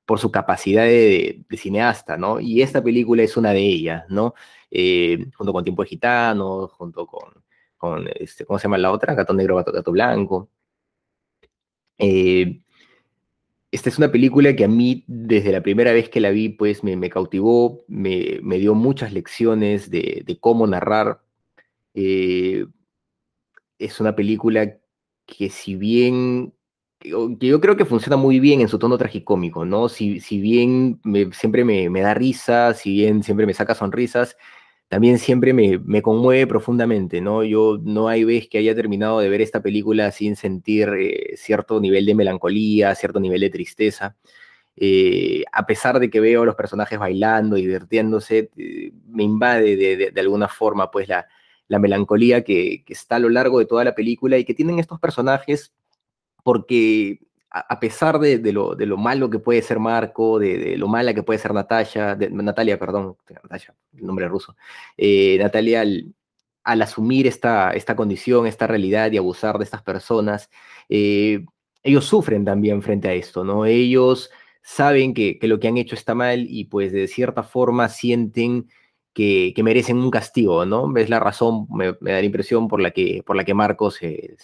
[0.08, 2.40] por su capacidad de, cineasta, ¿no?
[2.40, 4.32] Y esta película es una de ellas, ¿no?
[4.70, 7.30] Eh, junto con Tiempo de Gitanos, junto con,
[7.76, 9.14] con este, ¿cómo se llama la otra?
[9.14, 10.48] Gato Negro, Gato, Gato Blanco.
[11.98, 12.62] Eh,
[13.70, 16.82] esta es una película que a mí, desde la primera vez que la vi, pues
[16.82, 21.20] me, cautivó, me, dio muchas lecciones de, cómo narrar.
[21.92, 22.64] Eh,
[23.78, 24.78] es una película
[25.26, 26.54] que si bien,
[26.98, 29.88] que yo creo que funciona muy bien en su tono tragicómico, ¿no?
[29.88, 31.00] Si, si bien
[31.32, 34.36] siempre me, me, da risa, si bien siempre me saca sonrisas,
[34.88, 37.44] también siempre me, conmueve profundamente, ¿no?
[37.44, 41.80] Yo no hay vez que haya terminado de ver esta película sin sentir eh, cierto
[41.80, 44.16] nivel de melancolía, cierto nivel de tristeza.
[44.76, 50.20] Eh, a pesar de que veo a los personajes bailando, divirtiéndose, eh, me invade de,
[50.20, 51.26] alguna forma pues la,
[51.68, 54.78] la melancolía que, que, está a lo largo de toda la película y que tienen
[54.78, 55.72] estos personajes
[56.42, 57.20] porque
[57.50, 61.22] a, pesar de, lo, de, lo, malo que puede ser Marco, de, lo mala que
[61.22, 64.56] puede ser Natalia, Natalia, perdón, Natalia, el nombre ruso,
[64.96, 70.50] eh, Natalia al, asumir esta, esta condición, esta realidad y abusar de estas personas,
[70.88, 71.44] eh,
[71.82, 73.64] ellos sufren también frente a esto, ¿no?
[73.64, 74.30] Ellos
[74.62, 78.68] saben que, lo que han hecho está mal y pues de cierta forma sienten
[79.18, 80.96] que, merecen un castigo, ¿no?
[80.96, 84.36] Es la razón, me, da la impresión por la que, por la que Marco se,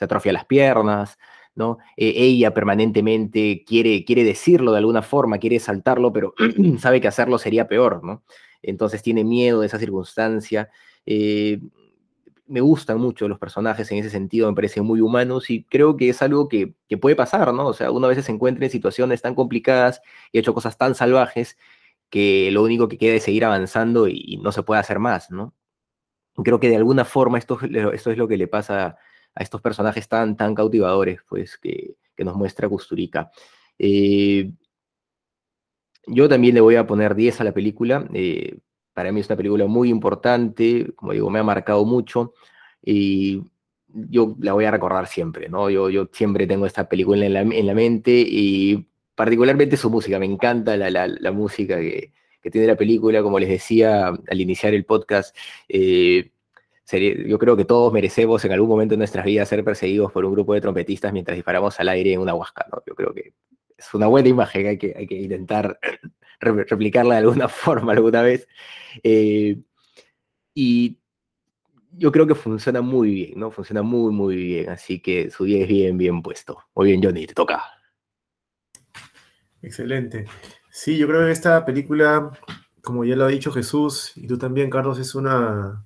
[0.00, 1.18] atrofia las piernas,
[1.96, 6.34] eh, ella permanentemente quiere, quiere decirlo de alguna forma, quiere saltarlo, pero
[6.78, 8.24] sabe que hacerlo sería peor, ¿no?
[8.60, 10.68] Entonces tiene miedo de esa circunstancia.
[11.06, 11.60] Eh,
[12.48, 16.08] me gustan mucho los personajes en ese sentido, me parecen muy humanos y creo que
[16.08, 17.68] es algo que, puede pasar, ¿no?
[17.68, 20.00] O sea, uno a se encuentra en situaciones tan complicadas
[20.32, 21.56] y ha hecho cosas tan salvajes
[22.10, 25.54] que lo único que queda es seguir avanzando y, no se puede hacer más, ¿no?
[26.36, 27.58] Creo que de alguna forma esto,
[27.92, 28.96] esto es lo que le pasa
[29.34, 33.30] a estos personajes tan, tan cautivadores pues, que, nos muestra Kusturica.
[33.78, 34.50] Eh,
[36.06, 38.08] yo también le voy a poner 10 a la película.
[38.12, 38.58] Eh,
[38.92, 42.34] para mí es una película muy importante, como digo, me ha marcado mucho
[42.82, 43.42] y
[43.86, 45.70] yo la voy a recordar siempre, ¿no?
[45.70, 47.32] Yo, yo siempre tengo esta película en
[47.66, 48.88] la, mente y
[49.18, 52.12] particularmente su música, me encanta la, música que,
[52.52, 55.36] tiene la película, como les decía al iniciar el podcast,
[55.68, 56.30] eh,
[57.26, 60.34] yo creo que todos merecemos en algún momento de nuestras vidas ser perseguidos por un
[60.34, 62.80] grupo de trompetistas mientras disparamos al aire en una huasca, ¿no?
[62.86, 63.32] Yo creo que
[63.76, 65.80] es una buena imagen, hay que, hay que intentar
[66.40, 68.46] replicarla de alguna forma alguna vez.
[69.02, 69.58] Eh,
[70.54, 70.96] y
[71.90, 73.50] yo creo que funciona muy bien, ¿no?
[73.50, 76.62] Funciona muy, muy bien, así que su día es bien, bien puesto.
[76.76, 77.77] Muy bien, Johnny, te toca.
[79.62, 80.26] Excelente.
[80.70, 82.30] Sí, yo creo que esta película,
[82.82, 85.84] como ya lo ha dicho Jesús, y tú también, Carlos, es una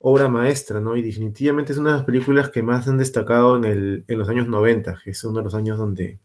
[0.00, 0.96] obra maestra, ¿no?
[0.96, 4.28] Y definitivamente es una de las películas que más han destacado en, el, en los
[4.28, 6.18] años 90, que es uno de los años donde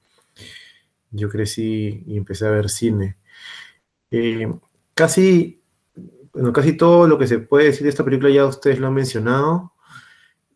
[1.11, 3.17] yo crecí y empecé a ver cine.
[4.11, 4.51] Eh,
[4.93, 5.61] casi,
[6.33, 8.93] bueno, casi todo lo que se puede decir de esta película ya ustedes lo han
[8.93, 9.72] mencionado.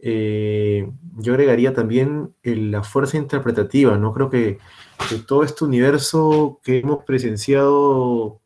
[0.09, 4.13] Eh, yo agregaría también la fuerza interpretativa, ¿no?
[4.13, 4.57] Creo que,
[5.27, 8.39] todo este universo que hemos presenciado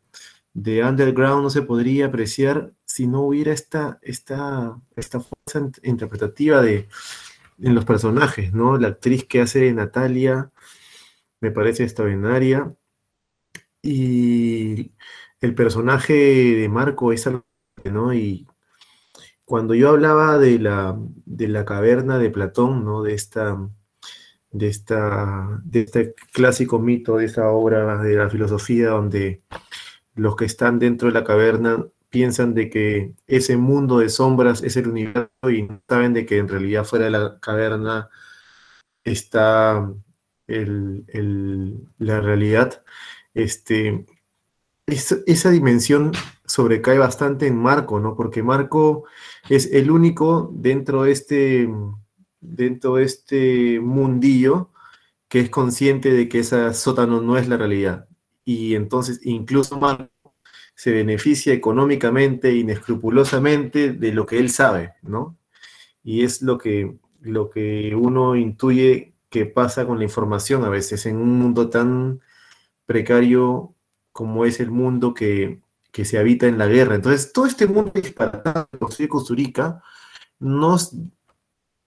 [0.54, 6.90] de underground no se podría apreciar si no hubiera esta, esta, esta fuerza interpretativa de,
[7.60, 8.78] en los personajes, ¿no?
[8.80, 10.52] La actriz que hace Natalia
[11.42, 12.76] me parece extraordinaria.
[13.84, 14.94] Y
[15.42, 17.46] el personaje de Marco es algo,
[17.86, 18.14] ¿no?
[18.14, 18.48] Y
[19.52, 23.04] cuando yo hablaba de la, de la caverna de Platón, ¿no?
[23.04, 23.58] De esta,
[24.50, 29.44] de esta, de este clásico mito, de esta obra de la filosofía donde
[30.16, 34.78] los que están dentro de la caverna piensan de que ese mundo de sombras es
[34.78, 38.10] el universo y saben de que en realidad fuera de la caverna
[39.04, 39.94] está
[40.48, 42.86] la realidad.
[43.34, 44.06] Este,
[44.92, 46.12] esa dimensión
[46.46, 48.16] sobrecae bastante en Marco, ¿no?
[48.16, 49.06] Porque Marco
[49.50, 51.70] es el único dentro de este,
[52.40, 54.72] dentro de este mundillo
[55.28, 58.08] que es consciente de que esa sótano no es la realidad.
[58.44, 60.36] Y entonces incluso Marco
[60.76, 65.38] se beneficia económicamente, inescrupulosamente de lo que él sabe, ¿no?
[66.04, 71.06] Y es lo que, lo que uno intuye que pasa con la información a veces
[71.06, 72.20] en un mundo tan
[72.86, 73.74] precario
[74.12, 75.62] como es el mundo que,
[76.04, 76.96] se habita en la guerra.
[76.96, 79.84] Entonces, todo este mundo disparatado que construye Costa
[80.40, 80.78] no,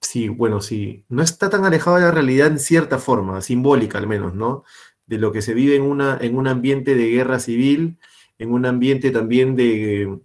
[0.01, 4.07] sí, bueno, sí, no está tan alejado de la realidad en cierta forma, simbólica al
[4.07, 4.63] menos, ¿no?
[5.07, 7.99] De lo que se vive en, una, en un ambiente de guerra civil,
[8.37, 10.19] en un ambiente también de,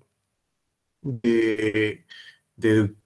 [1.03, 2.05] de,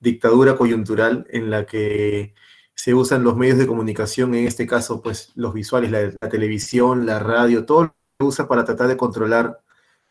[0.00, 2.34] dictadura coyuntural en la que
[2.74, 7.06] se usan los medios de comunicación, en este caso, pues los visuales, la, la televisión,
[7.06, 9.60] la radio, todo usa para tratar de controlar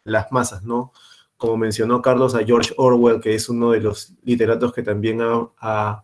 [0.03, 0.91] las masas, ¿no?
[1.37, 6.03] Como mencionó Carlos a George Orwell, que es uno de los literatos que también ha,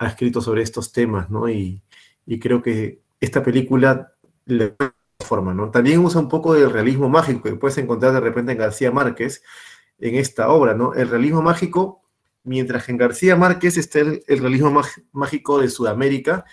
[0.00, 1.48] escrito sobre estos temas, ¿no?
[1.48, 1.80] Y,
[2.40, 4.12] creo que esta película
[4.46, 4.76] le
[5.20, 5.70] forma, ¿no?
[5.70, 9.42] También usa un poco del realismo mágico que puedes encontrar de repente en García Márquez
[9.98, 10.94] en esta obra, ¿no?
[10.94, 12.02] El realismo mágico,
[12.42, 14.82] mientras que en García Márquez está el, realismo
[15.12, 16.44] mágico de Sudamérica,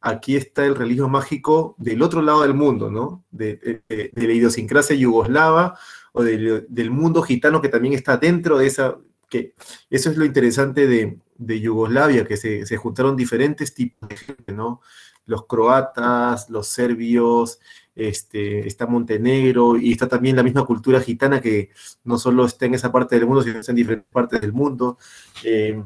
[0.00, 3.24] aquí está el realismo mágico del otro lado del mundo, ¿no?
[3.30, 5.78] De, la idiosincrasia yugoslava
[6.12, 8.98] o del mundo gitano que también está dentro de esa,
[9.28, 9.54] que
[9.90, 14.80] eso es lo interesante de, Yugoslavia, que se, juntaron diferentes tipos de gente, ¿no?
[15.26, 17.60] Los croatas, los serbios,
[17.94, 21.70] este, está Montenegro y está también la misma cultura gitana que
[22.04, 24.98] no solo está en esa parte del mundo, sino está en diferentes partes del mundo.
[25.44, 25.82] Eh,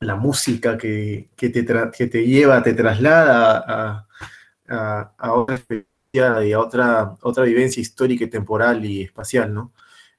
[0.00, 4.06] la música que, te, que te lleva, te traslada
[4.68, 5.60] a, otra
[6.12, 9.72] y a otra, otra vivencia histórica y temporal y espacial, ¿no?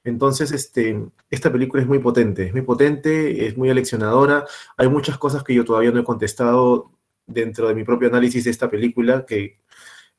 [0.03, 0.99] Entonces, este,
[1.29, 4.45] esta película es muy potente, es muy potente, es muy aleccionadora.
[4.77, 6.91] Hay muchas cosas que yo todavía no he contestado
[7.27, 9.59] dentro de mi propio análisis de esta película, que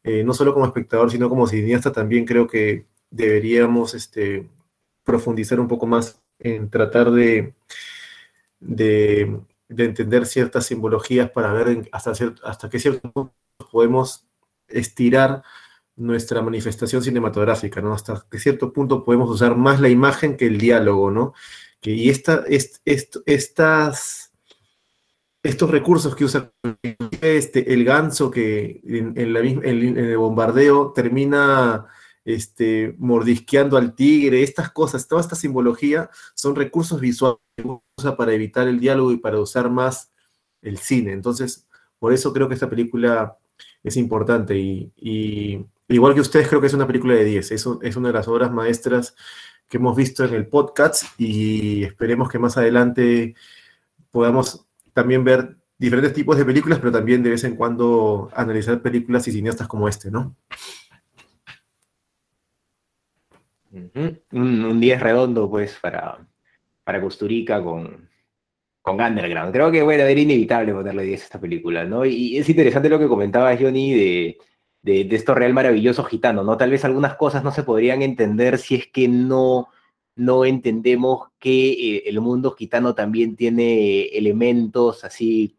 [0.04, 4.48] eh, no solo como espectador, sino como cineasta también creo que deberíamos este,
[5.04, 7.54] profundizar un poco más en tratar de
[9.74, 12.12] de entender ciertas simbologías para ver hasta,
[12.44, 13.34] hasta qué cierto punto
[13.70, 14.26] podemos
[14.68, 15.42] estirar
[15.96, 17.92] nuestra manifestación cinematográfica, ¿no?
[17.92, 21.34] Hasta qué cierto punto podemos usar más la imagen que el diálogo, ¿no?
[21.80, 24.32] Que, y esta, estas,
[25.42, 26.52] estos recursos que usa
[27.20, 31.86] este, el ganso que en, en el bombardeo termina
[32.24, 38.68] este, mordisqueando al tigre, estas cosas, toda esta simbología son recursos visuales que para evitar
[38.68, 40.12] el diálogo y para usar más
[40.62, 41.12] el cine.
[41.12, 41.66] Entonces,
[41.98, 43.36] por eso creo que esta película
[43.82, 47.96] es importante y, igual que ustedes creo que es una película de 10, es, es
[47.96, 49.14] una de las obras maestras
[49.68, 53.34] que hemos visto en el podcast y esperemos que más adelante
[54.10, 59.26] podamos también ver diferentes tipos de películas, pero también de vez en cuando analizar películas
[59.26, 60.36] y cineastas como este, ¿no?
[63.72, 66.18] Un 10 redondo, pues, para,
[66.84, 68.08] para Costurica con,
[68.82, 69.52] con Underground.
[69.52, 72.04] Creo que, bueno, era inevitable ponerle 10 a esta película, ¿no?
[72.04, 74.38] Y es interesante lo que comentaba Johnny de,
[74.82, 76.56] de, esto real maravilloso gitano, ¿no?
[76.56, 79.68] Tal vez algunas cosas no se podrían entender si es que no,
[80.16, 85.56] no entendemos que eh, el mundo gitano también tiene elementos así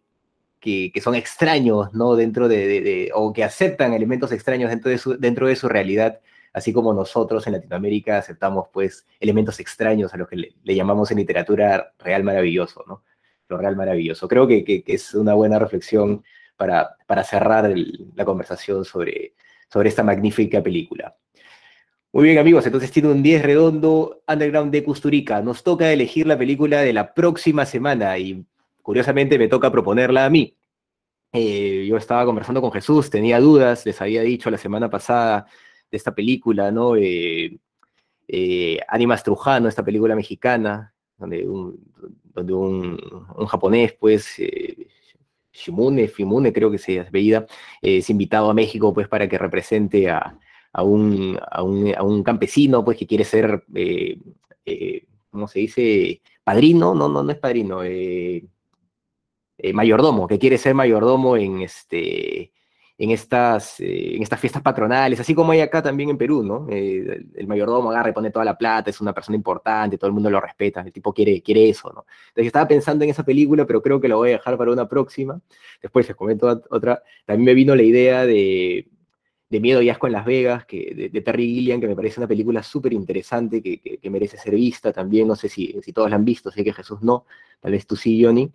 [0.60, 2.16] que, que son extraños, ¿no?
[2.16, 6.20] Dentro de, de, o que aceptan elementos extraños dentro de su, dentro de su realidad
[6.54, 11.18] así como nosotros en Latinoamérica aceptamos pues elementos extraños a los que le, llamamos en
[11.18, 13.04] literatura real maravilloso, ¿no?
[13.50, 14.28] Lo real maravilloso.
[14.28, 16.24] Creo que, es una buena reflexión
[16.56, 17.74] para, para cerrar
[18.16, 19.34] la conversación sobre,
[19.68, 21.16] sobre esta magnífica película.
[22.14, 25.42] Muy bien amigos, entonces tiene un 10 redondo Underground de Custurica.
[25.42, 28.46] Nos toca elegir la película de la próxima semana y
[28.84, 30.56] curiosamente me toca proponerla a mí.
[31.32, 35.48] Eh, yo estaba conversando con Jesús, tenía dudas, les había dicho la semana pasada
[35.94, 36.96] de esta película, ¿no?
[36.96, 37.56] Eh,
[38.28, 41.80] eh, Animas Trujano, esta película mexicana, donde un,
[42.34, 42.98] donde un,
[43.48, 44.88] japonés, pues, eh,
[45.52, 47.46] Shimune, Fimune, creo que se veía,
[47.80, 50.36] es invitado a México, pues, para que represente a,
[50.82, 53.64] un, a, un, campesino, pues, que quiere ser,
[55.30, 56.22] ¿cómo se dice?
[56.44, 57.82] Padrino, no, no, no es padrino,
[59.74, 62.52] mayordomo, que quiere ser mayordomo en este
[62.98, 66.68] en estas, eh, en estas fiestas patronales, así como hay acá también en Perú, ¿no?
[66.70, 70.14] Eh, el, mayordomo agarra y pone toda la plata, es una persona importante, todo el
[70.14, 72.06] mundo lo respeta, el tipo quiere, quiere eso, ¿no?
[72.30, 74.88] Entonces estaba pensando en esa película, pero creo que lo voy a dejar para una
[74.88, 75.42] próxima.
[75.82, 77.04] Después les comento otra.
[77.26, 78.88] También me vino la idea de,
[79.50, 82.28] de Miedo y Asco en Las Vegas, que, de, Terry Gilliam, que me parece una
[82.28, 85.28] película súper interesante, que, que, merece ser vista también.
[85.28, 87.26] No sé si, si todos la han visto, sé que Jesús no,
[87.60, 88.52] tal vez tú sí, Johnny.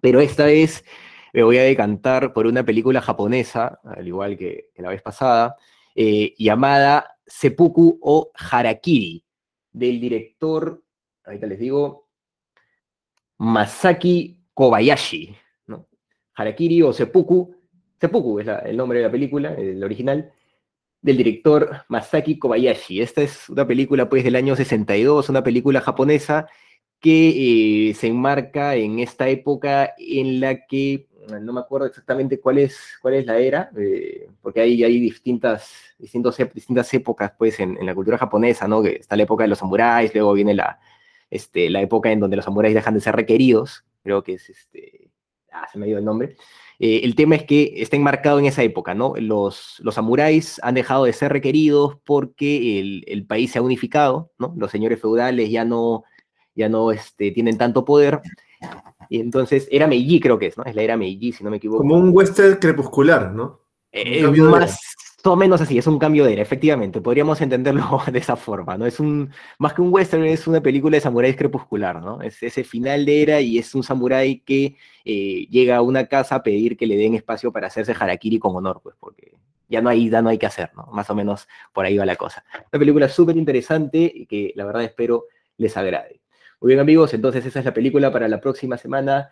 [0.00, 0.84] Pero esta vez
[1.32, 5.56] me voy a decantar por una película japonesa, al igual que, la vez pasada,
[5.94, 9.24] eh, llamada Seppuku o Harakiri,
[9.72, 10.82] del director,
[11.24, 12.08] ahorita les digo,
[13.38, 15.34] Masaki Kobayashi.
[15.66, 15.88] ¿no?
[16.34, 17.54] Harakiri o Seppuku,
[18.00, 20.32] Seppuku es el nombre de la película, el original,
[21.00, 23.00] del director Masaki Kobayashi.
[23.00, 26.48] Esta es una película pues del año 62, una película japonesa
[27.00, 32.58] que eh, se enmarca en esta época en la que no me acuerdo exactamente cuál
[32.58, 37.78] es, cuál es la era, eh, porque hay, hay distintas, distintos, distintas épocas pues, en,
[37.84, 38.82] la cultura japonesa, ¿no?
[38.82, 40.80] Que está la época de los samuráis, luego viene la,
[41.30, 45.10] este, la época en donde los samuráis dejan de ser requeridos, creo que es este,
[45.52, 46.36] ah, se me ha ido el nombre.
[46.78, 49.14] Eh, el tema es que está enmarcado en esa época, ¿no?
[49.16, 54.32] Los, los samuráis han dejado de ser requeridos porque el, el país se ha unificado,
[54.38, 54.54] ¿no?
[54.56, 56.04] Los señores feudales ya no,
[56.54, 58.22] ya no este, tienen tanto poder
[59.10, 60.62] y entonces era Meiji, creo que es, ¿no?
[60.64, 61.82] Es la era Meiji, si no me equivoco.
[61.82, 63.60] Como un western crepuscular, ¿no?
[63.90, 64.78] Eh, más
[65.24, 67.00] o menos así, es un cambio de era, efectivamente.
[67.00, 68.86] Podríamos entenderlo de esa forma, ¿no?
[68.86, 69.28] Es un,
[69.58, 72.22] más que un western, es una película de samuráis crepuscular, ¿no?
[72.22, 76.36] Es ese final de era y es un samurái que eh, llega a una casa
[76.36, 79.32] a pedir que le den espacio para hacerse harakiri con honor, pues, porque
[79.68, 80.86] ya no hay, ya no hay que hacer, ¿no?
[80.92, 82.44] Más o menos por ahí va la cosa.
[82.72, 85.24] Una película súper interesante y que la verdad espero
[85.56, 86.19] les agrade.
[86.60, 89.30] Muy bien amigos, entonces esa es la película para la próxima semana,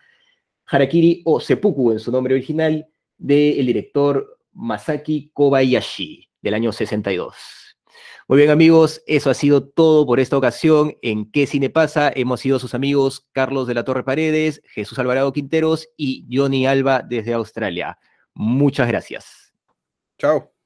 [0.66, 2.88] Harakiri o Seppuku en su nombre original,
[3.18, 7.34] del director Masaki Kobayashi, del año 62.
[8.28, 12.12] Muy bien amigos, eso ha sido todo por esta ocasión en ¿Qué cine pasa?
[12.14, 17.02] Hemos sido sus amigos Carlos de la Torre Paredes, Jesús Alvarado Quinteros y Johnny Alba
[17.02, 17.98] desde Australia.
[18.34, 19.54] Muchas gracias.
[20.18, 20.57] Chao.